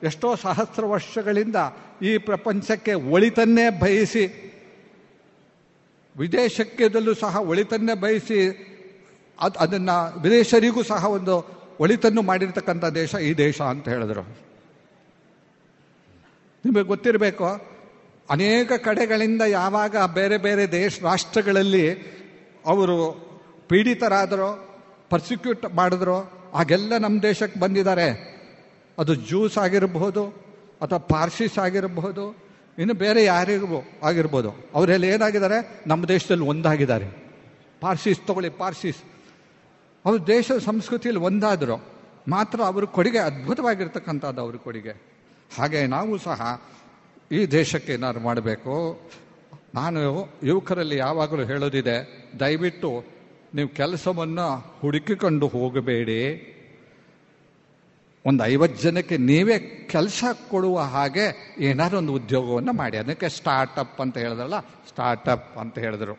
ಎಷ್ಟೋ 0.02 0.36
ಸಹಸ್ರ 0.36 0.84
ವರ್ಷಗಳಿಂದ 0.84 1.56
ಈ 2.02 2.18
ಪ್ರಪಂಚಕ್ಕೆ 2.18 2.94
ಒಳಿತನ್ನೇ 2.94 3.70
ಬಯಸಿ 3.70 4.54
ವಿದೇಶಕ್ಕೆದಲ್ಲೂ 6.16 7.14
ಸಹ 7.14 7.36
ಒಳಿತನ್ನೇ 7.36 7.94
ಬಯಸಿ, 7.94 8.68
ಅದು 9.40 9.58
ಅದನ್ನು 9.58 10.20
ವಿದೇಶರಿಗೂ 10.20 10.82
ಸಹ 10.82 11.04
ಒಂದು 11.04 11.57
ಒಳಿತನ್ನು 11.80 12.22
ಮಾಡಿರ್ತಕ್ಕಂಥ 12.22 12.84
ದೇಶ 12.84 13.14
ಈ 13.14 13.34
ದೇಶ 13.34 13.60
ಅಂತ 13.60 13.88
ಹೇಳಿದ್ರು. 13.88 14.22
ನಿಮಗೆ 16.64 16.82
ಗೊತ್ತಿರಬೇಕು, 16.82 17.44
ಅನೇಕ 18.30 18.72
ಕಡೆಗಳಿಂದ 18.72 19.42
ಯಾವಾಗ 19.42 19.96
ಬೇರೆ 20.14 20.38
ಬೇರೆ 20.38 20.72
ದೇಶ, 20.72 21.02
ರಾಷ್ಟ್ರಗಳಲ್ಲಿ 21.02 21.92
ಅವರು 22.66 23.28
ಪೀಡಿತರಾದರೋ 23.68 24.80
ಪರ್ಸಿಕ್ಯೂಟ್ 25.10 25.74
ಮಾಡಿದ್ರು, 25.74 26.18
ಹಾಗೆಲ್ಲ 26.54 26.96
ನಮ್ಮ 26.98 27.22
ದೇಶಕ್ಕೆ 27.22 27.60
ಬಂದಿದ್ದಾರೆ. 27.60 28.38
ಅದು 28.98 29.14
ಜ್ಯೂಸ್ 29.14 29.58
ಆಗಿರಬಹುದು 29.58 30.26
ಅಥವಾ 30.82 30.98
ಪಾರ್ಸಿಸ್ 30.98 31.58
ಆಗಿರಬಹುದು, 31.58 32.36
ಇನ್ನು 32.78 32.94
ಬೇರೆ 32.94 33.24
ಯಾರಿಗೂ 33.24 33.90
ಆಗಿರ್ಬೋದು. 34.02 34.50
ಅವರೆಲ್ಲ 34.74 35.04
ಏನಾಗಿದ್ದಾರೆ? 35.04 35.82
ನಮ್ಮ 35.86 36.06
ದೇಶದಲ್ಲಿ 36.06 36.44
ಒಂದಾಗಿದ್ದಾರೆ. 36.44 37.28
ಪಾರ್ಸಿಸ್ 37.80 38.20
ತಗೊಳ್ಳಿ 38.26 38.50
ಪಾರ್ಸಿಸ್ 38.50 38.96
ಅವ್ರ 40.08 40.26
ದೇಶದ 40.26 40.58
ಸಂಸ್ಕೃತಿಯಲ್ಲಿ 40.58 41.22
ಒಂದಾದರು 41.22 41.84
ಮಾತ್ರ 42.28 42.62
ಅವರ 42.62 42.84
ಕೊಡುಗೆ 42.84 43.18
ಅದ್ಭುತವಾಗಿರ್ತಕ್ಕಂಥದ್ದು 43.18 44.40
ಅವ್ರ 44.40 44.56
ಕೊಡುಗೆ. 44.56 44.94
ಹಾಗೆ 45.58 45.86
ನಾವು 45.86 46.18
ಸಹ 46.18 46.62
ಈ 47.32 47.46
ದೇಶಕ್ಕೆ 47.46 47.92
ಏನಾದ್ರು 47.92 48.20
ಮಾಡಬೇಕು? 48.20 48.74
ನಾನು 49.74 50.00
ಯುವಕರಲ್ಲಿ 50.42 50.96
ಯಾವಾಗಲೂ 50.96 51.44
ಹೇಳೋದಿದೆ, 51.44 51.96
ದಯವಿಟ್ಟು 52.40 53.04
ನೀವು 53.54 53.68
ಕೆಲಸವನ್ನು 53.68 54.78
ಹುಡುಕಿಕೊಂಡು 54.80 55.48
ಹೋಗಬೇಡಿ. 55.48 56.54
ಒಂದು 58.26 58.44
ಐವತ್ತು 58.44 58.82
ಜನಕ್ಕೆ 58.82 59.16
ನೀವೇ 59.16 59.58
ಕೆಲಸ 59.90 60.24
ಕೊಡುವ 60.50 60.80
ಹಾಗೆ 60.80 61.56
ಏನಾದ್ರು 61.58 61.98
ಒಂದು 61.98 62.12
ಉದ್ಯೋಗವನ್ನು 62.12 62.72
ಮಾಡಿ. 62.72 62.96
ಅದಕ್ಕೆ 62.96 63.28
ಸ್ಟಾರ್ಟಪ್ 63.28 64.00
ಅಂತ 64.00 64.18
ಹೇಳಿದ್ರಲ್ಲ 64.18 64.60
ಸ್ಟಾರ್ಟಪ್ 64.60 65.58
ಅಂತ 65.58 65.78
ಹೇಳಿದ್ರು. 65.78 66.14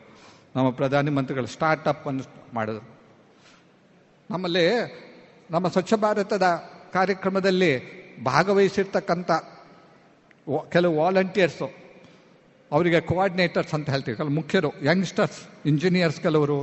ನಮ್ಮ 0.56 0.70
ಪ್ರಧಾನಿ 0.70 1.12
ಮಂತ್ರಿಗಳು 1.12 1.48
ಸ್ಟಾರ್ಟಪ್ 1.48 2.08
ಅನ್ನು 2.08 2.24
ಮಾಡಿದ್ರು. 2.54 2.99
ನಮ್ಮಲ್ಲಿ 4.30 4.66
ನಮ್ಮ 5.52 5.68
ಸ್ವಚ್ಛ 5.68 5.94
ಭಾರತದ 5.94 6.48
ಕಾರ್ಯಕ್ರಮದಲ್ಲಿ 6.94 7.72
ಭಾಗವಹಿಸಿರ್ತಕ್ಕಂಥ 8.24 9.32
ಕೆಲವು 10.72 10.94
ವಾಲಂಟಿಯರ್ಸು 10.98 11.68
ಅವರಿಗೆ 12.72 13.00
ಕೋಆರ್ಡಿನೇಟರ್ಸ್ 13.02 13.74
ಅಂತ 13.74 13.90
ಹೇಳ್ತೀವಿ, 13.90 14.18
ಕೆಲವು 14.18 14.34
ಮುಖ್ಯರು 14.34 14.70
ಯಂಗ್ಸ್ಟರ್ಸ್ 14.84 15.40
ಇಂಜಿನಿಯರ್ಸ್ 15.66 16.20
ಕೆಲವರು 16.22 16.58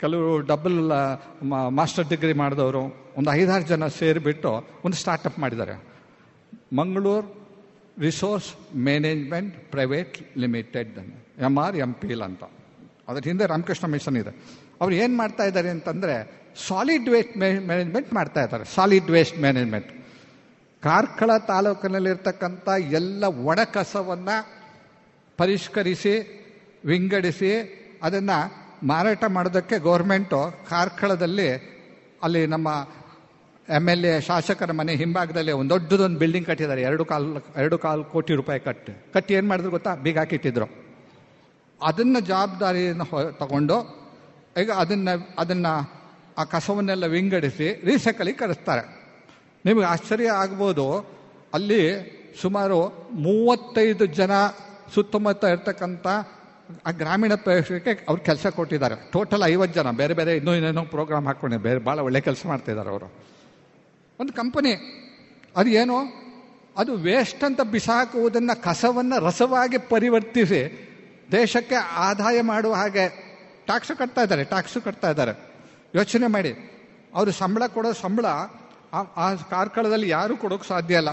ಕೆಲವರು 0.00 0.38
ಡಬಲ್ 0.40 0.78
ಮಾಸ್ಟರ್ 1.78 2.08
ಡಿಗ್ರಿ 2.08 2.32
ಮಾಡಿದವರು, 2.32 2.82
ಒಂದು 3.16 3.30
ಐದಾರು 3.30 3.64
ಜನ 3.64 3.86
ಸೇರಿಬಿಟ್ಟು 3.86 4.50
ಒಂದು 4.84 4.96
ಸ್ಟಾರ್ಟಪ್ 4.96 5.38
ಮಾಡಿದ್ದಾರೆ. 5.38 5.74
Mangaluru 6.72 7.28
resource 8.00 8.50
management 8.76 9.70
private 9.70 10.38
limited 10.38 10.96
M 11.38 11.58
R 11.58 11.76
M 11.76 11.92
P 11.92 12.08
L 12.08 12.22
ಅಂತ. 12.22 12.44
ಅದರ 13.08 13.22
ಹಿಂದೆ 13.24 13.46
ರಾಮಕೃಷ್ಣ 13.46 13.86
ಮಿಷನ್ 13.86 14.16
ಇದೆ. 14.16 14.32
ಅವ್ರು 14.80 14.94
ಏನು 14.94 15.16
ಮಾಡ್ತಾ 15.16 15.44
ಇದ್ದಾರೆ 15.44 15.70
ಅಂತಂದರೆ 15.76 16.14
ಸಾಲಿಡ್ 16.66 17.08
ವೇಸ್ಟ್ 17.08 17.34
ಮ್ಯಾನೇಜ್ಮೆಂಟ್ 17.38 18.12
ಮಾಡ್ತಾ 18.12 18.40
ಇದ್ದಾರೆ. 18.44 18.64
ಸಾಲಿಡ್ 18.74 19.10
ವೇಸ್ಟ್ 19.10 19.38
ಮ್ಯಾನೇಜ್ಮೆಂಟ್ 19.38 19.90
ಕಾರ್ಕಳ 20.82 21.30
ತಾಲೂಕಿನಲ್ಲಿರ್ತಕ್ಕಂಥ 21.36 22.68
ಎಲ್ಲ 22.98 23.24
ಒಣ 23.24 23.60
ಕಸವನ್ನು 23.74 24.36
ಪರಿಷ್ಕರಿಸಿ, 25.38 26.14
ವಿಂಗಡಿಸಿ, 26.84 27.52
ಅದನ್ನು 28.02 28.38
ಮಾರಾಟ 28.86 29.24
ಮಾಡೋದಕ್ಕೆ 29.28 29.78
ಗೌರ್ಮೆಂಟು 29.78 30.40
ಕಾರ್ಕಳದಲ್ಲಿ 30.68 31.48
ಅಲ್ಲಿ 32.22 32.46
ನಮ್ಮ 32.46 32.68
ಎಂ 33.68 33.88
ಎಲ್ 33.88 34.04
ಎ 34.04 34.20
ಶಾಸಕರ 34.20 34.72
ಮನೆ 34.72 34.92
ಹಿಂಭಾಗದಲ್ಲಿ 34.94 35.52
ಒಂದು 35.52 35.70
ದೊಡ್ಡದೊಂದು 35.74 36.18
ಬಿಲ್ಡಿಂಗ್ 36.18 36.46
ಕಟ್ಟಿದ್ದಾರೆ. 36.46 36.82
ಎರಡು 36.82 37.04
ಕಾಲು 37.04 37.28
ಎರಡು 37.56 37.76
ಕಾಲು 37.78 38.04
ಕೋಟಿ 38.04 38.32
ರೂಪಾಯಿ 38.40 38.60
ಕಟ್ಟಿ 38.60 38.92
ಕಟ್ಟಿ 39.12 39.34
ಏನು 39.34 39.48
ಮಾಡಿದ್ರು 39.48 39.70
ಗೊತ್ತಾ? 39.70 39.92
ಬೀಗ 39.94 40.18
ಹಾಕಿಟ್ಟಿದ್ರು. 40.18 40.66
ಅದನ್ನು 41.80 42.20
ಜವಾಬ್ದಾರಿಯನ್ನು 42.20 43.06
ತಗೊಂಡು 43.38 43.76
ಈಗ 44.62 44.70
ಅದನ್ನು 44.82 45.14
ಅದನ್ನು 45.38 45.72
ಆ 46.38 46.44
ಕಸವನ್ನೆಲ್ಲ 46.44 47.06
ವಿಂಗಡಿಸಿ 47.06 47.68
ರೀಸೈಕಲಿಗೆ 47.86 48.38
ಕಳಿಸ್ತಾರೆ 48.38 48.82
ನಿಮಗೆ 49.64 49.84
ಆಶ್ಚರ್ಯ 49.84 50.28
ಆಗ್ಬೋದು, 50.42 50.86
ಅಲ್ಲಿ 51.54 51.82
ಸುಮಾರು 52.42 52.78
ಮೂವತ್ತೈದು 53.26 54.06
ಜನ 54.06 54.32
ಸುತ್ತಮುತ್ತ 54.94 55.44
ಇರ್ತಕ್ಕಂಥ 55.44 56.06
ಆ 56.86 56.90
ಗ್ರಾಮೀಣ 56.90 57.34
ಪ್ರದೇಶಕ್ಕೆ 57.34 57.92
ಅವ್ರು 58.08 58.22
ಕೆಲಸ 58.24 58.46
ಕೊಟ್ಟಿದ್ದಾರೆ. 58.46 58.96
ಟೋಟಲ್ 59.12 59.42
ಐವತ್ತು 59.42 59.74
ಜನ, 59.80 59.90
ಬೇರೆ 59.90 60.14
ಬೇರೆ 60.14 60.36
ಇನ್ನೂ 60.36 60.52
ಇನ್ನೇನೋ 60.54 60.82
ಪ್ರೋಗ್ರಾಮ್ 60.84 61.26
ಹಾಕ್ಕೊಂಡಿದ್ದಾರೆ 61.26 61.68
ಬೇರೆ 61.68 61.80
ಭಾಳ 61.84 61.98
ಒಳ್ಳೆ 61.98 62.20
ಕೆಲಸ 62.20 62.42
ಮಾಡ್ತಿದ್ದಾರೆ 62.46 62.90
ಅವರು. 62.90 63.08
ಒಂದು 64.20 64.32
ಕಂಪನಿ 64.32 64.72
ಅದು 65.56 65.70
ಏನು? 65.70 65.96
ಅದು 66.76 66.92
ವೇಸ್ಟ್ 66.94 67.42
ಅಂತ 67.44 67.60
ಬಿಸಾಕುವುದನ್ನು 67.60 68.54
ಕಸವನ್ನು 68.62 69.16
ರಸವಾಗಿ 69.26 69.78
ಪರಿವರ್ತಿಸಿ 69.78 70.60
ದೇಶಕ್ಕೆ 71.32 71.74
ಆದಾಯ 71.74 72.36
ಮಾಡುವ 72.42 72.74
ಹಾಗೆ 72.74 73.04
ಟ್ಯಾಕ್ಸು 73.70 73.94
ಕಟ್ತಾ 73.98 74.22
ಇದ್ದಾರೆ 74.22 74.44
ಟ್ಯಾಕ್ಸು 74.44 74.80
ಕಟ್ತಾ 74.82 75.10
ಇದ್ದಾರೆ. 75.10 75.32
ಯೋಚನೆ 75.94 76.26
ಮಾಡಿ. 76.26 76.52
ಅವರು 77.14 77.30
ಸಂಬಳ 77.30 77.66
ಕೊಡೋ 77.66 77.92
ಸಂಬಳ 77.92 78.26
ಆ 79.16 79.34
ಕಾರ್ಕಳದಲ್ಲಿ 79.50 80.08
ಯಾರೂ 80.08 80.36
ಕೊಡೋಕೆ 80.36 80.68
ಸಾಧ್ಯ 80.68 80.94
ಇಲ್ಲ. 80.94 81.08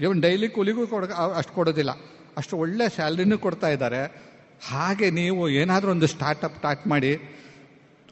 ಇವನ್ 0.00 0.20
ಡೈಲಿ 0.20 0.48
ಕೂಲಿಗೂ 0.48 0.86
ಕೊಡ 0.86 1.04
ಅಷ್ಟು 1.36 1.52
ಕೊಡೋದಿಲ್ಲ. 1.54 1.92
ಅಷ್ಟು 2.36 2.56
ಒಳ್ಳೆ 2.56 2.88
ಸ್ಯಾಲ್ರಿನೂ 2.88 3.38
ಕೊಡ್ತಾ 3.38 3.68
ಇದ್ದಾರೆ. 3.68 4.00
ಹಾಗೆ 4.68 5.10
ನೀವು 5.10 5.48
ಏನಾದರೂ 5.48 5.90
ಒಂದು 5.90 6.06
ಸ್ಟಾರ್ಟಪ್ 6.06 6.56
ಸ್ಟಾರ್ಟ್ 6.56 6.86
ಮಾಡಿ, 6.86 7.12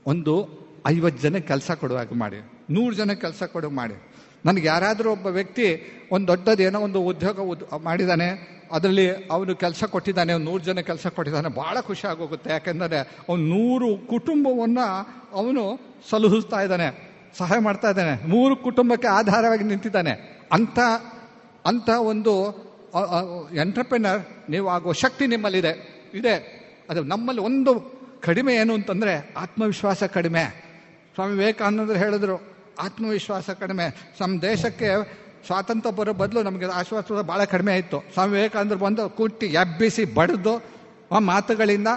ಒಂದು 0.07 0.35
ಐವತ್ತು 0.87 1.23
ಜನ 1.23 1.39
ಕೆಲಸ 1.39 1.71
ಕೊಡುವಾಗ 1.71 2.09
ಮಾಡಿ, 2.13 2.39
ನೂರು 2.71 2.95
ಜನ 2.95 3.13
ಕೆಲಸ 3.13 3.43
ಕೊಡುವ 3.43 3.71
ಮಾಡಿ. 3.71 3.97
ನನಗೆ 4.45 4.67
ಯಾರಾದರೂ 4.67 5.13
ಒಬ್ಬ 5.13 5.27
ವ್ಯಕ್ತಿ 5.27 5.67
ಒಂದು 6.13 6.27
ದೊಡ್ಡದೇನೋ 6.27 6.81
ಒಂದು 6.81 7.01
ಉದ್ಯೋಗ 7.01 7.39
ಉದ್ 7.41 7.65
ಮಾಡಿದ್ದಾನೆ 7.85 8.29
ಅದರಲ್ಲಿ 8.73 9.13
ಅವನು 9.31 9.57
ಕೆಲಸ 9.57 9.85
ಕೊಟ್ಟಿದ್ದಾನೆ, 9.85 10.33
ಅವ್ನು 10.33 10.51
ನೂರು 10.51 10.65
ಜನ 10.65 10.81
ಕೆಲಸ 10.81 11.07
ಕೊಟ್ಟಿದ್ದಾನೆ, 11.07 11.49
ಭಾಳ 11.49 11.81
ಖುಷಿ 11.81 12.07
ಆಗೋಗುತ್ತೆ. 12.07 12.51
ಯಾಕೆಂದರೆ 12.51 12.99
ಅವನು 13.29 13.43
ನೂರು 13.43 14.07
ಕುಟುಂಬವನ್ನು 14.07 14.87
ಅವನು 15.33 15.81
ಸಲಹಿಸ್ತಾ 16.11 16.61
ಇದ್ದಾನೆ, 16.61 16.89
ಸಹಾಯ 17.39 17.59
ಮಾಡ್ತಾ 17.59 17.91
ಇದ್ದಾನೆ, 17.91 18.27
ಮೂರು 18.27 18.57
ಕುಟುಂಬಕ್ಕೆ 18.57 19.09
ಆಧಾರವಾಗಿ 19.09 19.65
ನಿಂತಿದ್ದಾನೆ. 19.65 20.13
ಅಂಥ 20.53 20.79
ಅಂಥ 21.67 21.91
ಒಂದು 21.91 22.33
ಎಂಟರ್ಪ್ರಿನರ್ 23.61 24.51
ನೀವು 24.51 24.69
ಆಗುವ 24.69 24.93
ಶಕ್ತಿ 24.93 25.27
ನಿಮ್ಮಲ್ಲಿದೆ. 25.27 25.73
ಇದೆ. 26.15 26.35
ಅದು 26.91 27.03
ನಮ್ಮಲ್ಲಿ 27.03 27.43
ಒಂದು 27.43 27.97
ಕಡಿಮೆ 28.23 28.55
ಏನು 28.55 28.75
ಅಂತಂದರೆ 28.75 29.35
ಆತ್ಮವಿಶ್ವಾಸ 29.37 30.03
ಕಡಿಮೆ. 30.03 30.43
ಸ್ವಾಮಿ 31.15 31.35
ವಿವೇಕಾನಂದರು 31.37 31.97
ಹೇಳಿದ್ರು, 31.97 32.37
ಆತ್ಮವಿಶ್ವಾಸ 32.83 33.51
ಕಡಿಮೆ. 33.51 33.85
ನಮ್ಮ 34.21 34.43
ದೇಶಕ್ಕೆ 34.43 34.89
ಸ್ವಾತಂತ್ರ್ಯ 35.47 35.97
ಬರೋ 35.97 36.13
ಬದಲು 36.13 36.43
ನಮಗೆ 36.43 36.67
ಆಶ್ವಾಸ 36.67 37.13
ಭಾಳ 37.13 37.45
ಕಡಿಮೆ 37.45 37.73
ಆಯಿತು. 37.73 38.05
ಸ್ವಾಮಿ 38.13 38.33
ವಿವೇಕಾನಂದರು 38.33 38.79
ಬಂದು 38.79 39.11
ಕುಟ್ಟಿ 39.11 39.47
ಎಬ್ಬಿಸಿ 39.47 40.05
ಬಡಿದು 40.05 40.63
ಆ 41.13 41.19
ಮಾತುಗಳಿಂದ 41.19 41.89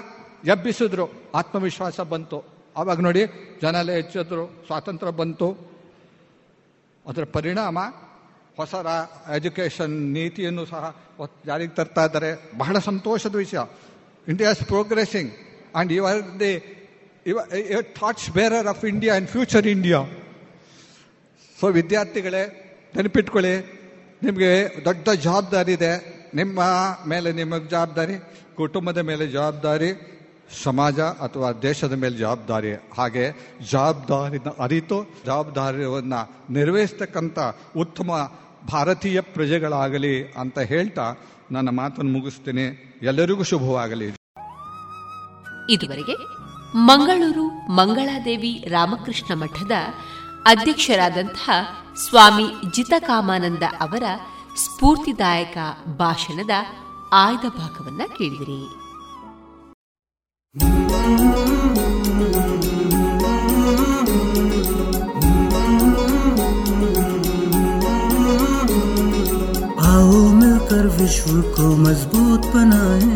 ಎಬ್ಬಿಸಿದ್ರು. 0.46 1.10
ಆತ್ಮವಿಶ್ವಾಸ 1.36 2.00
ಬಂತು. 2.00 2.44
ಆವಾಗ 2.78 3.00
ನೋಡಿ 3.00 3.22
ಜನ 3.62 3.76
ಎಲ್ಲ 3.76 3.92
ಹೆಚ್ಚಿದ್ರು, 3.92 4.64
ಸ್ವಾತಂತ್ರ್ಯ 4.68 5.12
ಬಂತು. 5.12 5.58
ಅದರ 7.08 7.24
ಪರಿಣಾಮ 7.24 7.80
ಹೊಸ 8.58 8.74
ಎಜುಕೇಷನ್ 9.36 10.14
ನೀತಿಯನ್ನು 10.14 10.66
ಸಹ 10.66 10.96
ಜಾರಿಗೆ 11.46 11.76
ತರ್ತಾ 11.76 12.06
ಇದ್ದಾರೆ. 12.06 12.52
ಬಹಳ 12.58 12.80
ಸಂತೋಷದ 12.80 13.36
ವಿಷಯ. 13.36 13.60
India 14.28 14.52
is 14.52 14.64
progressing 14.66 15.32
and 15.76 15.92
you 15.94 16.06
are 16.06 16.40
the 16.40 16.60
thoughts 17.82 18.30
bearer 18.30 18.68
of 18.68 18.86
India 18.86 19.14
and 19.14 19.30
future 19.30 19.68
India 19.68 20.00
so 21.60 21.68
ವಿದ್ಯಾರ್ಥಿಗಳೇ 21.68 22.66
ನೆನಪಿಟ್ಕೊಳ್ಳಿ. 22.96 23.80
ನಿಮಗೆ 24.24 24.82
ದೊಡ್ಡ 24.86 25.10
ಜವಾಬ್ದಾರಿ 25.10 25.74
ಇದೆ. 25.74 26.20
ನಿಮ್ಮ 26.34 26.60
ಮೇಲೆ 27.08 27.32
ನಿಮಗೆ 27.32 27.68
ಜವಾಬ್ದಾರಿ, 27.68 28.14
ಕುಟುಂಬದ 28.56 28.98
ಮೇಲೆ 28.98 29.28
ಜವಾಬ್ದಾರಿ, 29.28 30.20
ಸಮಾಜ 30.64 31.00
ಅಥವಾ 31.00 31.52
ದೇಶದ 31.52 31.94
ಮೇಲೆ 31.94 32.18
ಜವಾಬ್ದಾರಿ. 32.18 32.74
ಹಾಗೆ 32.74 33.56
ಜವಾಬ್ದಾರಿನ 33.72 34.50
ಅರಿತು, 34.60 35.16
ಜವಾಬ್ದಾರಿಯನ್ನು 35.26 36.54
ನಿರ್ವಹಿಸ್ತಕ್ಕಂಥ 36.54 37.40
ಉತ್ತಮ 37.78 38.32
ಭಾರತೀಯ 38.72 39.22
ಪ್ರಜೆಗಳಾಗಲಿ 39.22 40.32
ಅಂತ 40.32 40.60
ಹೇಳ್ತಾ 40.60 41.14
ನನ್ನ 41.52 41.70
ಮಾತನ್ನು 41.70 42.12
ಮುಗಿಸ್ತೀನಿ. 42.12 42.96
ಎಲ್ಲರಿಗೂ 43.02 43.44
ಶುಭವಾಗಲಿ. 43.44 44.06
ಇದುವರೆಗೆ 45.70 46.14
ಮಂಗಳೂರು 46.76 47.48
ಮಂಗಳಾದೇವಿ 47.72 48.66
ರಾಮಕೃಷ್ಣ 48.68 49.34
ಮಠದ 49.34 49.72
ಅಧ್ಯಕ್ಷರಾದಂತಹ 50.49 51.51
ಸ್ವಾಮಿ 52.05 52.47
ಜಿತಕಾಮಾನಂದ 52.77 53.65
ಅವರ 53.81 54.05
ಸ್ಫೂರ್ತಿದಾಯಕ 54.57 55.57
ಭಾಷಣದ 55.99 56.55
ಆಯ್ದ 57.23 57.47
ಭಾಗವನ್ನ 57.59 58.03
ಕೇಳಿದಿರಿ 58.17 58.61
आओ 69.89 70.21
मिलकर 70.33 70.87
विश्व 70.99 71.31
को 71.57 71.67
मजबूत 71.79 72.47
बनाए 72.55 73.13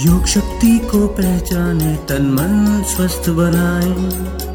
योग 0.00 0.26
शक्ति 0.26 0.76
को 0.90 1.06
पहचाने 1.18 1.94
तन 2.08 2.30
मन 2.30 2.54
स्वस्थ 2.86 3.28
बनाए 3.38 3.90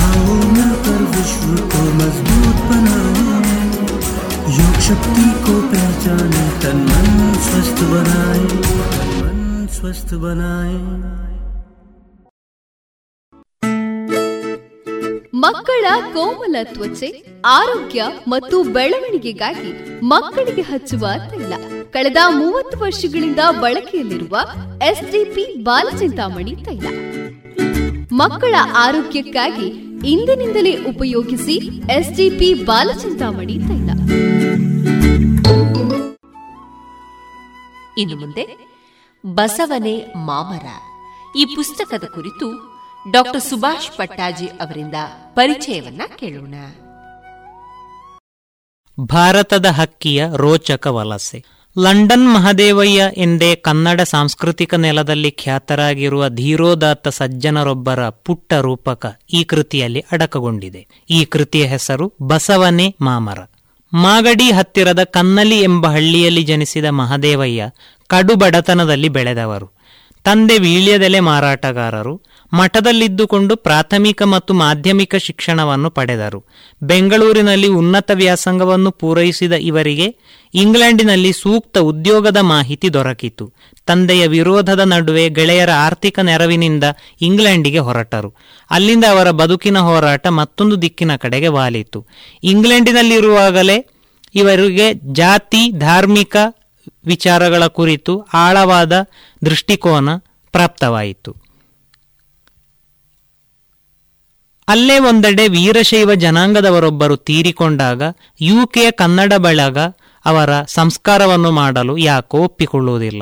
आओ 0.00 0.34
मिलकर 0.52 1.00
विश्व 1.12 1.50
को 1.72 1.82
मजबूत 1.98 2.58
बनाए 2.68 3.34
योग 4.56 4.76
शक्ति 4.82 5.28
को 5.44 5.54
पहचाने 5.72 6.44
तन 6.60 6.84
मन 6.88 7.08
स्वस्थ 7.44 7.82
बनाए 7.86 8.44
तन 8.90 9.10
मन 9.20 9.40
स्वस्थ 9.76 10.14
बनाए 10.20 10.78
ಮಕ್ಕಳ 15.42 15.86
ಕೋಮಲ 16.14 16.56
ತ್ವಚೆ 16.70 17.08
ಆರೋಗ್ಯ 17.52 18.02
ಮತ್ತು 18.32 18.56
ಬೆಳವಣಿಗೆಗಾಗಿ 18.74 19.70
ಮಕ್ಕಳಿಗೆ 20.02 20.64
ಹಚ್ಚುವ 20.70 21.06
ತೈಲ 21.26 21.52
ಕಳೆದ 21.94 22.20
ಮೂವತ್ತು 22.38 22.76
ವರ್ಷಗಳಿಂದ 22.78 23.42
ಬಳಕೆಯಲ್ಲಿರುವ 23.60 24.36
ಎಸ್ಡಿಪಿ 24.88 25.44
ಬಾಲಚಿಂತಾಮಣಿ 25.62 26.54
ತೈಲ 26.66 26.86
ಮಕ್ಕಳ 28.20 28.54
ಆರೋಗ್ಯಕ್ಕಾಗಿ 28.84 29.68
ಇಂದಿನಿಂದಲೇ 30.05 30.83
ಉಪಯೋಗಿಸಿ 30.83 31.53
ಎಸ್ಡಿಪಿ 31.91 32.53
ಬಾಲಚಿಂತಾಮಣಿ 32.53 33.57
ತೈಲ. 33.57 33.89
ಇನ್ನು 37.97 38.15
ಮುಂದೆ 38.15 38.71
ಬಸವನೆ 39.25 40.05
ಮಾಮರ 40.15 40.65
ಈ 41.37 41.45
ಪುಸ್ತಕದ 41.45 42.03
ಕುರಿತು 42.03 42.71
ಡಾಕ್ಟರ್ 43.11 43.41
ಸುಭಾಷ್ 43.41 43.97
ಪಟ್ಟಾಜಿ 43.97 44.47
ಅವರಿಂದ 44.47 44.95
ಪರಿಚಯವನ್ನ 45.33 46.01
ಕೇಳೋಣ. 46.15 46.53
ಭಾರತದ 49.05 49.65
ಹಕ್ಕಿಯ 49.65 50.25
ರೋಚಕ 50.35 50.87
ವಲಸೆ. 50.87 51.60
ಲಂಡನ್ 51.79 52.33
ಮಹದೇವಯ್ಯ 52.33 53.03
ಎಂದೇ 53.17 53.55
ಕನ್ನಡ 53.55 54.01
ಸಾಂಸ್ಕೃತಿಕ 54.01 54.73
ನೆಲದಲ್ಲಿ 54.75 55.31
ಖ್ಯಾತರಾಗಿರುವ 55.31 56.29
ಧೀರೋದಾತ್ತ 56.29 57.07
ಸಜ್ಜನರೊಬ್ಬರ 57.07 58.09
ಪುಟ್ಟ 58.09 58.53
ರೂಪಕ 58.53 59.19
ಈ 59.33 59.43
ಕೃತಿಯಲ್ಲಿ 59.43 59.99
ಅಡಕಗೊಂಡಿದೆ. 60.11 60.87
ಈ 61.09 61.25
ಕೃತಿಯ 61.25 61.63
ಹೆಸರು 61.63 62.13
ಬಸವನೆ 62.21 62.95
ಮಾಮರ. 63.01 63.37
ಮಾಗಡಿ 63.93 64.51
ಹತ್ತಿರದ 64.51 65.03
ಕನ್ನಲಿ 65.03 65.59
ಎಂಬ 65.59 65.87
ಹಳ್ಳಿಯಲ್ಲಿ 65.87 66.43
ಜನಿಸಿದ 66.43 66.85
ಮಹದೇವಯ್ಯ 66.85 67.69
ಕಡುಬಡತನದಲ್ಲಿ 68.07 69.09
ಬೆಳೆದವರು. 69.09 69.71
ತಂದೆ 70.23 70.57
ವೀಳ್ಯದೆಲೆ 70.59 71.19
ಮಾರಾಟಗಾರರು. 71.19 72.21
ಮಠದಲ್ಲಿದ್ದುಕೊಂಡು 72.53 73.55
ಪ್ರಾಥಮಿಕ 73.55 74.23
ಮತ್ತು 74.23 74.53
ಮಾಧ್ಯಮಿಕ 74.53 75.15
ಶಿಕ್ಷಣವನ್ನು 75.15 75.89
ಪಡೆದರು. 75.89 76.45
ಬೆಂಗಳೂರಿನಲ್ಲಿ 76.83 77.67
ಉನ್ನತ 77.67 78.11
ವ್ಯಾಸಂಗವನ್ನು 78.13 78.91
ಪೂರೈಸಿದ 78.91 79.51
ಇವರಿಗೆ 79.51 80.15
ಇಂಗ್ಲೆಂಡಿನಲ್ಲಿ 80.53 81.33
ಸೂಕ್ತ 81.33 81.77
ಉದ್ಯೋಗದ 81.77 82.37
ಮಾಹಿತಿ 82.37 82.93
ದೊರಕಿತು. 82.93 83.53
ತಂದೆಯ 83.85 84.27
ವಿರೋಧದ 84.27 84.79
ನಡುವೆ 84.79 85.29
ಗೆಳೆಯರ 85.29 85.69
ಆರ್ಥಿಕ 85.75 86.19
ನೆರವಿನಿಂದ 86.19 86.83
ಇಂಗ್ಲೆಂಡಿಗೆ 87.21 87.79
ಹೊರಟರು. 87.79 88.33
ಅಲ್ಲಿಂದ 88.71 89.03
ಅವರ 89.05 89.31
ಬದುಕಿನ 89.31 89.77
ಹೋರಾಟ 89.77 90.27
ಮತ್ತೊಂದು 90.27 90.81
ದಿಕ್ಕಿನ 90.81 91.15
ಕಡೆಗೆ 91.15 91.47
ವಾಲಿತು. 91.47 92.07
ಇಂಗ್ಲೆಂಡಿನಲ್ಲಿರುವಾಗಲೇ 92.43 93.85
ಇವರಿಗೆ 94.35 94.93
ಜಾತಿ, 94.93 95.71
ಧಾರ್ಮಿಕ 95.71 96.35
ವಿಚಾರಗಳ 97.05 97.65
ಕುರಿತು 97.65 98.21
ಆಳವಾದ 98.33 98.93
ದೃಷ್ಟಿಕೋನ 99.45 100.09
ಪ್ರಾಪ್ತವಾಯಿತು. 100.51 101.40
ಅಲ್ಲೇ 104.67 104.99
ಒಂದೆಡೆ 104.99 105.47
ವೀರಶೈವ 105.47 106.13
ಜನಾಂಗದವರೊಬ್ಬರು 106.13 107.17
ತೀರಿಕೊಂಡಾಗ 107.17 108.01
ಯುಕೆಯ 108.41 108.91
ಕನ್ನಡ 108.91 109.33
ಬಳಗ 109.33 109.77
ಅವರ 110.25 110.49
ಸಂಸ್ಕಾರವನ್ನು 110.67 111.51
ಮಾಡಲು 111.51 111.97
ಯಾಕೋ 111.97 112.37
ಒಪ್ಪಿಕೊಳ್ಳುವುದಿಲ್ಲ. 112.37 113.21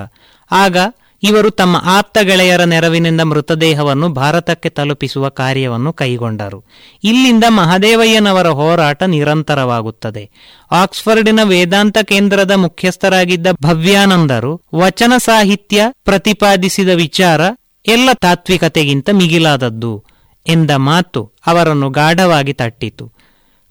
ಆಗ 0.52 0.78
ಇವರು 1.24 1.50
ತಮ್ಮ 1.50 1.82
ಆಪ್ತ 1.86 2.18
ಗೆಳೆಯರ 2.18 2.64
ನೆರವಿನಿಂದ 2.64 3.22
ಮೃತದೇಹವನ್ನು 3.22 4.10
ಭಾರತಕ್ಕೆ 4.10 4.70
ತಲುಪಿಸುವ 4.70 5.30
ಕಾರ್ಯವನ್ನು 5.30 5.94
ಕೈಗೊಂಡರು. 5.94 6.64
ಇಲ್ಲಿಂದ 7.04 7.44
ಮಹದೇವಯ್ಯನವರ 7.48 8.48
ಹೋರಾಟ 8.48 9.04
ನಿರಂತರವಾಗುತ್ತದೆ. 9.04 10.30
ಆಕ್ಸ್ಫರ್ಡಿನ 10.72 11.40
ವೇದಾಂತ 11.44 11.98
ಕೇಂದ್ರದ 11.98 12.52
ಮುಖ್ಯಸ್ಥರಾಗಿದ್ದ 12.52 13.48
ಭವ್ಯಾನಂದರು 13.64 14.62
ವಚನ 14.76 15.14
ಸಾಹಿತ್ಯ 15.18 15.86
ಪ್ರತಿಪಾದಿಸಿದ 16.04 16.90
ವಿಚಾರ 16.90 17.42
ಎಲ್ಲ 17.88 18.10
ತಾತ್ವಿಕತೆಗಿಂತ 18.14 19.10
ಮಿಗಿಲಾದದ್ದು. 19.10 20.09
ಎಂದ 20.48 20.72
ಮಾತು 20.72 21.32
ಅವರನ್ನು 21.48 21.90
ಗಾಢವಾಗಿ 21.90 22.54
ತಟ್ಟಿತು. 22.54 23.12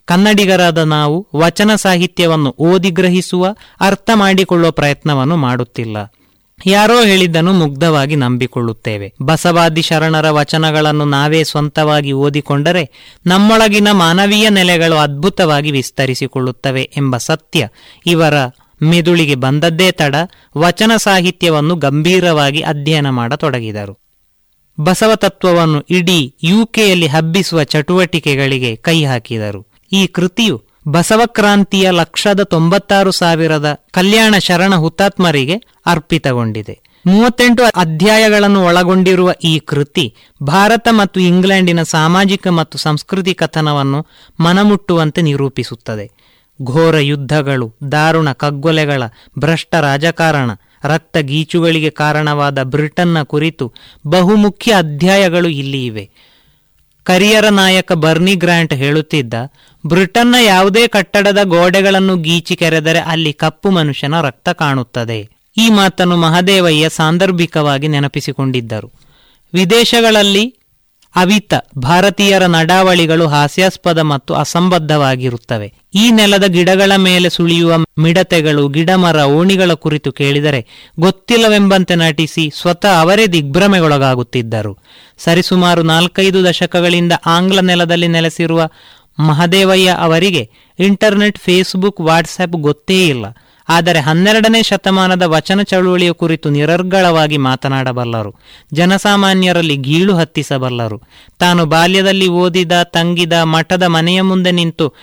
ಕನ್ನಡಿಗರಾದ 0.05 0.78
ನಾವು 0.78 1.27
ವಚನ 1.36 1.74
ಸಾಹಿತ್ಯವನ್ನು 1.74 2.55
ಓದಿ 2.59 2.90
ಗ್ರಹಿಸುವ, 2.90 3.55
ಅರ್ಥ 3.81 4.11
ಮಾಡಿಕೊಳ್ಳುವ 4.15 4.70
ಪ್ರಯತ್ನವನ್ನು 4.70 5.36
ಮಾಡುತ್ತಿಲ್ಲ. 5.36 5.97
ಯಾರೋ 6.66 7.05
ಹೇಳಿದ್ದನ್ನು 7.05 7.53
ಮುಗ್ಧವಾಗಿ 7.53 8.16
ನಂಬಿಕೊಳ್ಳುತ್ತೇವೆ. 8.16 9.15
ಬಸವಾದಿ 9.23 9.82
ಶರಣರ 9.82 10.31
ವಚನಗಳನ್ನು 10.31 11.05
ನಾವೇ 11.05 11.45
ಸ್ವಂತವಾಗಿ 11.45 12.12
ಓದಿಕೊಂಡರೆ 12.12 12.90
ನಮ್ಮೊಳಗಿನ 13.27 13.90
ಮಾನವೀಯ 13.90 14.49
ನೆಲೆಗಳು 14.49 14.97
ಅದ್ಭುತವಾಗಿ 14.97 15.70
ವಿಸ್ತರಿಸಿಕೊಳ್ಳುತ್ತವೆ 15.70 16.90
ಎಂಬ 16.97 17.16
ಸತ್ಯ 17.16 17.69
ಇವರ 18.07 18.35
ಮೆದುಳಿಗೆ 18.82 19.35
ಬಂದದ್ದೇ 19.35 19.90
ತಡ 19.90 20.15
ವಚನ 20.57 20.93
ಸಾಹಿತ್ಯವನ್ನು 20.97 21.74
ಗಂಭೀರವಾಗಿ 21.74 22.61
ಅಧ್ಯಯನ 22.61 23.11
ಮಾಡತೊಡಗಿದರು. 23.11 24.07
ಬಸವ 24.80 25.14
ತತ್ವವನ್ನು 25.14 25.80
ಇಡೀ 25.80 26.34
ಯುಕೆಯಲ್ಲಿ 26.42 27.06
ಹಬ್ಬಿಸುವ 27.06 27.62
ಚಟುವಟಿಕೆಗಳಿಗೆ 27.62 28.76
ಕೈ 28.76 29.05
ಹಾಕಿದರು. 29.05 29.66
ಈ 29.92 30.06
ಕೃತಿಯು 30.06 30.62
ಬಸವಕ್ರಾಂತಿಯ 30.88 31.90
ಲಕ್ಷದ 31.90 32.42
ತೊಂಬತ್ತಾರು 32.42 33.10
ಸಾವಿರದ 33.10 33.84
ಕಲ್ಯಾಣ 33.90 34.34
ಶರಣ 34.38 34.74
ಹುತಾತ್ಮರಿಗೆ 34.74 35.55
ಅರ್ಪಿತಗೊಂಡಿದೆ. 35.86 36.78
ಮೂವತ್ತೆಂಟು 37.06 37.62
ಅಧ್ಯಾಯಗಳನ್ನು 37.64 38.64
ಒಳಗೊಂಡಿರುವ 38.64 39.32
ಈ 39.44 39.59
ಕೃತಿ 39.59 40.14
ಭಾರತ 40.42 40.88
ಮತ್ತು 40.90 41.20
ಇಂಗ್ಲೆಂಡಿನ 41.20 41.82
ಸಾಮಾಜಿಕ 41.82 42.48
ಮತ್ತು 42.48 42.78
ಸಂಸ್ಕೃತಿ 42.78 43.34
ಕಥನವನ್ನು 43.34 44.06
ಮನಮುಟ್ಟುವಂತೆ 44.40 45.22
ನಿರೂಪಿಸುತ್ತದೆ. 45.22 46.10
ಘೋರ 46.62 46.98
ಯುದ್ಧಗಳು, 46.98 47.74
ದಾರುಣ 47.92 48.32
ಕಗ್ಗೊಲೆಗಳ 48.32 49.02
ಭ್ರಷ್ಟ 49.38 49.74
ರಾಜಕಾರಣ 49.74 50.50
ರಕ್ತ 50.84 51.16
ಗೀಚುಗಳಿಗೆ 51.16 51.90
ಕಾರಣವಾದ 51.90 52.62
ಬ್ರಿಟನ್ನ 52.62 53.22
ಕುರಿತು 53.22 53.72
ಬಹುಮುಖ್ಯ 54.06 54.74
ಅಧ್ಯಾಯಗಳು 54.74 55.48
ಇಲ್ಲಿ 55.48 55.86
ಇವೆ 55.86 56.10
ಕರಿಯರ 57.05 57.48
ನಾಯಕ 57.48 57.92
ಬರ್ನಿ 57.92 58.34
ಗ್ರಾಂಟ್ 58.34 58.74
ಹೇಳುತ್ತಿದ್ದ, 58.74 59.34
ಬ್ರಿಟನ್ನ 59.86 60.34
ಯಾವುದೇ 60.46 60.86
ಕಟ್ಟಡದ 60.86 61.38
ಗೋಡೆಗಳನ್ನು 61.42 62.16
ಗೀಚಿ 62.16 62.56
ಕೆರೆದರೆ 62.56 62.98
ಅಲ್ಲಿ 62.98 63.32
ಕಪ್ಪು 63.32 63.70
ಮನುಷ್ಯನ 63.70 64.20
ರಕ್ತ 64.20 64.48
ಕಾಣುತ್ತದೆ. 64.48 65.28
ಈ 65.56 65.70
ಮಾತನ್ನು 65.70 66.16
ಮಹದೇವಯ್ಯ 66.16 66.88
ಸಾಂದರ್ಭಿಕವಾಗಿ 66.88 67.88
ನೆನಪಿಸಿಕೊಂಡಿದ್ದರು. 67.88 68.92
ವಿದೇಶಗಳಲ್ಲಿ 69.55 70.57
ಅವಿತ 71.16 71.55
ಭಾರತೀಯರ 71.78 72.47
ನಡಾವಳಿಗಳು 72.47 73.26
ಹಾಸ್ಯಾಸ್ಪದ 73.26 73.98
ಮತ್ತು 73.98 74.35
ಅಸಂಬದ್ಧವಾಗಿರುತ್ತವೆ. 74.35 75.72
ಈ 75.94 76.10
ನೆಲದ 76.10 76.44
ಗಿಡಗಳ 76.44 76.97
ಮೇಲೆ 76.97 77.30
ಸುಳಿಯುವ 77.30 77.72
ಮಿಡತೆಗಳು, 77.98 78.68
ಗಿಡಮರ, 78.68 79.24
ಓಣಿಗಳ 79.24 79.72
ಕುರಿತು 79.72 80.12
ಕೇಳಿದರೆ 80.12 80.90
ಗೊತ್ತಿಲ್ಲವೆಂಬಂತೆ 81.01 81.94
ನಟಿಸಿ 81.94 82.52
ಸ್ವತಃ 82.60 83.01
ಅವರೇ 83.01 83.26
ದಿಗ್ಭ್ರಮೆಗೊಳಗಾಗುತ್ತಿದ್ದರು. 83.26 84.78
ಸರಿಸುಮಾರು 85.18 85.82
ನಾಲ್ಕೈದು 85.82 86.44
ದಶಕಗಳಿಂದ 86.44 87.12
ಆಂಗ್ಲ 87.26 87.60
ನೆಲದಲ್ಲಿ 87.60 88.09
ನೆಲೆಸಿರುವ 88.09 88.68
ಮಹದೇವಯ್ಯ 89.20 89.97
ಅವರಿಗೆ 89.98 90.51
ಇಂಟರ್ನೆಟ್, 90.78 91.39
ಫೇಸ್ಬುಕ್ 91.39 92.01
ವಾಟ್ಸಾಪ್ 92.01 92.52
ಗೊತ್ತೇ 92.52 93.09
ಇಲ್ಲ. 93.09 93.26
ಆದರೆ 93.69 94.01
ಹನ್ನೆರಡನೇ 94.01 94.62
ಶತಮಾನದ 94.62 95.23
ವಚನ 95.23 95.62
ಚಳುವಳಿಯ 95.62 96.12
ಕುರಿತು 96.12 96.51
ನಿರರ್ಗಳವಾಗಿ 96.51 97.36
ಮಾತನಾಡಬಲ್ಲರು. 97.36 98.35
ಜನಸಾಮಾನ್ಯರಲ್ಲಿ 98.73 99.77
ಗೀಳು 99.77 100.16
ಹತ್ತಿಸಬಲ್ಲರು. 100.16 101.03
ತಾನು 101.39 101.66
ಬಾಲ್ಯದಲ್ಲಿ 101.66 102.28
ಓದಿದ, 102.28 102.82
ತಂಗಿದ, 102.82 103.32
ಮಠದ 103.32 103.82
ಮನೆಯ 103.82 104.23
ಮುಂದೆ 104.23 104.51
ನಿಂತು 104.51 104.95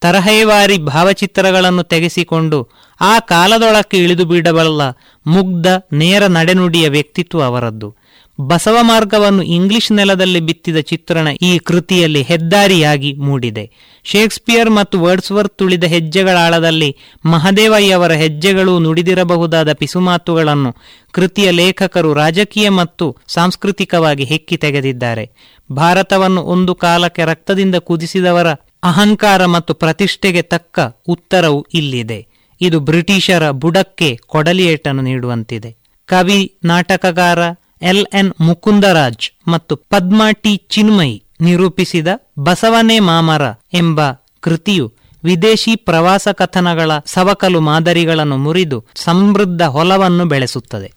ತರಹೇವಾರಿ 0.00 0.78
ಭಾವಚಿತ್ರಗಳನ್ನು 0.78 1.82
ತೆಗೆಸಿಕೊಂಡು 1.82 2.68
ಆ 3.00 3.18
ಕಾಲದೊಳಕ್ಕೆ 3.18 3.96
ಇಳಿದು 3.96 4.24
ಬಿಡಬಲ್ಲ 4.24 4.82
ಮುಗ್ಧ, 5.26 5.66
ನೇರ 5.92 6.26
ನಡೆನುಡಿಯ 6.26 6.88
ವ್ಯಕ್ತಿತ್ವ 6.88 7.42
ಅವರದ್ದು. 7.42 7.96
ಬಸವ 8.40 8.76
ಮಾರ್ಗವನ್ನು 8.80 9.42
ಇಂಗ್ಲಿಷ್ 9.42 9.92
ನೆಲದಲ್ಲಿ 9.92 10.40
ಬಿತ್ತಿದ 10.40 10.76
ಚಿತ್ರಣ 10.80 11.28
ಈ 11.42 11.58
ಕೃತಿಯಲ್ಲಿ 11.58 12.22
ಹೆದ್ದಾರಿಯಾಗಿ 12.22 13.12
ಮೂಡಿದೆ. 13.12 13.70
ಶೇಕ್ಸ್ಪಿಯರ್ 14.04 14.70
ಮತ್ತು 14.70 15.00
ವರ್ಡ್ಸ್ವರ್ತ್ 15.00 15.58
ತುಳಿದ 15.58 15.84
ಹೆಜ್ಜೆಗಳ 15.84 16.36
ಆಳದಲ್ಲಿ 16.36 16.96
ಮಹದೇವಯ್ಯವರ 17.24 18.12
ಹೆಜ್ಜೆಗಳು 18.12 18.78
ನುಡಿದಿರಬಹುದಾದ 18.78 19.72
ಪಿಸುಮಾತುಗಳನ್ನು 19.72 20.76
ಕೃತಿಯ 21.12 21.50
ಲೇಖಕರು 21.50 22.14
ರಾಜಕೀಯ 22.14 22.68
ಮತ್ತು 22.68 23.16
ಸಾಂಸ್ಕೃತಿಕವಾಗಿ 23.28 24.24
ಹೆಕ್ಕಿ 24.24 24.56
ತೆಗೆದಿದ್ದಾರೆ. 24.56 25.30
ಭಾರತವನ್ನು 25.72 26.40
ಒಂದು 26.40 26.74
ಕಾಲಕ್ಕೆ 26.74 27.24
ರಕ್ತದಿಂದ 27.24 27.74
ಕುದಿಸಿದವರ 27.74 28.52
ಅಹಂಕಾರ 28.82 29.46
ಮತ್ತು 29.46 29.74
ಪ್ರತಿಷ್ಠೆಗೆ 29.74 30.42
ತಕ್ಕ 30.42 30.80
ಉತ್ತರವು 31.08 31.66
ಇಲ್ಲಿದೆ. 31.74 32.26
ಇದು 32.60 32.80
ಬ್ರಿಟಿಷರ 32.80 33.50
ಬುಡಕ್ಕೆ 33.50 34.18
ಕೊಡಲಿಯೇಟನ್ನು 34.26 35.02
ನೀಡುವಂತಿದೆ. 35.02 35.76
ಕವಿ 36.06 36.58
ನಾಟಕಕಾರ 36.64 37.38
ಎಲ್ 37.82 38.06
ಎನ್ 38.12 38.32
ಮುಕುಂದರಾಜ್ 38.40 39.30
ಮತ್ತು 39.48 39.76
ಪದ್ಮಾ 39.76 40.32
ಟಿ 40.32 40.56
ಚಿನ್ಮಯಿ 40.56 41.24
ನಿರೂಪಿಸಿದ 41.40 42.08
ಬಸವನೇ 42.38 42.98
ಮಾಮರ 42.98 43.42
ಎಂಬ 43.72 44.00
ಕೃತಿಯು 44.40 44.92
ವಿದೇಶಿ 45.24 45.76
ಪ್ರವಾಸ 45.76 46.28
ಕಥನಗಳ 46.28 46.98
ಸವಕಲು 46.98 47.60
ಮಾದರಿಗಳನ್ನು 47.60 48.36
ಮುರಿದು 48.36 48.86
ಸಮೃದ್ಧ 48.94 49.62
ಹೊಲವನ್ನು 49.62 50.24
ಬೆಳೆಸುತ್ತದೆ. 50.24 50.92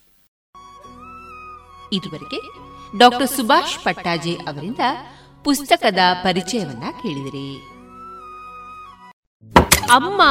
ಇದುವರೆಗೆ 1.93 2.39
ಡಾಕ್ಟರ್ 2.97 3.27
ಸುಭಾಷ್ 3.27 3.84
ಪಟ್ಟಾಜೆ 3.84 4.34
ಅವರಿಂದ 4.34 4.80
ಪುಸ್ತಕದ 5.43 5.99
ಪರಿಚಯವನ್ನ 6.23 6.84
ಕೇಳಿದಿರಿ. 7.01 7.49
ಅಮ್ಮ, 9.91 10.22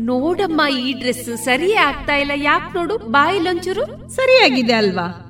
ನೋಡಮ್ಮ, 0.00 0.60
ಈ 0.76 0.92
ಡ್ರೆಸ್ 0.92 1.44
ಸರಿಯೇ 1.44 1.74
ಆಗ್ತಾ 1.74 2.12
ಇಲ್ಲ. 2.12 2.30
ಯಾಕೆ 2.34 2.78
ನೋಡು, 2.78 2.98
ಬಾಯಿಲೊಂಚೂರು 2.98 4.14
ಸರಿಯಾಗಿದೆ 4.16 4.72
ಅಲ್ವಾ? 4.72 5.29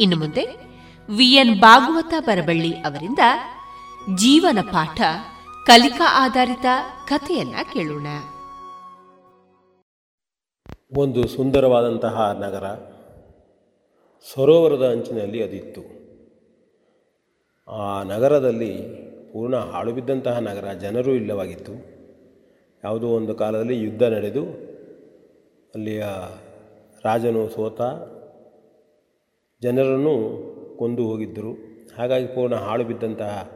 ಇನ್ನು 0.00 0.16
ಮುಂದೆ 0.16 0.44
ವಿಎನ್ 1.16 1.60
ಭಾಗವತ 1.60 2.14
ಬರಬಳ್ಳಿ 2.20 2.76
ಅವರಿಂದ 2.76 3.18
ಜೀವನ 4.16 4.58
ಪಾಠ, 4.60 5.00
ಕಲಿಕಾ 5.66 6.24
ಆಧಾರಿತ 6.24 6.66
ಕಥೆಯನ್ನ 7.08 7.54
ಕೇಳೋಣ. 7.72 8.06
ಒಂದು 10.98 11.28
ಸುಂದರವಾದಂತಹ 11.28 12.32
ನಗರ, 12.40 12.66
ಸರೋವರದ 14.34 14.88
ಅಂಚಿನಲ್ಲಿ 14.90 15.42
ಅದಿತ್ತು. 15.42 15.82
ಆ 17.68 18.02
ನಗರದಲ್ಲಿ 18.02 18.72
ಪೂರ್ಣ 19.32 19.56
ಹಾಳು 19.56 19.92
ಬಿದ್ದಂತಹ 19.92 20.38
ನಗರ, 20.38 20.72
ಜನರೂ 20.72 21.10
ಇಲ್ಲವಾಗಿತ್ತು. 21.10 21.72
ಯಾವುದೋ 22.84 23.06
ಒಂದು 23.06 23.34
ಕಾಲದಲ್ಲಿ 23.34 23.80
ಯುದ್ಧ 23.80 24.02
ನಡೆದು, 24.02 24.44
ಅಲ್ಲಿಯ 25.74 26.04
ರಾಜನು 27.04 27.48
ಸೋತ 27.48 27.80
ಜನರನ್ನು 29.64 30.14
ಕೊಂದು 30.76 31.02
ಹೋಗಿದ್ದರು. 31.06 31.52
ಹಾಗಾಗಿ 31.98 32.26
ಪೂರ್ಣ 32.26 32.54
ಹಾಳು 32.54 32.84
ಬಿದ್ದಂತಹ 32.84 33.50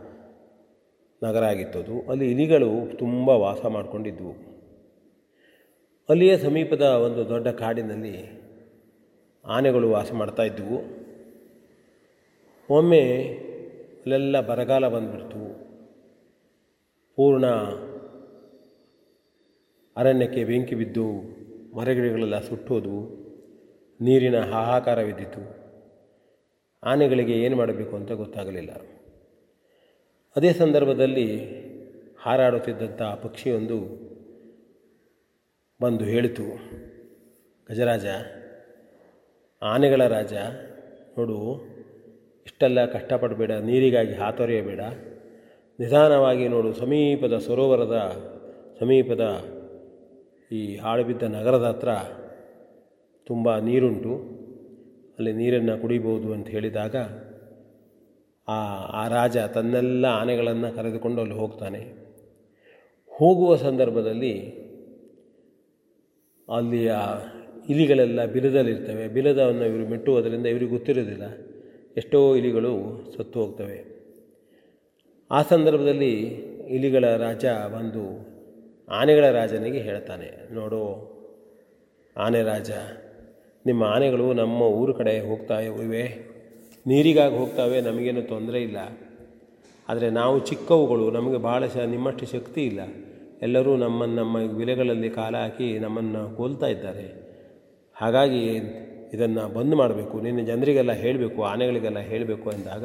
ನಗರ 1.22 1.44
ಆಗಿತ್ತದು 1.44 2.10
ಅಲ್ಲಿ 2.10 2.30
ಇಲಿಗಳು 2.30 2.98
ತುಂಬ 2.98 3.28
ವಾಸ 3.28 3.66
ಮಾಡಿಕೊಂಡಿದ್ವು. 3.66 4.32
ಅಲ್ಲಿಯೇ 6.08 6.36
ಸಮೀಪದ 6.36 6.82
ಒಂದು 6.82 7.28
ದೊಡ್ಡ 7.28 7.48
ಕಾಡಿನಲ್ಲಿ 7.48 8.14
ಆನೆಗಳು 9.46 9.90
ವಾಸ 9.90 10.12
ಮಾಡ್ತಾ 10.12 10.42
ಇದ್ದವು 10.42 10.78
ಒಮ್ಮೆ 12.70 13.02
ಅಲ್ಲೆಲ್ಲ 14.02 14.40
ಬರಗಾಲ 14.40 14.88
ಬಂದುಬಿಡ್ತು. 14.88 15.42
ಪೂರ್ಣ 17.16 17.46
ಅರಣ್ಯಕ್ಕೆ 19.96 20.44
ಬೆಂಕಿ 20.44 20.74
ಬಿದ್ದು 20.74 21.06
ಮರಗಿಡಗಳೆಲ್ಲ 21.76 22.38
ಸುಟ್ಟೋದು. 22.40 22.96
ನೀರಿನ 24.00 24.38
ಹಾಹಾಕಾರವಿದ್ದಿತು 24.40 25.57
ಆನೆಗಳಿಗೆ 26.82 27.34
ಏನು 27.34 27.56
ಮಾಡಬೇಕು 27.56 27.96
ಅಂತ 27.96 28.12
ಗೊತ್ತಾಗಲಿಲ್ಲ. 28.12 28.70
ಅದೇ 30.36 30.52
ಸಂದರ್ಭದಲ್ಲಿ 30.52 31.44
ಹಾರಾಡುತ್ತಿದ್ದಂಥ 32.20 33.02
ಪಕ್ಷಿಯೊಂದು 33.02 34.08
ಬಂದು 35.82 36.04
ಹೇಳಿತು, 36.04 36.44
ಗಜರಾಜ, 37.70 38.06
ಆನೆಗಳ 39.62 40.06
ರಾಜ, 40.06 40.32
ನೋಡು, 41.18 41.56
ಇಷ್ಟೆಲ್ಲ 42.46 42.84
ಕಷ್ಟಪಡಬೇಡ, 42.84 43.52
ನೀರಿಗಾಗಿ 43.52 44.12
ಹಾತೊರೆಯಬೇಡ. 44.12 44.80
ನಿಧಾನವಾಗಿ 45.80 46.48
ನೋಡು, 46.48 46.72
ಸಮೀಪದ 46.72 47.38
ಸರೋವರದ 47.38 47.98
ಸಮೀಪದ 48.80 49.24
ಈ 50.52 50.76
ಹಾಳುಬಿದ್ದ 50.76 51.22
ನಗರದ 51.22 51.64
ಹತ್ರ 51.64 51.88
ತುಂಬ 53.26 53.58
ನೀರುಂಟು. 53.58 54.37
ಅಲ್ಲಿ 55.18 55.32
ನೀರನ್ನು 55.32 55.74
ಕುಡಿಬೋದು 55.82 56.32
ಅಂತ 56.32 56.48
ಹೇಳಿದಾಗ 56.48 56.96
ಆ 58.48 58.58
ಆ 59.00 59.08
ರಾಜ 59.08 59.38
ತನ್ನೆಲ್ಲ 59.38 60.06
ಆನೆಗಳನ್ನು 60.06 60.68
ಕರೆದುಕೊಂಡು 60.76 61.20
ಅಲ್ಲಿ 61.20 61.34
ಹೋಗ್ತಾನೆ. 61.34 61.80
ಹೋಗುವ 63.10 63.56
ಸಂದರ್ಭದಲ್ಲಿ 63.56 64.34
ಅಲ್ಲಿಯ 66.48 66.92
ಇಲಿಗಳೆಲ್ಲ 67.68 68.24
ಬಿಲದಲ್ಲಿರ್ತವೆ. 68.24 69.08
ಬಿಲದವನ್ನು 69.08 69.64
ಇವರು 69.64 69.90
ಮೆಟ್ಟುವುದರಿಂದ 69.90 70.46
ಇವರಿಗೆ 70.46 70.70
ಗೊತ್ತಿರೋದಿಲ್ಲ 70.70 71.24
ಎಷ್ಟೋ 71.96 72.36
ಇಲಿಗಳು 72.36 72.72
ಸತ್ತು 73.16 73.40
ಹೋಗ್ತವೆ. 73.40 73.78
ಆ 75.30 75.42
ಸಂದರ್ಭದಲ್ಲಿ 75.42 76.14
ಇಲಿಗಳ 76.76 77.04
ರಾಜ 77.16 77.46
ಬಂದು 77.46 78.04
ಆನೆಗಳ 78.90 79.26
ರಾಜನಿಗೆ 79.30 79.78
ಹೇಳ್ತಾನೆ, 79.78 80.54
ನೋಡು, 80.54 80.82
ಆನೆ 82.16 82.42
ರಾಜ 82.42 82.70
ನಿಮ್ಮ 83.68 83.84
ಆನೆಗಳು 83.84 84.32
ನಮ್ಮ 84.32 84.62
ಊರು 84.62 84.94
ಕಡೆ 84.94 85.20
ಹೋಗ್ತಾ 85.20 85.60
ಇವೆ. 85.60 86.04
ನೀರಿಗಾಗಿ 86.86 87.36
ಹೋಗ್ತಾವೆ, 87.36 87.80
ನಮಗೇನು 87.80 88.22
ತೊಂದರೆ 88.22 88.62
ಇಲ್ಲ. 88.62 88.76
ಆದರೆ 89.88 90.10
ನಾವು 90.10 90.38
ಚಿಕ್ಕವುಗಳು, 90.38 91.10
ನಮಗೆ 91.10 91.38
ಭಾಳ 91.38 91.66
ಶ 91.66 91.76
ನಿಮ್ಮಷ್ಟು 91.76 92.26
ಶಕ್ತಿ 92.26 92.64
ಇಲ್ಲ. 92.64 92.80
ಎಲ್ಲರೂ 93.42 93.76
ನಮ್ಮನ್ನು, 93.76 94.16
ನಮ್ಮ 94.16 94.36
ವಿಲೆಗಳಲ್ಲಿ 94.36 95.10
ಕಾಲ 95.10 95.36
ಹಾಕಿ 95.36 95.78
ನಮ್ಮನ್ನು 95.78 96.36
ಕೊಲ್ತಾ 96.36 96.66
ಇದ್ದಾರೆ. 96.66 97.06
ಹಾಗಾಗಿ 97.96 98.42
ಇದನ್ನು 99.14 99.54
ಬಂದ್ 99.54 99.74
ಮಾಡಬೇಕು. 99.74 100.20
ನಿನ್ನ 100.20 100.40
ಜನರಿಗೆಲ್ಲ 100.40 100.92
ಹೇಳಬೇಕು, 100.92 101.42
ಆನೆಗಳಿಗೆಲ್ಲ 101.42 101.98
ಹೇಳಬೇಕು 101.98 102.50
ಎಂದಾಗ 102.50 102.84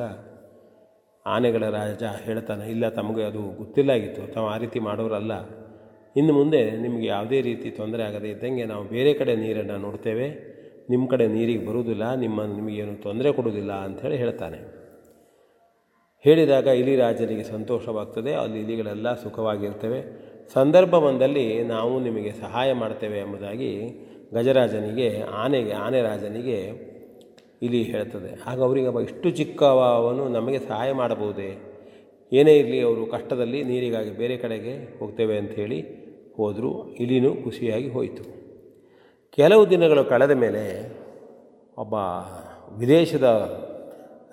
ಆನೆಗಳ 1.25 1.69
ರಾಜ 1.69 2.03
ಹೇಳ್ತಾನೆ, 2.23 2.71
ಇಲ್ಲ 2.71 2.89
ತಮಗೆ 2.89 3.23
ಅದು 3.23 3.57
ಗೊತ್ತಿಲ್ಲಾಗಿತ್ತು 3.57 4.33
ತಾವು 4.33 4.47
ಆ 4.47 4.57
ರೀತಿ 4.57 4.79
ಮಾಡೋರಲ್ಲ. 4.79 5.31
ಇನ್ನು 6.15 6.33
ಮುಂದೆ 6.33 6.71
ನಿಮಗೆ 6.71 7.07
ಯಾವುದೇ 7.07 7.41
ರೀತಿ 7.41 7.71
ತೊಂದರೆ 7.71 8.03
ಆಗದೇ 8.03 8.29
ಇದ್ದಂಗೆ 8.29 8.65
ನಾವು 8.65 8.83
ಬೇರೆ 8.83 9.13
ಕಡೆ 9.13 9.35
ನೀರನ್ನು 9.35 9.77
ನೋಡ್ತೇವೆ. 9.77 10.52
ನಿಮ್ಮ 10.89 11.07
ಕಡೆ 11.07 11.27
ನೀರಿಗೆ 11.27 11.65
ಬರುವುದಿಲ್ಲ, 11.65 12.15
ನಿಮ್ಮ 12.15 12.45
ನಿಮಗೇನು 12.45 13.01
ತೊಂದರೆ 13.01 13.31
ಕೊಡುವುದಿಲ್ಲ 13.31 13.71
ಅಂಥೇಳಿ 13.71 14.15
ಹೇಳ್ತಾನೆ. 14.15 14.83
ಹೇಳಿದಾಗ 16.19 16.67
ಇಲಿ 16.67 16.95
ರಾಜನಿಗೆ 16.95 17.43
ಸಂತೋಷವಾಗ್ತದೆ, 17.43 18.33
ಅಲ್ಲಿ 18.33 18.59
ಇಲಿಗಳೆಲ್ಲ 18.59 19.13
ಸುಖವಾಗಿರ್ತವೆ. 19.13 20.33
ಸಂದರ್ಭ 20.53 20.95
ಬಂದಲ್ಲಿ 20.95 21.63
ನಾವು 21.63 21.99
ನಿಮಗೆ 21.99 22.31
ಸಹಾಯ 22.31 22.73
ಮಾಡ್ತೇವೆ 22.73 23.19
ಎಂಬುದಾಗಿ 23.19 23.89
ಗಜರಾಜನಿಗೆ, 24.33 25.21
ಆನೆಗೆ, 25.21 25.71
ಆನೆ 25.71 26.01
ರಾಜನಿಗೆ 26.01 26.93
ಇಲಿ 27.61 27.83
ಹೇಳ್ತದೆ. 27.83 28.39
ಆಗ 28.47 28.61
ಅವರಿಗೆ 28.61 28.87
ಅವ 28.87 28.99
ಇಷ್ಟು 28.99 29.29
ಚಿಕ್ಕವನು 29.29 30.29
ನಮಗೆ 30.29 30.59
ಸಹಾಯ 30.59 30.91
ಮಾಡಬಹುದೇ? 30.91 31.57
ಏನೇ 32.33 32.57
ಇರಲಿ, 32.57 32.81
ಅವರು 32.81 33.05
ಕಷ್ಟದಲ್ಲಿ 33.05 33.63
ನೀರಿಗಾಗಿ 33.63 34.11
ಬೇರೆ 34.11 34.37
ಕಡೆಗೆ 34.37 34.99
ಹೋಗ್ತೇವೆ 34.99 35.37
ಅಂಥೇಳಿ 35.37 35.81
ಹೋದರು. 36.37 36.95
ಇಲಿನೂ 36.95 37.35
ಖುಷಿಯಾಗಿ 37.35 37.89
ಹೋಯಿತು. 37.89 38.42
ಕೆಲವು 39.35 39.69
ದಿನಗಳು 39.69 40.03
ಕಳೆದ 40.05 40.31
ಮೇಲೆ 40.31 40.93
ಒಬ್ಬ 41.77 41.93
ವಿದೇಶದ 42.77 43.23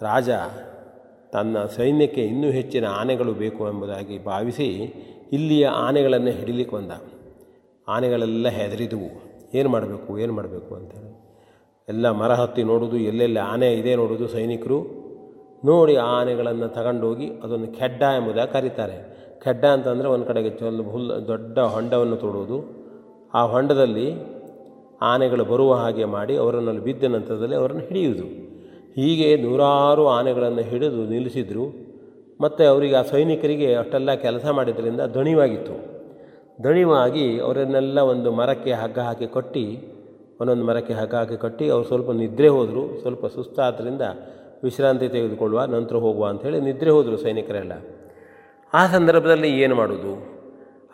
ರಾಜ 0.02 0.30
ತನ್ನ 1.32 1.64
ಸೈನ್ಯಕ್ಕೆ 1.64 2.22
ಇನ್ನೂ 2.22 2.50
ಹೆಚ್ಚಿನ 2.50 2.84
ಆನೆಗಳು 2.84 3.32
ಬೇಕು 3.32 3.68
ಎಂಬುದಾಗಿ 3.68 4.24
ಭಾವಿಸಿ 4.24 4.68
ಇಲ್ಲಿಯ 5.32 5.66
ಆನೆಗಳನ್ನು 5.66 6.30
ಹಿಡಿಲಿಕ್ಕೆ 6.30 6.76
ಬಂದ. 6.76 6.90
ಆನೆಗಳೆಲ್ಲ 7.88 8.48
ಹೆದರಿದವು. 8.48 9.08
ಏನು 9.54 9.68
ಮಾಡಬೇಕು 9.68 10.18
ಏನು 10.18 10.32
ಮಾಡಬೇಕು 10.32 10.74
ಅಂತೇಳಿ. 10.74 11.38
ಎಲ್ಲ 11.88 12.10
ಮರ 12.10 12.32
ಹತ್ತಿ 12.32 12.62
ನೋಡೋದು, 12.62 12.96
ಎಲ್ಲೆಲ್ಲಿ 12.96 13.38
ಆನೆ 13.38 13.74
ಇದೆ 13.74 13.96
ನೋಡೋದು 13.96 14.28
ಸೈನಿಕರು. 14.28 14.78
ನೋಡಿ 15.64 15.96
ಆ 15.96 16.06
ಆನೆಗಳನ್ನು 16.06 16.68
ತಗೊಂಡೋಗಿ 16.68 17.30
ಅದೊಂದು 17.30 17.78
ಖೆಡ್ಡ 17.78 18.02
ಎಂಬುದಾಗಿ 18.02 18.52
ಕರೀತಾರೆ. 18.52 19.20
ಖೆಡ್ಡ 19.44 19.64
ಅಂತಂದರೆ 19.64 20.08
ಒಂದು 20.08 20.26
ಕಡೆಗೆ 20.26 20.64
ಒಂದು 20.64 20.82
ಹುಲ್ಲು 20.82 21.26
ದೊಡ್ಡ 21.26 21.58
ಹೊಂಡವನ್ನು 21.58 22.16
ತೊಡೋದು 22.16 22.80
ಆ 23.34 23.42
ಹೊಂಡದಲ್ಲಿ 23.42 24.39
ಆನೆಗಳು 25.02 25.44
ಬರುವ 25.44 25.74
ಹಾಗೆ 25.74 26.04
ಮಾಡಿ 26.04 26.36
ಅವರನ್ನಲ್ಲಿ 26.36 26.82
ಬಿದ್ದ 26.82 27.04
ನಂತರದಲ್ಲಿ 27.04 27.54
ಅವರನ್ನು 27.54 27.80
ಹಿಡಿಯುವುದು. 27.80 28.24
ಹೀಗೆ 28.94 29.36
ನೂರಾರು 29.36 30.08
ಆನೆಗಳನ್ನು 30.08 30.62
ಹಿಡಿದು 30.62 31.06
ನಿಲ್ಲಿಸಿದರು. 31.06 31.90
ಮತ್ತು 32.40 32.64
ಅವರಿಗೆ 32.64 32.94
ಆ 32.94 33.02
ಸೈನಿಕರಿಗೆ 33.02 33.74
ಅಷ್ಟೆಲ್ಲ 33.74 34.14
ಕೆಲಸ 34.14 34.46
ಮಾಡಿದ್ದರಿಂದ 34.46 35.00
ದಣಿವಾಗಿತ್ತು 35.00 36.00
ದಣಿವಾಗಿ 36.64 37.40
ಅವರನ್ನೆಲ್ಲ 37.40 37.98
ಒಂದು 37.98 38.32
ಮರಕ್ಕೆ 38.32 38.72
ಹಗ್ಗ 38.72 38.98
ಹಾಕಿ 38.98 39.26
ಕಟ್ಟಿ, 39.26 39.78
ಒಂದೊಂದು 40.40 40.64
ಮರಕ್ಕೆ 40.64 40.92
ಹಗ್ಗ 40.92 41.14
ಹಾಕಿ 41.14 41.36
ಕಟ್ಟಿ 41.36 41.68
ಅವರು 41.68 41.84
ಸ್ವಲ್ಪ 41.84 42.10
ನಿದ್ರೆ 42.10 42.48
ಹೋದರು. 42.48 43.00
ಸ್ವಲ್ಪ 43.00 43.26
ಸುಸ್ತಾದ್ದರಿಂದ 43.26 44.00
ವಿಶ್ರಾಂತಿ 44.62 45.08
ತೆಗೆದುಕೊಳ್ಳುವ, 45.08 45.64
ನಂತರ 45.64 45.96
ಹೋಗುವ 45.96 46.26
ಅಂಥೇಳಿ 46.26 46.60
ನಿದ್ರೆ 46.60 46.90
ಹೋದರು 46.90 47.16
ಸೈನಿಕರೆಲ್ಲ. 47.16 47.72
ಆ 48.74 48.86
ಸಂದರ್ಭದಲ್ಲಿ 48.86 49.60
ಏನು 49.60 49.74
ಮಾಡೋದು? 49.74 50.39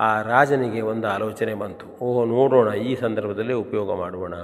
ಆ 0.01 0.23
ರಾಜನಿಗೆ 0.23 0.81
ಒಂದು 0.81 1.09
ಆಲೋಚನೆ 1.09 1.55
ಬಂತು. 1.55 2.05
ಓಹೋ, 2.05 2.25
ನೋಡೋಣ, 2.25 2.75
ಈ 2.75 2.95
ಸಂದರ್ಭದಲ್ಲಿ 2.95 3.53
ಉಪಯೋಗ 3.53 3.99
ಮಾಡೋಣ. 3.99 4.35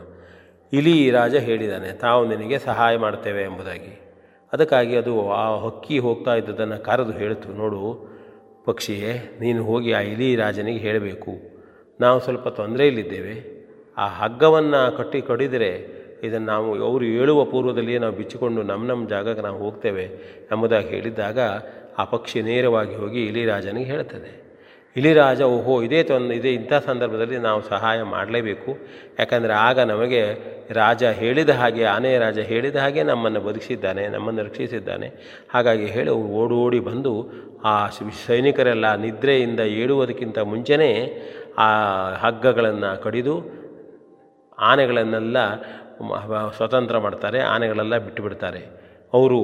ಇಲಿ 0.72 1.10
ರಾಜ 1.10 1.34
ಹೇಳಿದ್ದಾನೆ 1.34 1.92
ತಾವು 1.92 2.28
ನಿನಗೆ 2.28 2.58
ಸಹಾಯ 2.58 2.96
ಮಾಡ್ತೇವೆ 2.96 3.42
ಎಂಬುದಾಗಿ. 3.42 4.00
ಅದಕ್ಕಾಗಿ 4.52 4.96
ಅದು 4.96 5.32
ಆ 5.32 5.56
ಹಕ್ಕಿ 5.56 5.98
ಹೋಗ್ತಾ 5.98 6.34
ಇದ್ದದನ್ನು 6.34 6.84
ಕರೆದು 6.84 7.12
ಹೇಳಿತು. 7.12 7.48
ನೋಡು 7.48 8.08
ಪಕ್ಷಿಯೇ, 8.64 9.38
ನೀನು 9.40 9.64
ಹೋಗಿ 9.64 9.92
ಆ 9.92 10.00
ಇಲಿ 10.00 10.36
ರಾಜನಿಗೆ 10.36 10.78
ಹೇಳಬೇಕು. 10.78 11.30
ನಾವು 12.00 12.20
ಸ್ವಲ್ಪ 12.20 12.48
ತೊಂದರೆಯಲ್ಲಿದ್ದೇವೆ. 12.48 13.66
ಆ 13.98 14.08
ಹಗ್ಗವನ್ನು 14.08 14.96
ಕಟ್ಟಿ 14.96 15.22
ಕಡಿದರೆ 15.22 16.02
ಇದನ್ನು 16.22 16.46
ನಾವು, 16.46 16.84
ಅವರು 16.84 17.04
ಹೇಳುವ 17.04 17.44
ಪೂರ್ವದಲ್ಲಿಯೇ 17.44 17.98
ನಾವು 17.98 18.16
ಬಿಚ್ಚಿಕೊಂಡು 18.16 18.62
ನಮ್ಮ 18.62 18.86
ನಮ್ಮ 18.86 19.08
ಜಾಗಕ್ಕೆ 19.08 19.42
ನಾವು 19.42 19.58
ಹೋಗ್ತೇವೆ 19.58 20.04
ಎಂಬುದಾಗಿ 20.52 20.88
ಹೇಳಿದ್ದಾಗ 20.88 21.38
ಆ 21.98 22.04
ಪಕ್ಷಿ 22.04 22.42
ನೇರವಾಗಿ 22.42 22.96
ಹೋಗಿ 22.96 23.26
ಇಲಿ 23.26 23.46
ರಾಜನಿಗೆ 23.46 23.90
ಹೇಳ್ತದೆ. 23.90 24.41
ಇಲಿರಾಜ, 24.96 25.40
ಓಹೋ, 25.42 25.74
ಇದೇ 25.82 26.02
ತೊಂದರೆ 26.02 26.34
ಇದೇ 26.36 26.50
ಇಂಥ 26.52 26.72
ಸಂದರ್ಭದಲ್ಲಿ 26.86 27.38
ನಾವು 27.38 27.60
ಸಹಾಯ 27.62 27.98
ಮಾಡಲೇಬೇಕು. 28.02 28.70
ಯಾಕಂದರೆ 29.18 29.52
ಆಗ 29.52 29.78
ನಮಗೆ 29.92 30.20
ರಾಜ 30.72 31.02
ಹೇಳಿದ 31.20 31.50
ಹಾಗೆ, 31.50 31.84
ಆನೆಯ 31.84 32.18
ರಾಜ 32.18 32.38
ಹೇಳಿದ 32.38 32.76
ಹಾಗೆ 32.76 33.02
ನಮ್ಮನ್ನು 33.02 33.40
ಬದುಕಿಸಿದ್ದಾನೆ, 33.40 34.08
ನಮ್ಮನ್ನು 34.08 34.42
ರಕ್ಷಿಸಿದ್ದಾನೆ. 34.42 35.08
ಹಾಗಾಗಿ 35.52 35.86
ಹೇಳಿ 35.86 36.10
ಓಡಿ 36.10 36.80
ಬಂದು 36.80 37.14
ಆ 37.64 37.74
ಸೈನಿಕರೆಲ್ಲ 38.26 38.94
ನಿದ್ರೆಯಿಂದ 38.94 39.60
ಏಳುವುದಕ್ಕಿಂತ 39.80 40.38
ಮುಂಚೆನೇ 40.38 40.92
ಆ 41.58 41.68
ಹಗ್ಗಗಳನ್ನು 42.14 43.02
ಕಡಿದು 43.02 43.36
ಆನೆಗಳನ್ನೆಲ್ಲ 44.58 45.38
ಸ್ವತಂತ್ರ 46.56 46.98
ಮಾಡ್ತಾರೆ, 46.98 47.40
ಆನೆಗಳೆಲ್ಲ 47.40 47.96
ಬಿಟ್ಟುಬಿಡ್ತಾರೆ. 47.98 48.62
ಅವರು 49.12 49.40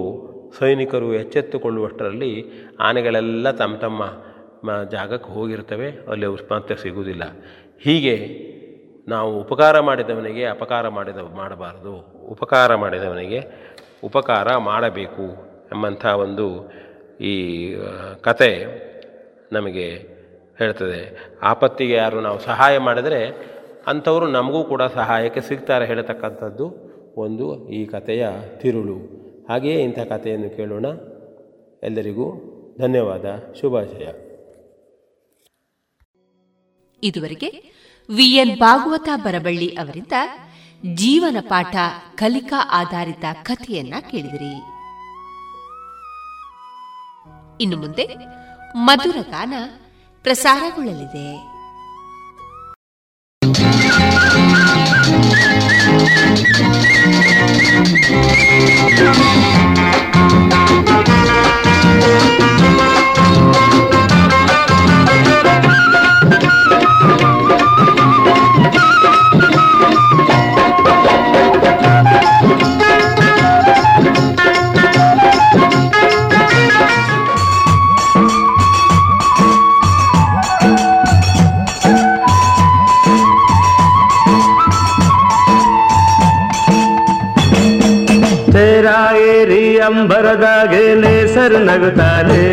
ಸೈನಿಕರು 0.59 1.09
ಎಚ್ಚೆತ್ತುಕೊಳ್ಳುವಷ್ಟರಲ್ಲಿ 1.15 2.33
ಆನೆಗಳೆಲ್ಲ 2.81 3.51
ತಮ್ಮ 3.51 3.77
ತಮ್ಮ 3.77 4.03
ಜಾಗಕ್ಕೆ 4.91 5.31
ಹೋಗಿರ್ತವೆ, 5.31 5.91
ಅಲ್ಲಿ 5.91 6.27
ಅವ್ರು 6.27 6.77
ಸಿಗುವುದಿಲ್ಲ. 6.77 7.23
ಹೀಗೆ 7.81 8.49
ನಾವು 9.09 9.41
ಉಪಕಾರ 9.41 9.81
ಮಾಡಿದವನಿಗೆ 9.81 10.45
ಅಪಕಾರ 10.45 10.89
ಮಾಡಿದ, 10.89 11.17
ಮಾಡಬಾರದು. 11.17 11.95
ಉಪಕಾರ 12.31 12.75
ಮಾಡಿದವನಿಗೆ 12.75 13.45
ಉಪಕಾರ 14.05 14.57
ಮಾಡಬೇಕು 14.57 15.49
ಎಂಬಂಥ 15.73 16.07
ಒಂದು 16.07 16.73
ಈ 17.21 17.77
ಕತೆ 18.21 18.67
ನಮಗೆ 19.53 20.19
ಹೇಳ್ತದೆ. 20.59 21.33
ಆಪತ್ತಿಗೆ 21.43 21.93
ಯಾರು 21.93 22.21
ನಾವು 22.21 22.39
ಸಹಾಯ 22.39 22.79
ಮಾಡಿದರೆ 22.79 23.49
ಅಂಥವರು 23.87 24.27
ನಮಗೂ 24.27 24.65
ಕೂಡ 24.65 24.83
ಸಹಾಯಕ್ಕೆ 24.83 25.41
ಸಿಗ್ತಾರೆ 25.41 25.87
ಹೇಳತಕ್ಕಂಥದ್ದು 25.87 26.75
ಒಂದು 27.17 27.69
ಈ 27.69 27.87
ಕಥೆಯ 27.87 28.29
ತಿರುಳು. 28.57 28.97
ಹಾಗೆಯೇ 29.49 29.83
ಇಂಥ 29.83 29.99
ಕಥೆಯನ್ನು 29.99 30.57
ಕೇಳೋಣ. 30.57 30.87
ಎಲ್ಲರಿಗೂ 31.83 32.33
ಧನ್ಯವಾದ. 32.81 33.25
ಶುಭಾಶಯ. 33.61 34.28
ಇದುವರೆಗೆ 37.03 37.79
ವಿಎನ್ 38.15 38.59
ಭಾಗವತ 38.59 39.09
ಬರಬಳ್ಳಿ 39.17 39.69
ಅವರಿಂದ 39.69 40.13
ಜೀವನ 40.95 41.37
ಪಾಠ 41.41 41.77
ಕಲಿಕಾ 42.15 42.69
ಆಧಾರಿತ 42.73 43.25
ಕಥೆಯನ್ನ 43.43 43.95
ಕೇಳಿದಿರಿ. 44.11 44.55
ಇನ್ನು 47.63 47.77
ಮುಂದೆ 47.77 48.09
ಮಧುರ 48.77 49.17
ಗಾನ 49.31 49.55
ಪ್ರಸಾರಗೊಳ್ಳಲಿದೆ. 50.23 51.59
ಅಂಬರದಾಗೆ 90.11 90.83
ನೇಸರು 91.01 91.59
ನಗುತ್ತಾನೆ 91.65 92.45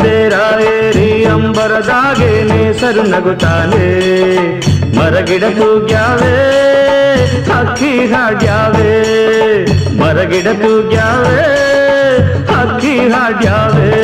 ತೇರಾ 0.00 0.42
ಏರಿ 0.72 1.06
ಅಂಬರದಾಗೆ 1.26 2.28
ನೇಸರು 2.50 3.02
ನಗುತ್ತಾನೆ 3.04 3.86
ಮರಗಿಡ 4.96 5.44
ತೂಗ್ಯಾವೆ 5.56 6.34
ಅಕ್ಕಿ 7.56 7.94
ಹಾಡ್ಯಾವೆ 8.12 8.92
ಮರಗಿಡ 10.00 10.48
ತೂಗ್ಯಾವೆ 10.60 11.40
ಅಕ್ಕಿ 12.58 12.94
ಹಾಡ್ಯಾವೆ 13.08 14.01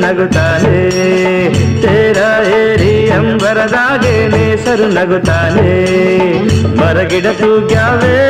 ನಗುತ್ತಾನೆ. 0.00 0.90
ತೇರ 1.82 2.16
ಏರಿ 2.48 3.10
ಅಂಬರದಾಗೆ 3.10 4.28
ನೇಸರು 4.28 4.88
ನಗುತ್ತಾನೆ. 4.88 5.88
ಮರಗಿಡ 6.76 7.26
ತೂಗ್ಯಾವೆ 7.26 8.28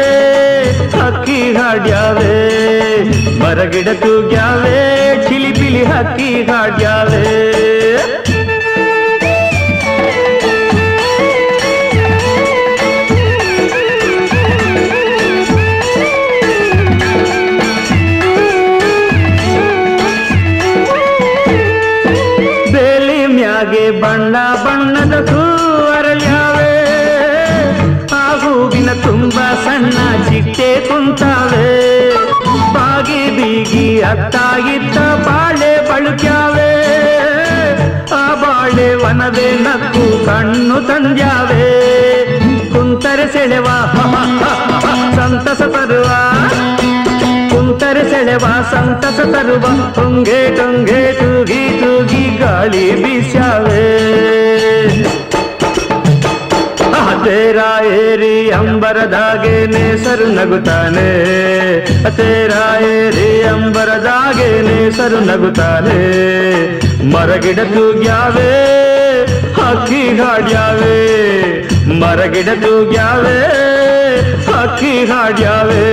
ಹಕ್ಕಿ 0.99 1.53
ಹಾಡ್ಯಾವೆ. 1.53 2.35
ಮರಗಿಡ 3.39 3.89
ತೂಗ್ಯಾವೆ 3.89 4.79
ಚಿಲಿಪಿಲಿ 5.29 5.85
ಹಕ್ಕಿ 5.85 6.43
ಹಾಡ್ಯಾವೆ. 6.43 7.68
ಇತ್ತ 34.09 34.99
ಬಾಳೆ 35.27 35.73
ಬಳುಕ್ಯಾವೆ, 35.89 36.71
ಆ 38.13 38.23
ಬಾಳೆ 38.43 38.95
ವನವೇ 38.95 39.49
ನಕ್ಕು 39.65 40.05
ಕಣ್ಣು 40.27 40.77
ತಂದ್ಯಾವೆ. 40.89 41.67
ಕುಂತರೆ 42.73 43.27
ಸೆಳೆವ 43.33 43.69
ಸಂತಸ 45.17 45.61
ತರುವ. 45.75 46.09
ಕುಂತರೆ 47.51 48.05
ಸೆಳೆವ, 48.11 48.45
ಸಂತಸ 48.73 49.19
ತರುವ 49.35 49.65
ಟೊಂಗೆ 49.95 50.41
ಟೊಂಗೆ 50.57 51.01
ತೂಗಿ 51.21 51.63
ತೂಗಿ 51.81 52.25
ಗಾಳಿ 52.39 52.87
ಬೀಸ್ಯಾವೆ. 53.03 53.85
ತೇರ 57.29 57.61
ಏರಿ 57.95 58.35
ಅಂಬರದಾಗೆ 58.51 59.55
ನೇಸರು 59.73 60.27
ನಗುತ್ತಾನೆ 60.33 61.09
ತೇರ 62.19 62.53
ಏರಿ 62.91 63.29
ಅಂಬರದಾಗೆ 63.49 64.49
ನೇಸರು 64.69 65.21
ನಗುತ್ತಾನೆ 65.27 65.99
ಮರಗಿಡ 67.13 67.61
ತೂಗ್ಯಾವೆ 67.75 68.51
ಹಕ್ಕಿ 69.59 70.03
ಹಾಡ್ಯಾವೆ 70.21 70.97
ಮರಗಿಡ 72.01 72.51
ತೂಗ್ಯಾವೆ 72.63 73.39
ಹಕ್ಕಿ 74.49 74.95
ಹಾಡ್ಯಾವೆ 75.05 75.85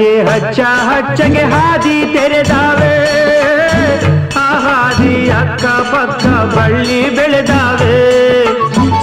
ಮ್ಯಾಗೆ 0.00 0.20
ಹಚ್ಚ 0.28 0.60
ಹಚ್ಚಗೆ 0.88 1.42
ಹಾದಿ 1.52 1.96
ತೆರೆದಾವೆ. 2.14 2.92
ಆ 4.42 4.46
ಹಾದಿ 4.64 5.14
ಅಕ್ಕ 5.40 5.64
ಪಕ್ಕ 5.92 6.24
ಬಳ್ಳಿ 6.54 7.00
ಬೆಳೆದಾವೆ. 7.16 7.96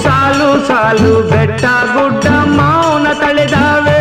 ಸಾಲು 0.04 0.50
ಸಾಲು 0.68 1.14
ಬೆಟ್ಟ 1.32 1.64
ಗುಡ್ಡ 1.94 2.26
ಮೌನ 2.58 3.08
ತಳೆದಾವೆ. 3.22 4.00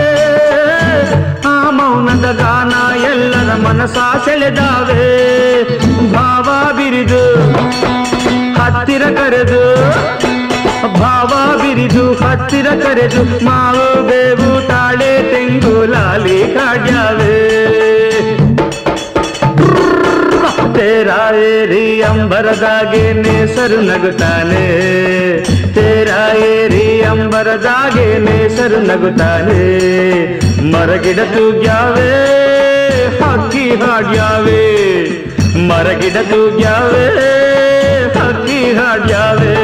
ಆ 1.53 1.57
ಮೌನದ 1.79 2.27
ಗಾನ 2.41 2.73
ಎಲ್ಲರ 3.11 3.51
ಮನಸ 3.67 3.97
ಸೆಳೆದಾವೆ. 4.25 5.05
ಭಾವ 6.15 6.49
ಬಿರಿದು 6.79 7.23
ಹತ್ತಿರ 8.59 9.05
ಕರೆದು, 9.19 9.63
ಭಾವ 11.01 11.33
ಬಿರಿದು 11.63 12.07
ಹತ್ತಿರ 12.25 12.69
ಕರೆದು, 12.85 13.23
ಮಾವು 13.47 13.87
ಬೇವು 14.09 14.51
ತಾಳೆ 14.99 15.15
ತೆಂಗು 15.31 15.73
ಲಾಲಿ 15.93 16.37
ಕಾಡ್ಯಾವೆ 16.53 17.35
ತೇರಾ 20.77 21.19
ಏರಿ 21.47 21.83
ಅಂಬರದಾಗೆ 22.03 23.03
ನೇಸರು 23.19 23.79
ನಗುತ್ತಾನೆ 23.83 24.63
ತೇರಾ 25.77 26.21
ಏರಿ 26.47 26.87
ಅಂಬರದಾಗೆ 27.11 28.07
ನೇಸರು 28.27 28.81
ನಗುತ್ತಾನೆ 28.87 29.61
ಮರಗಿಡ 30.73 31.21
ತೂಗ್ಯಾವೆ 31.35 32.11
ಹಕ್ಕಿ 33.21 33.67
ಹಾಡ್ಯಾವೆ 33.83 34.63
ಮರಗಿಡ 35.69 36.17
ತೂಗ್ಯಾವೆ 36.31 37.07
ಹಕ್ಕಿ 38.17 38.63
ಹಾಡ್ಯಾವೆ 38.75 39.55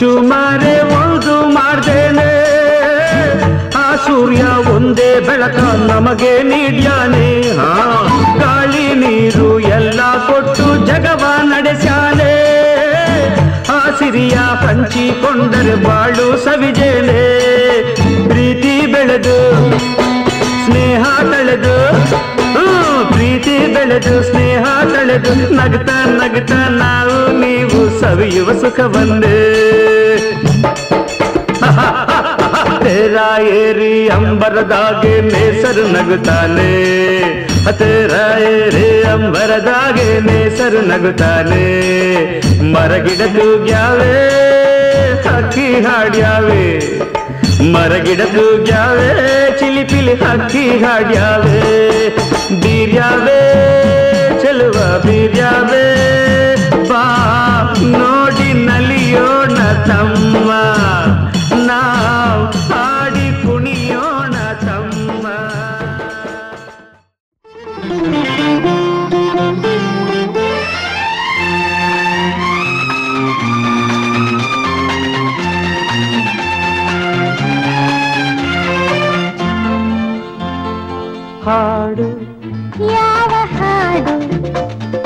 ಮುಚ್ಚು 0.00 0.10
ಮಾರೆ 0.22 0.72
ಒಂದು 0.96 1.32
ಮಾಡ್ದೇನೆ 1.54 2.26
ಆ 3.76 3.86
ಸೂರ್ಯ 3.96 4.42
ಒಂದೇ 4.74 5.08
ಬೆಳಕ 5.26 5.58
ನಮಗೆ 5.90 6.30
ನೀಡ್ಯಾನೆ. 6.42 7.24
ಹಾ 7.58 7.70
ಗಾಳಿ 8.40 8.84
ನೀರು 8.94 9.48
ಎಲ್ಲ 9.68 10.00
ಕೊಟ್ಟು 10.28 10.66
ಜಗವ 10.86 11.22
ನಡೆಸ್ಯಾನೆ. 11.50 12.30
ಆ 13.68 13.80
ಸಿರಿಯ 13.98 14.36
ಹಂಚಿಕೊಂಡರೆ 14.62 15.74
ಬಾಳು 15.84 16.44
ಸವಿಜೇನೆ. 16.44 17.20
ಪ್ರೀತಿ 18.28 18.74
ಬೆಳೆದು 18.94 19.36
ಸ್ನೇಹ 20.64 21.02
ತಳೆದು 21.32 21.76
ಹ್ಮ್, 21.88 22.06
ಪ್ರೀತಿ 22.06 22.17
ಬೆಳೆದು 23.78 24.14
ಸ್ನೇಹ 24.22 24.62
ತಳೆದು 24.92 25.32
ನಗ್ತಾ 25.56 25.96
ನಗ್ತಾ 26.14 26.60
ನಾವು 26.78 27.16
ನೀವು 27.40 27.80
ಸವಿಯುವ 28.00 28.48
ಸುಖವನ್ನೇ 28.60 29.38
ತೇರ 32.84 33.16
ಏರಿ 33.54 33.92
ಅಂಬರದಾಗೆ 34.08 35.14
ನೇಸರು 35.26 35.84
ನಗುತ್ತಾನೆ 35.94 36.70
ತೇರ 37.80 38.14
ಏರಿ 38.50 38.88
ಅಂಬರದಾಗೆ 39.12 40.08
ನೇಸರು 40.28 40.80
ನಗುತ್ತಾನೆ 40.88 41.64
ಮರಗಿಡ 42.74 43.22
ತೂಗ್ಯಾವೆ 43.36 44.14
ಹಕ್ಕಿ 45.26 45.68
ಹಾಡ್ಯಾವೆ 45.86 46.64
ಮರಗಿಡ 47.66 48.22
ತೂಗ್ಯಾವೆ 48.34 49.08
ಚಿಲಿಪಿಲಿ 49.58 50.14
ಹಕ್ಕಿ 50.14 50.64
ಹಾಡ್ಯಾವೆ 50.82 51.62
ಬೀರ್ಯಾವೆ 52.62 53.40
ಚೆಲುವ 54.42 54.76
ಬೀರ್ಯಾವೆ 55.06 55.84
ಬಾ 56.90 57.02
ನೋಡಿ 57.94 58.50
ನಲಿಯೋಣ 58.64 59.56
ತಮ್ಮ 59.86 60.48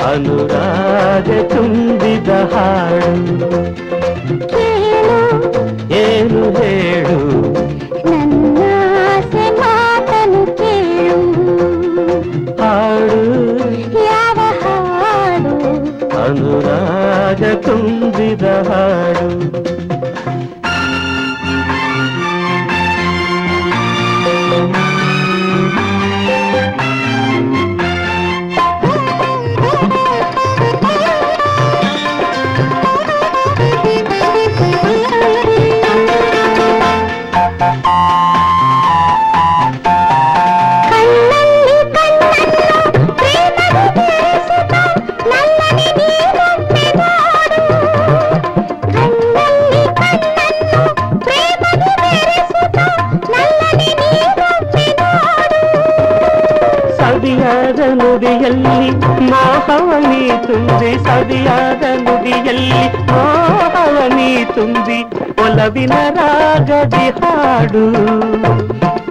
ಅನುರಾಗ 0.05 1.29
ತುಂಬಿದ 1.51 2.29
ಹಾಡು 2.53 3.49
ಕೇಳು 4.51 5.19
ಏನು 6.01 6.41
ಹೇಳು 6.59 7.19
ನನ್ನಾಸೆ 8.09 9.45
ಮಾತನು 9.59 10.41
ಕೇಳು 10.61 11.19
ಹಾಡು 12.61 13.19
ಯಾವ 14.03 14.39
ಹಾಡು 14.63 15.55
ಅನುರಾಗ 16.23 17.43
ತುಂಬಿದ 17.67 18.45
ಹಾಡು 18.69 19.29
ಮೋಹವನಿ 60.33 60.45
ತುಂಬಿ 60.45 60.91
ಸದಿಯಾದ 61.05 61.83
ನುಡಿಯಲ್ಲಿ 62.03 62.83
ಮೋಹವನಿ 63.09 64.29
ತುಂಬಿ 64.55 64.97
ಒಲವಿನ 65.43 65.93
ರಾಗದಿ 66.17 67.07
ಹಾಡು 67.19 67.83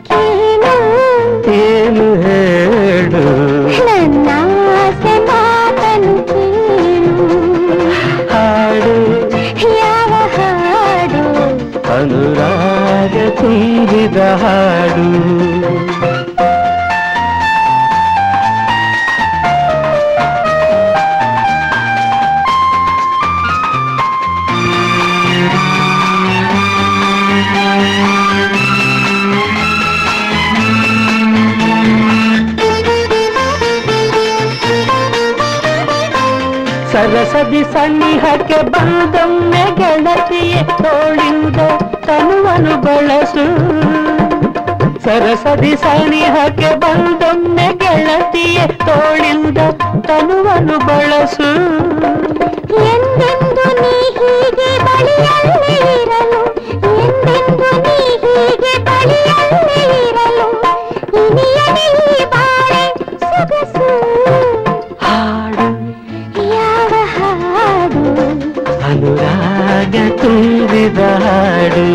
ಕೇಳು 0.09 0.75
ಏನು 1.61 2.07
ಹೇಳು 2.25 3.23
ನನ್ನಾಸೆ 3.89 5.15
ಮಾತನು 5.29 6.15
ಕೇಳು 6.31 7.29
ಹಾಡು 8.33 8.97
ಯಾವ 9.79 10.13
ಹಾಡು 10.37 11.25
ಅನುರಾಗ 11.97 13.15
ತುಂಬಿದ 13.41 14.19
ಹಾಡು 14.43 15.09
ಸರಸದಿ 37.33 37.65
ಸನ್ನಿಹಕ್ಕೆ 37.65 38.57
ಬಂದೊಮ್ಮೆ 38.63 39.63
ಗೆಳತಿಯೇ 39.79 40.63
ತೋಳಿಂದ 40.83 41.61
ತನುವನು 42.07 42.75
ಬಳಸು. 42.83 43.45
ಸರಸದಿ 45.05 45.73
ಸನಿಹಕ್ಕೆ 45.77 46.71
ಬಂದೊಮ್ಮೆ 46.77 47.69
ಗೆಳತಿಯೇ 47.83 48.67
ತೋಳಿಂದ 48.67 49.59
ತನುವನು 50.09 50.79
ಬಳಸು. 50.87 51.51
ಎಂದೆಂದು 52.93 53.67
ನೀ 53.81 53.95
ಹೀಗೆ 54.19 54.71
ಬಳಿಯಲ್ಲೇ 54.87 55.77
ಇರಲು? 55.95 56.43
ಎಂದೆಂದು 57.05 57.71
ನೀ 57.85 57.97
ಹೀಗೆ 58.25 58.75
ಬಳಿಯಲ್ಲೇ 58.89 59.81
ಇರಲು? 60.09 60.49
ಇನಿಯನೇ 61.23 61.87
ತುಂಬಿದ 70.73 71.01
ಹಾಡು 71.23 71.89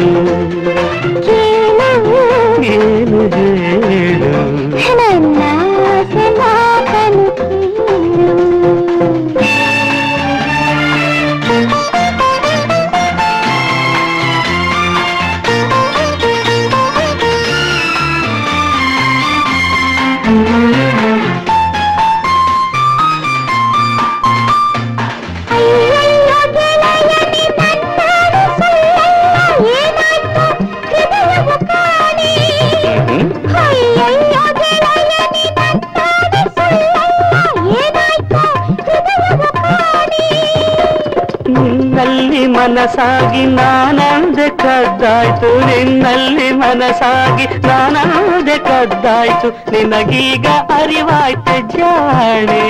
ಮನಸಾಗಿ 42.98 43.46
ನಾನಂದೆ 43.46 44.50
ಕದ್ದಾಯ್ತು. 44.50 45.60
ನಿನ್ನಲ್ಲಿ 45.66 46.52
ಮನಸಾಗಿ 46.52 47.68
ನಾನಂದೆ 47.68 48.58
ಕದ್ದಾಯ್ತು. 48.58 49.72
ನಿನಗೀಗ 49.72 50.48
ಅರಿವಾಯ್ತು 50.48 51.78
ಜಾಣೆ. 51.78 52.70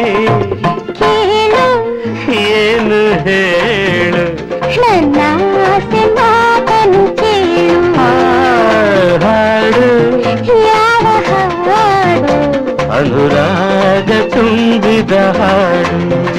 ಏನು? 2.34 3.04
ಹೇಳು? 3.30 4.24
ನನ್ನ 4.82 5.22
ಆಸೆ 5.76 6.14
ಮಾತನು 6.14 7.16
ಕೇಳು. 7.16 7.96
ಹಾಡು. 9.26 10.18
ಯಾವ 10.68 11.06
ಹಾಡು? 11.30 12.38
ಅನುರಾಗ 12.92 14.34
ತುಂಬಿದ 14.34 15.12
ಹಾಡು. 15.12 16.37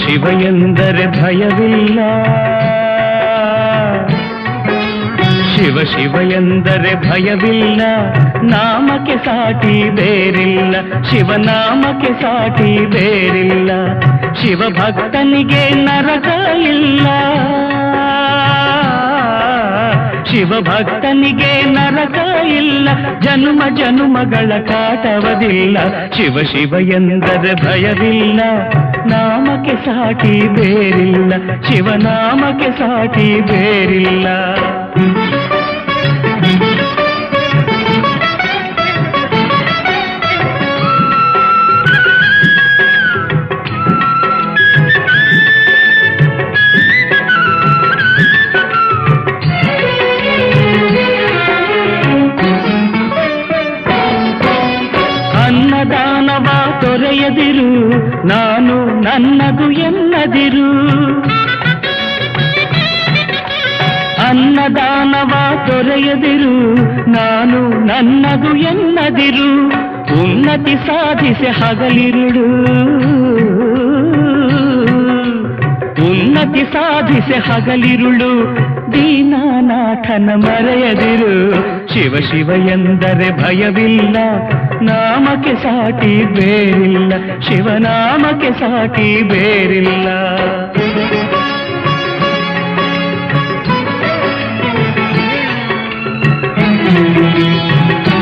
ಶಿವ 0.00 0.40
ಎಂದರೆ 0.40 1.22
ಭಯವಿಲ್ಲ. 1.22 2.00
ಶಿವ 5.56 5.78
ಶಿವ 5.78 6.32
ಎಂದರೆ 6.32 7.10
ಭಯವಿಲ್ಲ. 7.10 7.82
ನಾಮಕ್ಕೆ 8.42 9.16
ಸಾಟಿ 9.16 9.90
ಬೇರಿಲ್ಲ. 9.90 11.02
ಶಿವನಾಮಕ್ಕೆ 11.02 12.22
ಸಾಟಿ 12.22 12.86
ಬೇರಿಲ್ಲ. 12.86 14.00
ಶಿವ 14.42 14.62
ಭಕ್ತನಿಗೆ 14.68 15.70
ನರಕ 15.70 16.26
ಇಲ್ಲ. 16.56 17.06
ಶಿವ 20.28 20.60
ಭಕ್ತನಿಗೆ 20.60 21.50
ನರಕ 21.70 22.18
ಇಲ್ಲ, 22.46 22.88
ಜನುಮ 23.20 23.62
ಜನುಮಗಳ 23.76 24.52
ಕಾಟವದಿಲ್ಲ, 24.68 25.78
ಶಿವ 26.16 26.38
ಶಿವ 26.42 26.74
ಎಂದರೆ 26.90 27.54
ಭಯವಿಲ್ಲ, 27.64 28.40
ನಾಮಕ್ಕೆ 29.06 29.76
ಸಾಟಿ 29.76 30.34
ಬೇರಿಲ್ಲ 30.48 31.32
ಶಿವನಾಮಕ್ಕೆ 31.68 32.70
ಸಾಟಿ 32.70 33.28
ಬೇರಿಲ್ಲ. 33.40 34.26
ನನ್ನದು 59.10 59.70
ಎನ್ನದಿರು. 59.70 60.70
ಅನ್ನದಾನವ 64.28 65.28
ತೊರೆಯದಿರು 65.66 66.74
ನಾನು 67.10 67.86
ನನ್ನದು 67.86 68.56
ಎನ್ನದಿರು. 68.56 69.68
ಉನ್ನತಿ 70.22 70.74
ಸಾಧಿಸಿ 70.74 71.46
ಹಗಲಿರುಳು. 71.46 72.62
ಉನ್ನತಿ 76.10 76.64
ಸಾಧಿಸಿ 76.72 77.34
ಹಗಲಿರುಳು. 77.34 78.56
ದೀನಾನಾಥನ 78.92 80.30
ಮರೆಯದಿರು. 80.34 81.52
ಶಿವ 81.88 82.16
ಶಿವ 82.16 82.50
ಎಂದರೆ 82.68 83.42
ಭಯವಿಲ್ಲ. 83.42 84.16
ನಾಮಕ್ಕೆ 84.82 85.54
ಸಾಟಿ 85.54 86.14
ಬೇರಿಲ್ಲ 86.36 87.12
ಶಿವನಾಮಕ್ಕೆ 87.40 88.52
ಸಾಟಿ 88.52 89.08
ಬೇರಿಲ್ಲ 89.22 90.08
ಭೋಗ 96.92 98.19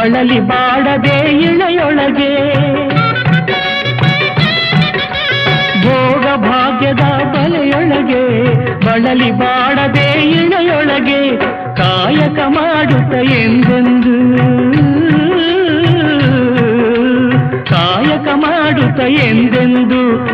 ಬಳಲಿ 0.00 0.40
ಬಾಡದೆ 0.40 1.30
ಇಳೆಯೊಳಗೆ. 1.30 2.54
ಭೋಗ 5.82 6.24
ಭಾಗ್ಯದ 6.40 7.00
ಬಲೆಯೊಳಗೆ 7.32 8.54
ಬಳಲಿ 8.86 9.30
ಬಾಡದೆ 9.30 10.22
ಇಳೆಯೊಳಗೆ 10.22 11.36
ಕಾಯಕ 11.76 12.38
ಮಾಡುತ್ತ 12.48 13.14
ಎಂದೆಂದು. 13.14 14.16
ಕಾಯಕ 17.66 18.28
ಮಾಡುತ್ತ 18.34 19.00
ಎಂದೆಂದು. 19.00 20.26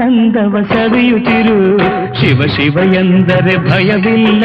ಆತ್ಮಾನಂದವ 0.00 0.56
ಸವಿಯುತ್ತಿರು 0.62 1.78
ಶಿವ 2.14 2.42
ಶಿವ 2.42 2.94
ಎಂದರೆ 2.94 3.56
ಭಯವಿಲ್ಲ. 3.56 4.44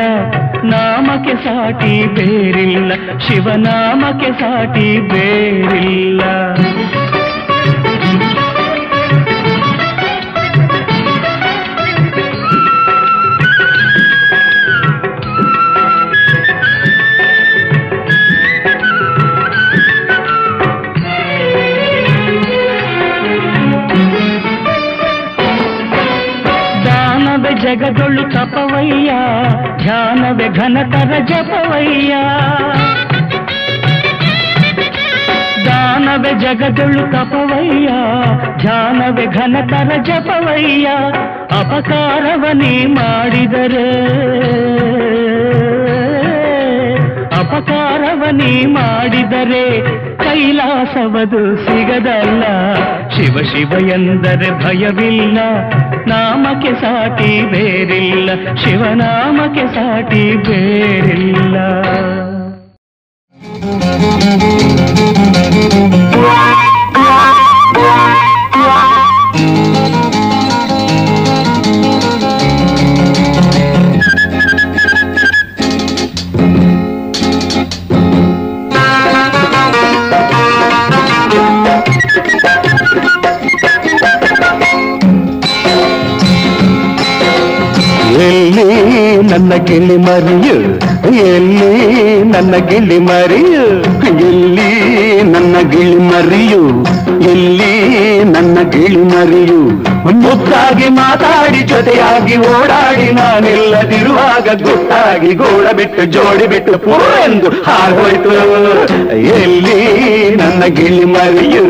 ನಾಮಕ್ಕೆ 0.63 1.35
ಸಾಟಿ 1.35 2.07
ಬೇರಿಲ್ಲ. 2.07 2.91
ಶಿವನಾಮಕ್ಕೆ 2.95 4.31
ಸಾಟಿ 4.31 4.99
ಬೇರಿಲ್ಲ. 4.99 6.21
ಜಗದೊಳು 27.74 28.22
ತಪವಯ್ಯ 28.30 29.10
ಧ್ಯಾನವೇ 29.76 30.48
ಘನತರ 30.48 31.12
ಜಪವಯ್ಯ 31.24 32.14
ದಾನವೇ 35.66 36.32
ಜಗದೊಳು 36.38 37.02
ತಪವಯ್ಯ 37.12 37.88
ಧ್ಯಾನವೇ 38.58 39.26
ಘನತರ 39.26 39.90
ಜಪವಯ್ಯ 40.02 40.88
ಅಪಕಾರವನೇ 41.60 42.86
ಮಾಡಿದರೆ 42.94 43.86
ಅಪಕಾರವನೇ 47.33 48.65
ಮಾಡಿದರೆ 48.65 49.81
ಕೈಲಾಸವದು 50.17 51.57
ಸಿಗದಲ್ಲ. 51.57 52.43
ಶಿವ 53.15 53.37
ಶಿವ 53.53 53.89
ಎಂದರೆ 53.89 54.49
ಭಯವಿಲ್ಲ 54.63 55.37
ನಾಮಕ್ಕೆ 56.07 56.73
ಸಾಟಿ 56.81 57.31
ಬೇರಿಲ್ಲ 57.51 58.55
ಶಿವನಾಮಕ್ಕೆ 58.55 59.67
ಸಾಟಿ 59.67 60.23
ಬೇರಿಲ್ಲ. 60.35 61.57
ನನ್ನ 89.35 89.53
ಗಿಳಿ 89.55 89.97
ಮರಿಯು, 89.97 90.57
ಎಲ್ಲಿ 91.25 91.71
ನನ್ನ 92.23 92.55
ಗಿಳಿ 92.69 92.99
ಮರಿಯು, 92.99 93.65
ಎಲ್ಲಿ 94.27 94.69
ನನ್ನ 95.23 95.55
ಗಿಳಿ 95.71 95.99
ಮರಿಯು, 96.11 96.61
ಎಲ್ಲಿ 97.31 97.71
ನನ್ನ 98.23 98.57
ಗಿಳಿ 98.69 99.03
ಮರಿಯು. 99.13 99.94
ಮುದ್ದಾಗಿ 100.11 100.89
ಮಾತಾಡಿ, 100.89 101.57
ಜೊತೆಯಾಗಿ 101.57 102.37
ಓಡಾಡಿ, 102.37 103.11
ನಾನಿಲ್ಲದಿರುವಾಗ 103.11 104.47
ಗುಟ್ಟಾಗಿ 104.63 105.33
ಗೋಡ 105.33 105.71
ಬಿಟ್ಟು, 105.75 106.05
ಜೋಡಿ 106.05 106.47
ಬಿಟ್ಟು 106.47 106.77
ಪೂ 106.77 106.91
ಎಂದು 107.25 107.49
ಹಾರೋಯ್ತು 107.49 108.31
ಎಲ್ಲಿ 109.15 110.35
ನನ್ನ 110.35 110.63
ಗಿಳಿ 110.65 111.05
ಮರಿಯು? 111.05 111.65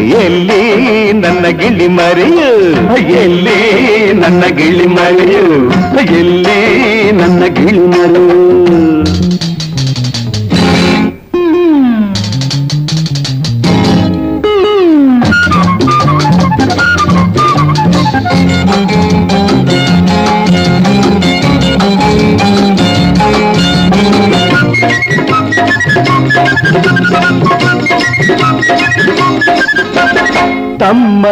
ಎಲ್ಲಿ 0.00 1.12
ನನ್ನ 1.12 1.46
ಗಿಳಿ 1.46 1.88
ಮರಿಯು? 1.88 2.50
ಎಲ್ಲಿ 2.98 4.12
ನನ್ನ 4.12 4.44
ಗಿಳಿ 4.44 4.86
ಮರಿಯು? 4.86 5.70
ಎಲ್ಲಿ 6.00 6.58
ನನ್ನ 7.12 7.44
ಗಿಳಿ 7.44 7.78
ಮರಿಯು? 7.78 8.89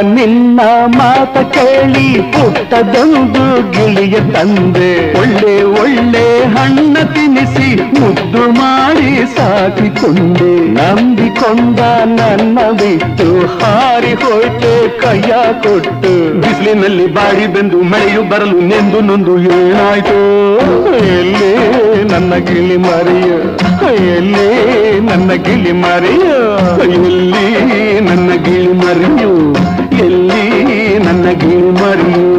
ನಿನ್ನ 0.01 0.61
ಮಾತ 0.87 1.39
ಕೇಳಿ 1.39 2.23
ಪುಟ್ಟದೊಂದು 2.33 3.73
ಗಿಳಿಯ 3.73 4.17
ತಂದೆ. 4.21 5.19
ಒಳ್ಳೆ 5.19 5.63
ಒಳ್ಳೆ 5.63 6.45
ಹಣ್ಣ 6.45 6.97
ತಿನಿಸಿ 7.15 8.01
ಮುದ್ದು 8.01 8.51
ಮಾಡಿ 8.51 9.37
ಸಾಕಿಕೊಂಡೆ. 9.37 10.69
ನಂಬಿಕೊಂಡ 10.69 11.81
ನನ್ನ 12.05 12.59
ಬಿಟ್ಟು 12.71 13.47
ಹಾರಿ 13.47 14.15
ಹೋಯ್ತೆ 14.15 14.89
ಕೈಯ 15.01 15.35
ಕೊಟ್ಟು. 15.63 16.41
ಬಿಸಿಲಿನಲ್ಲಿ 16.41 17.07
ಬಾಡಿ 17.07 17.47
ಬೆಂದು 17.47 17.83
ಮಳೆಯು 17.83 18.23
ಬರಲು 18.23 18.61
ನೆಂದು 18.61 19.01
ನೊಂದು 19.01 19.39
ಏನಾಯ್ತು? 19.39 20.19
ಎಲ್ಲಿ 20.97 21.65
ನನ್ನ 22.05 22.35
ಗಿಳಿ 22.35 22.77
ಮರಿಯ? 22.77 23.31
ಎಲ್ಲಿ 24.17 25.01
ನನ್ನ 25.01 25.33
ಗಿಳಿ 25.33 25.73
ಮರಿಯ? 25.73 26.29
ಎಲ್ಲಿ 26.83 28.01
ನನ್ನ 28.01 28.31
ಗಿಳಿ 28.45 28.73
ಮರಿಯು? 28.73 29.58
ನನ್ನ 31.29 31.41
ಗಿಳಿ 31.41 31.71
ಮರಿಯು 31.79 32.38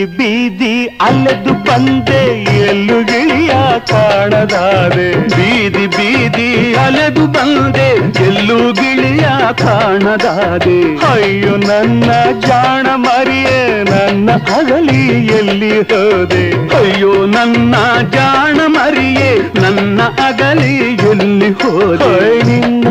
ಬೀದಿ 0.00 0.48
ಬೀದಿ 0.50 0.86
ಅಲೆದು 0.86 1.52
ಬಂದೆ 1.52 2.42
ಎಲ್ಲು 2.42 3.04
ಗಿಳಿಯ 3.04 3.50
ಕಾಣದಾದೆ. 3.78 5.26
ಬೀದಿ 5.28 5.86
ಬೀದಿ 5.86 6.74
ಅಲೆದು 6.74 7.26
ಬಂದೆ 7.26 7.88
ಎಲ್ಲು 8.24 8.72
ಗಿಳಿಯ 8.72 9.22
ಕಾಣದಾದೆ. 9.52 10.96
ಅಯ್ಯೋ 10.96 11.56
ನನ್ನ 11.56 12.12
ಜಾಣ 12.40 12.86
ಮರಿಯೇ, 12.94 13.84
ನನ್ನ 13.84 14.30
ಅಗಲಿ 14.30 15.26
ಎಲ್ಲಿ 15.26 15.80
ಹೋದೆ? 15.80 16.76
ಅಯ್ಯೋ 16.76 17.26
ನನ್ನ 17.26 17.74
ಜಾಣ 18.10 18.60
ಮರಿಯೇ, 18.66 19.52
ನನ್ನ 19.62 20.00
ಅಗಲಿ 20.02 20.94
ಎಲ್ಲಿ 20.94 21.50
ಹೋದೆ? 21.50 22.42
ನಿನ್ನ 22.44 22.88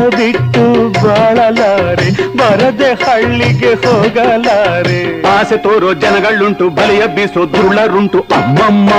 ಬಾಳಲಾರೆ 1.02 2.08
ಬರದೆ 2.38 2.90
ಹಳ್ಳಿಗೆ 3.02 3.72
ಹೋಗಲಾರೆ. 3.84 4.98
ಆಸೆ 5.32 5.56
ತೋರೋ 5.56 5.92
ಜನಗಳುಂಟು 5.94 6.68
ಬಲಿಯ 6.70 7.02
ಬೀಸೋ 7.16 7.42
ದುರುಳರುಂಟು 7.52 8.18
ಅಮ್ಮಮ್ಮ 8.38 8.90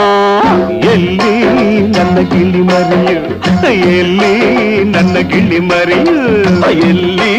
ಎಲ್ಲಿ 0.94 1.34
ನನ್ನ 1.96 2.18
ಗಿಳಿ 2.32 2.62
ಮರಿಯು 2.70 3.22
ಎಲ್ಲಿ 4.00 4.34
ನನ್ನ 4.96 5.18
ಗಿಳಿ 5.32 5.60
ಮರಿಯು 5.60 6.18
ಎಲ್ಲಿ 6.90 7.32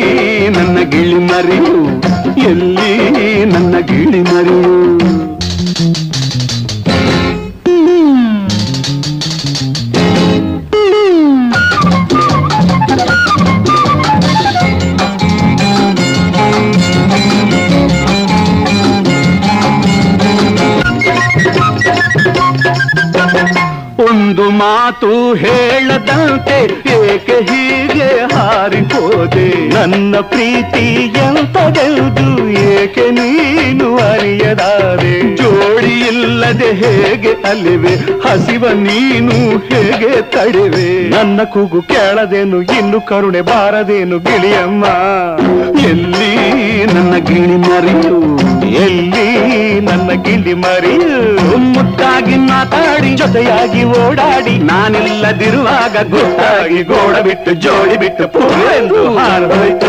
ನನ್ನ 0.57 0.79
ಗಿಳಿ 0.93 1.21
ಮರಿಯು 1.31 1.75
ಎಲ್ಲಿ 2.51 2.93
ನನ್ನ 3.55 3.75
ಗಿಳಿ 3.91 4.21
ಮರಿಯು 4.31 4.73
ಒಂದು 24.33 24.45
ಮಾತು 24.59 25.09
ಹೇಳದಂತೆ 25.41 26.59
ಏಕೆ 27.13 27.37
ಹೀಗೆ 27.49 28.07
ಹಾರಿಹೋದೆ? 28.33 29.49
ನನ್ನ 29.75 30.21
ಪ್ರೀತಿ 30.31 30.85
ಎಂತದೆದು 31.25 32.29
ಏಕೆ 32.63 33.05
ನೀನು 33.11 33.89
ಅರಿಯದಾರೆ 34.07 35.13
ಜೋಡಿ 35.41 35.93
ಇಲ್ಲದೆ 36.11 36.71
ಹೇಗೆ 36.83 37.33
ಅಲ್ಲಿವೆ 37.51 37.95
ಹಸಿವ 38.25 38.65
ನೀನು 38.87 39.37
ಹೇಗೆ 39.69 40.13
ತಡೆವೆ? 40.35 40.89
ನನ್ನ 41.17 41.45
ಕೂಗು 41.45 41.83
ಕೇಳದೇನು, 41.83 42.61
ಇನ್ನು 42.79 43.01
ಕರುಣೆ 43.01 43.43
ಬಾರದೇನು 43.51 44.19
ಗಿಳಿಯಮ್ಮ 44.19 44.85
ಎಲ್ಲಿ 45.91 46.33
ನನ್ನ 46.95 47.15
ಗಿಳಿ 47.29 47.59
ಮರಿಯು? 47.69 48.17
ಎಲ್ಲಿ 48.87 49.29
ನನ್ನ 49.81 50.11
ಗಿಳಿ 50.23 50.55
ಮರಿಯು? 50.65 51.13
ಮುಟ್ಟಾಗಿ 51.75 52.37
ಮಾತಾಡಿ 52.49 53.11
ಜೊತೆಯಾಗಿ 53.15 53.83
ಓಡಾಡಿ 54.23 54.55
ನಾನಿಲ್ಲದಿರುವಾಗ 54.69 55.97
ಗೊತ್ತಾಗಿ 56.11 56.81
ಗೋಡ 56.83 57.15
ಬಿಟ್ಟು 57.27 57.53
ಜೋಡಿ 57.65 57.97
ಬಿಟ್ಟು 57.97 58.25
ಪೂರೆಂದು 58.29 59.01
ಹಾರೋಯ್ತು 59.17 59.82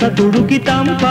ವಿರಸಮಾಗಿ 0.00 0.58
ಸರಸ 0.58 1.07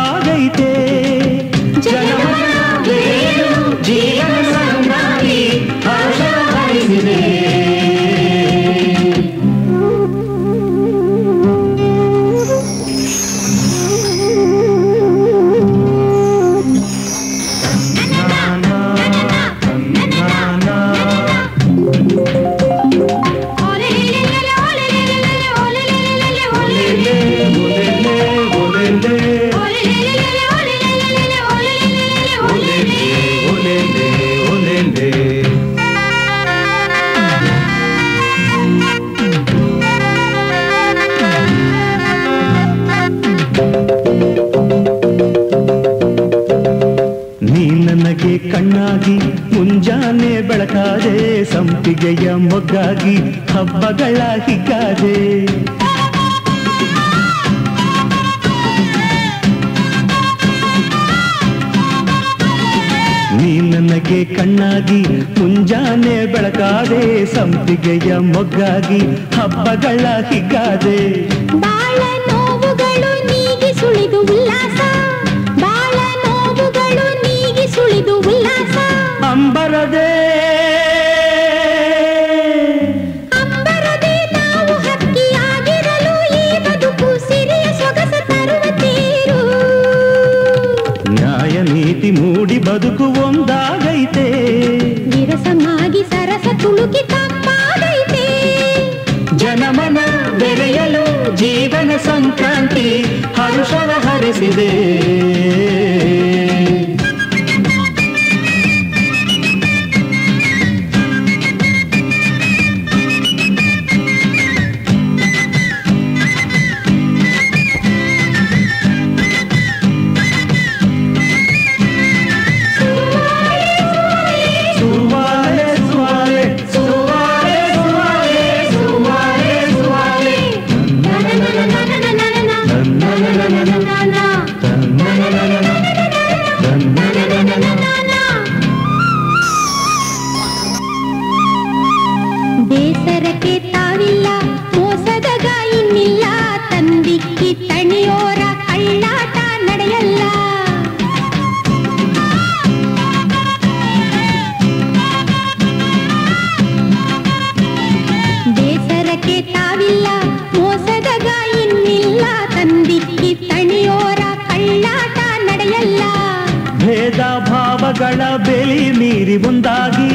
ಭಾವಗಳ 167.98 168.24
ಬೆಲಿ 168.38 168.92
ಮೀರಿ 168.92 169.38
ಮುಂದಾಗಿ 169.38 170.10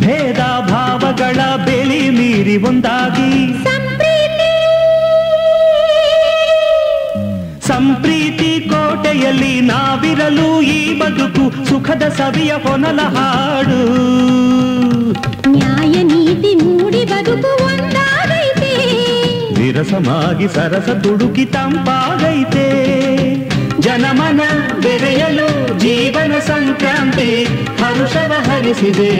ಭೇದ 0.00 0.40
ಭಾವಗಳ 0.70 1.40
ಬೆಲಿ 1.66 2.10
ಮೀರಿ 2.10 2.56
ಮುಂದಾಗಿ 2.56 3.30
ಸಂಪ್ರೀತಿ 7.66 8.50
ಕೋಟೆಯಲ್ಲಿ 8.70 9.60
ನಾವಿರಲು 9.60 10.48
ಈ 10.62 11.00
ಬದುಕು 11.00 11.44
ಸುಖದ 11.68 12.02
ಸವಿಯ 12.18 12.52
ಹೊನಲ 12.64 13.00
ಹಾಡು. 13.16 13.80
ನ್ಯಾಯ 15.50 15.94
ನೀತಿ 16.02 16.52
ಮೂಡಿ 16.54 17.04
ಬದುಕು 17.04 17.52
ಒಂದಾಗೈತೆ. 17.64 18.72
ವಿರಸಮಾಗಿ 19.60 20.48
ಸರಸ 20.48 20.88
ತುಡುಕಿ 21.04 21.44
ತಂಪಾಗೈತೆ. 21.44 22.68
ಜನಮನ 23.80 24.40
ಬೆರೆಯಲು 24.80 25.78
ಜೀವನ 25.80 26.38
ಸಂಕ್ರಾಂತಿ 26.38 27.44
ಹರುಷವ 27.82 28.32
ಹರಿಸಿದೆ. 28.38 29.12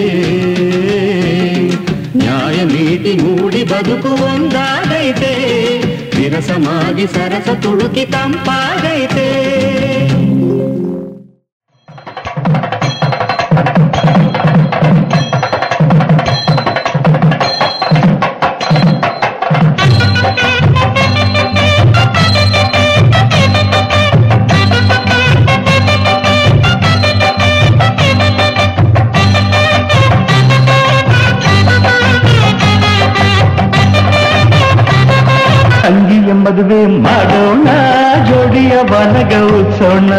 ನ್ಯಾಯ 2.16 2.64
ನೀತಿ 2.64 3.12
ಮೂಡಿ 3.12 3.64
ಬದುಕು 3.64 4.08
ಒಂದಾಗೈತೆ. 4.08 5.34
ಸರಸ 7.06 7.48
ತುಳುಕಿ 7.62 8.04
ತಂಪಾಗೈತೆ. 8.04 9.28
ಮದುವೆ 36.44 36.80
ಮಾಡೋಣ 37.04 37.68
ಜೋಡಿಯ 38.28 38.74
ಬಾಲಗ 38.90 39.32
ಉತ್ಸೋಣ 39.58 40.12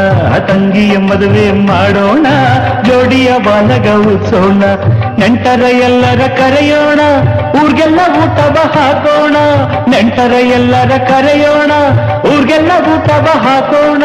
ತಂಗಿಯ 0.47 0.95
ಮದುವೆ 1.07 1.45
ಮಾಡೋಣ 1.67 2.27
ಜೋಡಿಯ 3.25 3.37
ಬಾಲಗ 3.45 3.87
ಉತ್ಸೋಣ 4.09 4.63
ನೆಂಟರ 5.19 5.61
ಎಲ್ಲರ 5.85 6.21
ಕರೆಯೋಣ, 6.39 7.01
ಊರ್ಗೆಲ್ಲ 7.59 7.99
ಊಟ 8.21 8.37
ಹಾಕೋಣ, 8.75 9.35
ನೆಂಟರ 9.91 10.33
ಎಲ್ಲರ 10.57 10.91
ಕರೆಯೋಣ, 11.09 11.71
ಊರ್ಗೆಲ್ಲ 12.31 12.71
ಊಟ 12.93 13.09
ಹಾಕೋಣ, 13.45 14.03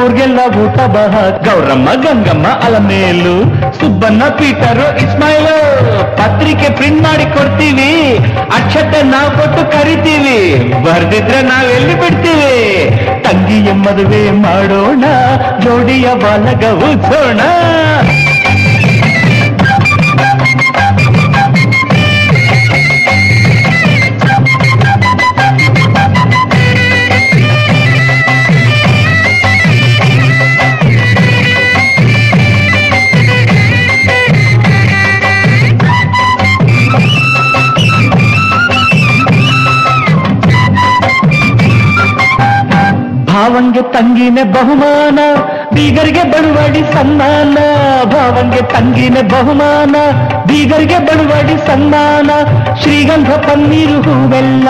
ಊರ್ಗೆಲ್ಲ 0.00 0.40
ಊಟ 0.62 0.78
ಬಹ 0.94 1.14
ಗೌರಮ್ಮ, 1.46 1.88
ಗಂಗಮ್ಮ, 2.04 2.46
ಅಲಮೇಲು, 2.66 3.36
ಸುಬ್ಬಣ್ಣ, 3.78 4.22
ಪೀಟರು, 4.38 4.86
ಇಸ್ಮಾಯಿಲು, 5.04 5.56
ಪತ್ರಿಕೆ 6.20 6.70
ಪ್ರಿಂಟ್ 6.80 7.02
ಮಾಡಿ 7.06 7.26
ಕೊಡ್ತೀವಿ, 7.36 7.90
ಅಕ್ಷತೆ 8.58 9.00
ನಾವು 9.12 9.30
ಕೊಟ್ಟು 9.38 9.64
ಕರಿತೀವಿ, 9.76 10.38
ಬರ್ದಿದ್ರೆ 10.86 11.40
ನಾವೆಲ್ಲಿ 11.52 11.96
ಬಿಡ್ತೀವಿ? 12.02 12.52
ತಂಗಿಯ 13.26 13.72
ಮದುವೆ 13.86 14.24
ಮಾಡೋಣ, 14.44 15.04
ಜೋಡಿಯ 15.64 16.08
ಬಾಲಗ 16.24 16.64
ಉತ್ಸೋಣ 16.90 17.40
ಭಾವಂಗೆ 43.80 43.92
ತಂಗಿನೆ 43.92 44.42
ಬಹುಮಾನ, 44.44 45.18
ಬೀಗರಿಗೆ 45.74 46.24
ಬಳುವಡಿ 46.32 46.82
ಸನ್ಮಾನ 46.92 47.56
ಭಾವಂಗೆ 48.12 48.62
ತಂಗಿನೆ 48.72 49.22
ಬಹುಮಾನ, 49.22 49.96
ಬೀಗರಿಗೆ 50.48 50.98
ಬಳುವಡಿ 50.98 51.56
ಸನ್ಮಾನ, 51.66 52.30
ಶ್ರೀಗಂಧ 52.82 53.30
ಪನ್ನೀರು 53.46 53.98
ಹೂವೆಲ್ಲ 54.02 54.68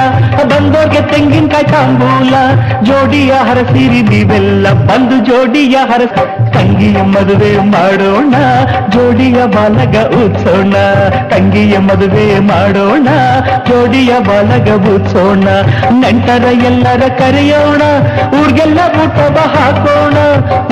ಬಂದೋರ್ಗೆ 0.51 1.03
ತೆಂಗಿನಕಾಯಿ 1.13 1.67
ತಾಂಬೂಲ, 1.73 2.35
ಜೋಡಿಯ 2.83 3.33
ಹರಸಿರಿ 3.49 4.03
ನೀವೆಲ್ಲ, 4.03 4.73
ಬಂದು 4.73 5.19
ಜೋಡಿಯ 5.25 5.77
ಹರಸ 5.91 6.17
ತಂಗಿಯ 6.55 6.99
ಮದುವೆ 7.13 7.51
ಮಾಡೋಣ 7.73 8.35
ಜೋಡಿಯ 8.93 9.39
ಬಾಲಗ 9.55 9.97
ಉತ್ಸೋಣ 10.19 10.75
ತಂಗಿಯ 11.33 11.77
ಮದುವೆ 11.89 12.27
ಮಾಡೋಣ 12.51 13.09
ಜೋಡಿಯ 13.69 14.13
ಬಾಲಗ 14.29 14.69
ಉತ್ಸೋಣ 14.95 15.47
ನೆಂಟರ 16.01 16.47
ಎಲ್ಲರ 16.71 17.03
ಕರೆಯೋಣ 17.21 17.83
ಊರ್ಗೆಲ್ಲ 18.41 18.81
ಊಟವ 19.03 19.37
ಹಾಕೋಣ 19.57 20.17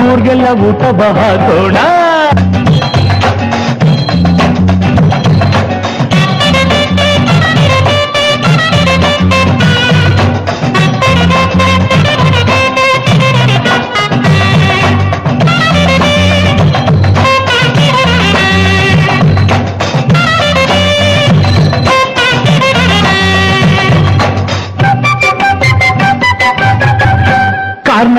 ಊರ್ಗೆಲ್ಲ 0.07 0.47
ಊಟವ 0.69 1.01
ಹಾಕೋಣ 1.19 1.77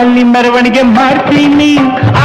ಕಾರ್ನಲ್ಲಿ 0.01 0.23
ಮೆರವಣಿಗೆ 0.35 0.83
ಮಾಡ್ತೀನಿ. 0.83 1.71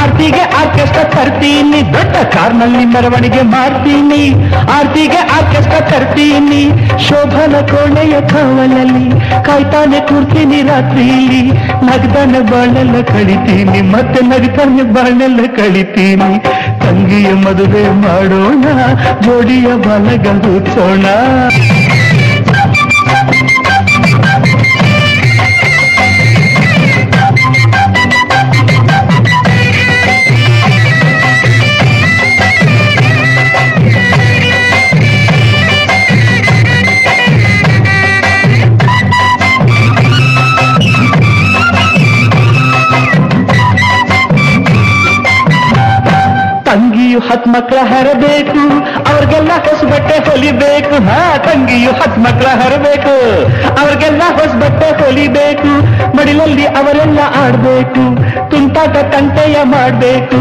ಆರ್ತಿಗೆ 0.00 0.42
ಆರ್ಕೆಸ್ಟ್ರಾ 0.60 1.02
ತರ್ತೀನಿ. 1.14 1.80
ದೊಡ್ಡ 1.94 2.14
ಕಾರ್ನಲ್ಲಿ 2.34 2.84
ಮೆರವಣಿಗೆ 2.92 3.42
ಮಾಡ್ತೀನಿ. 3.54 4.22
ಆರ್ತಿಗೆ 4.76 5.20
ಆರ್ಕೆಸ್ಟ್ರಾ 5.36 5.80
ತರ್ತೀನಿ. 5.90 6.62
ಶೋಭನ 7.06 7.54
ಕೋಣೆಯ 7.72 8.14
ಕಾವಲಲ್ಲಿ 8.32 9.04
ಕಾಯ್ತಾನೆ 9.48 10.00
ಕೂರ್ತೀನಿ 10.08 10.60
ರಾತ್ರಿಲಿ 10.70 11.42
ನಗ್ದಾನೆ 11.88 12.40
ಬಾಳೆಲ್ಲ 12.52 13.02
ಕಳಿತೀನಿ. 13.12 13.82
ಮತ್ತೆ 13.92 14.22
ನಗ್ತಾನೆ 14.32 14.86
ಬಾಳೆಲ್ಲ 14.96 15.40
ಕಳಿತೀನಿ. 15.58 16.32
ತಂಗಿಯ 16.84 17.28
ಮದುವೆ 17.44 17.84
ಮಾಡೋಣ, 18.04 18.64
ಜೋಡಿಯ 19.24 19.68
ಬಲಗೂಸೋಣ 19.86 21.06
ತಂಗಿಯು 47.16 47.28
ಹತ್ 47.28 47.46
ಮಕ್ಕಳ 47.48 47.78
ಹರಬೇಕು, 47.90 48.62
ಅವ್ರಿಗೆಲ್ಲ 49.10 49.52
ಹೊಸ 49.66 49.80
ಬಟ್ಟೆ 49.92 50.16
ಹೊಲಿಬೇಕು. 50.28 50.96
ಹಾ, 51.08 51.20
ತಂಗಿಯು 51.46 51.92
ಹತ್ 52.00 52.18
ಮಕ್ಕಳ 52.18 52.48
ಹರಬೇಕು, 52.60 53.14
ಅವ್ರಿಗೆಲ್ಲ 53.80 54.22
ಹೊಸ 54.38 54.52
ಬಟ್ಟೆ 54.62 54.88
ಹೊಲಿಬೇಕು. 55.00 55.72
ಮಡಿಲಲ್ಲಿ 56.16 56.66
ಅವರೆಲ್ಲ 56.80 57.20
ಆಡ್ಬೇಕು, 57.42 58.04
ತುಂಟಾಟ 58.50 58.96
ತಂಟೆಯ 59.12 59.56
ಮಾಡ್ಬೇಕು. 59.74 60.40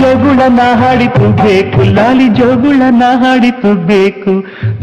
ಜೋಗುಳನ 0.00 0.60
ಹಾಡಿ 0.80 1.08
ತುಗ್ಬೇಕು, 1.18 1.80
ಲಾಲಿ 1.96 2.28
ಜೋಗುಳನ 2.40 3.02
ಹಾಡಿ 3.22 3.50
ತುಗ್ಬೇಕು. 3.62 4.34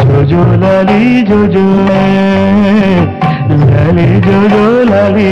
ಜೋಜೋ 0.03 0.43
ಲಾಲಿ 0.63 1.01
ಜೋಜೋ 1.29 1.65
ಲಾಲಿ 3.71 4.07
ಜೋಜೋ, 4.27 4.65
ಲಾಲಿ. 4.91 5.31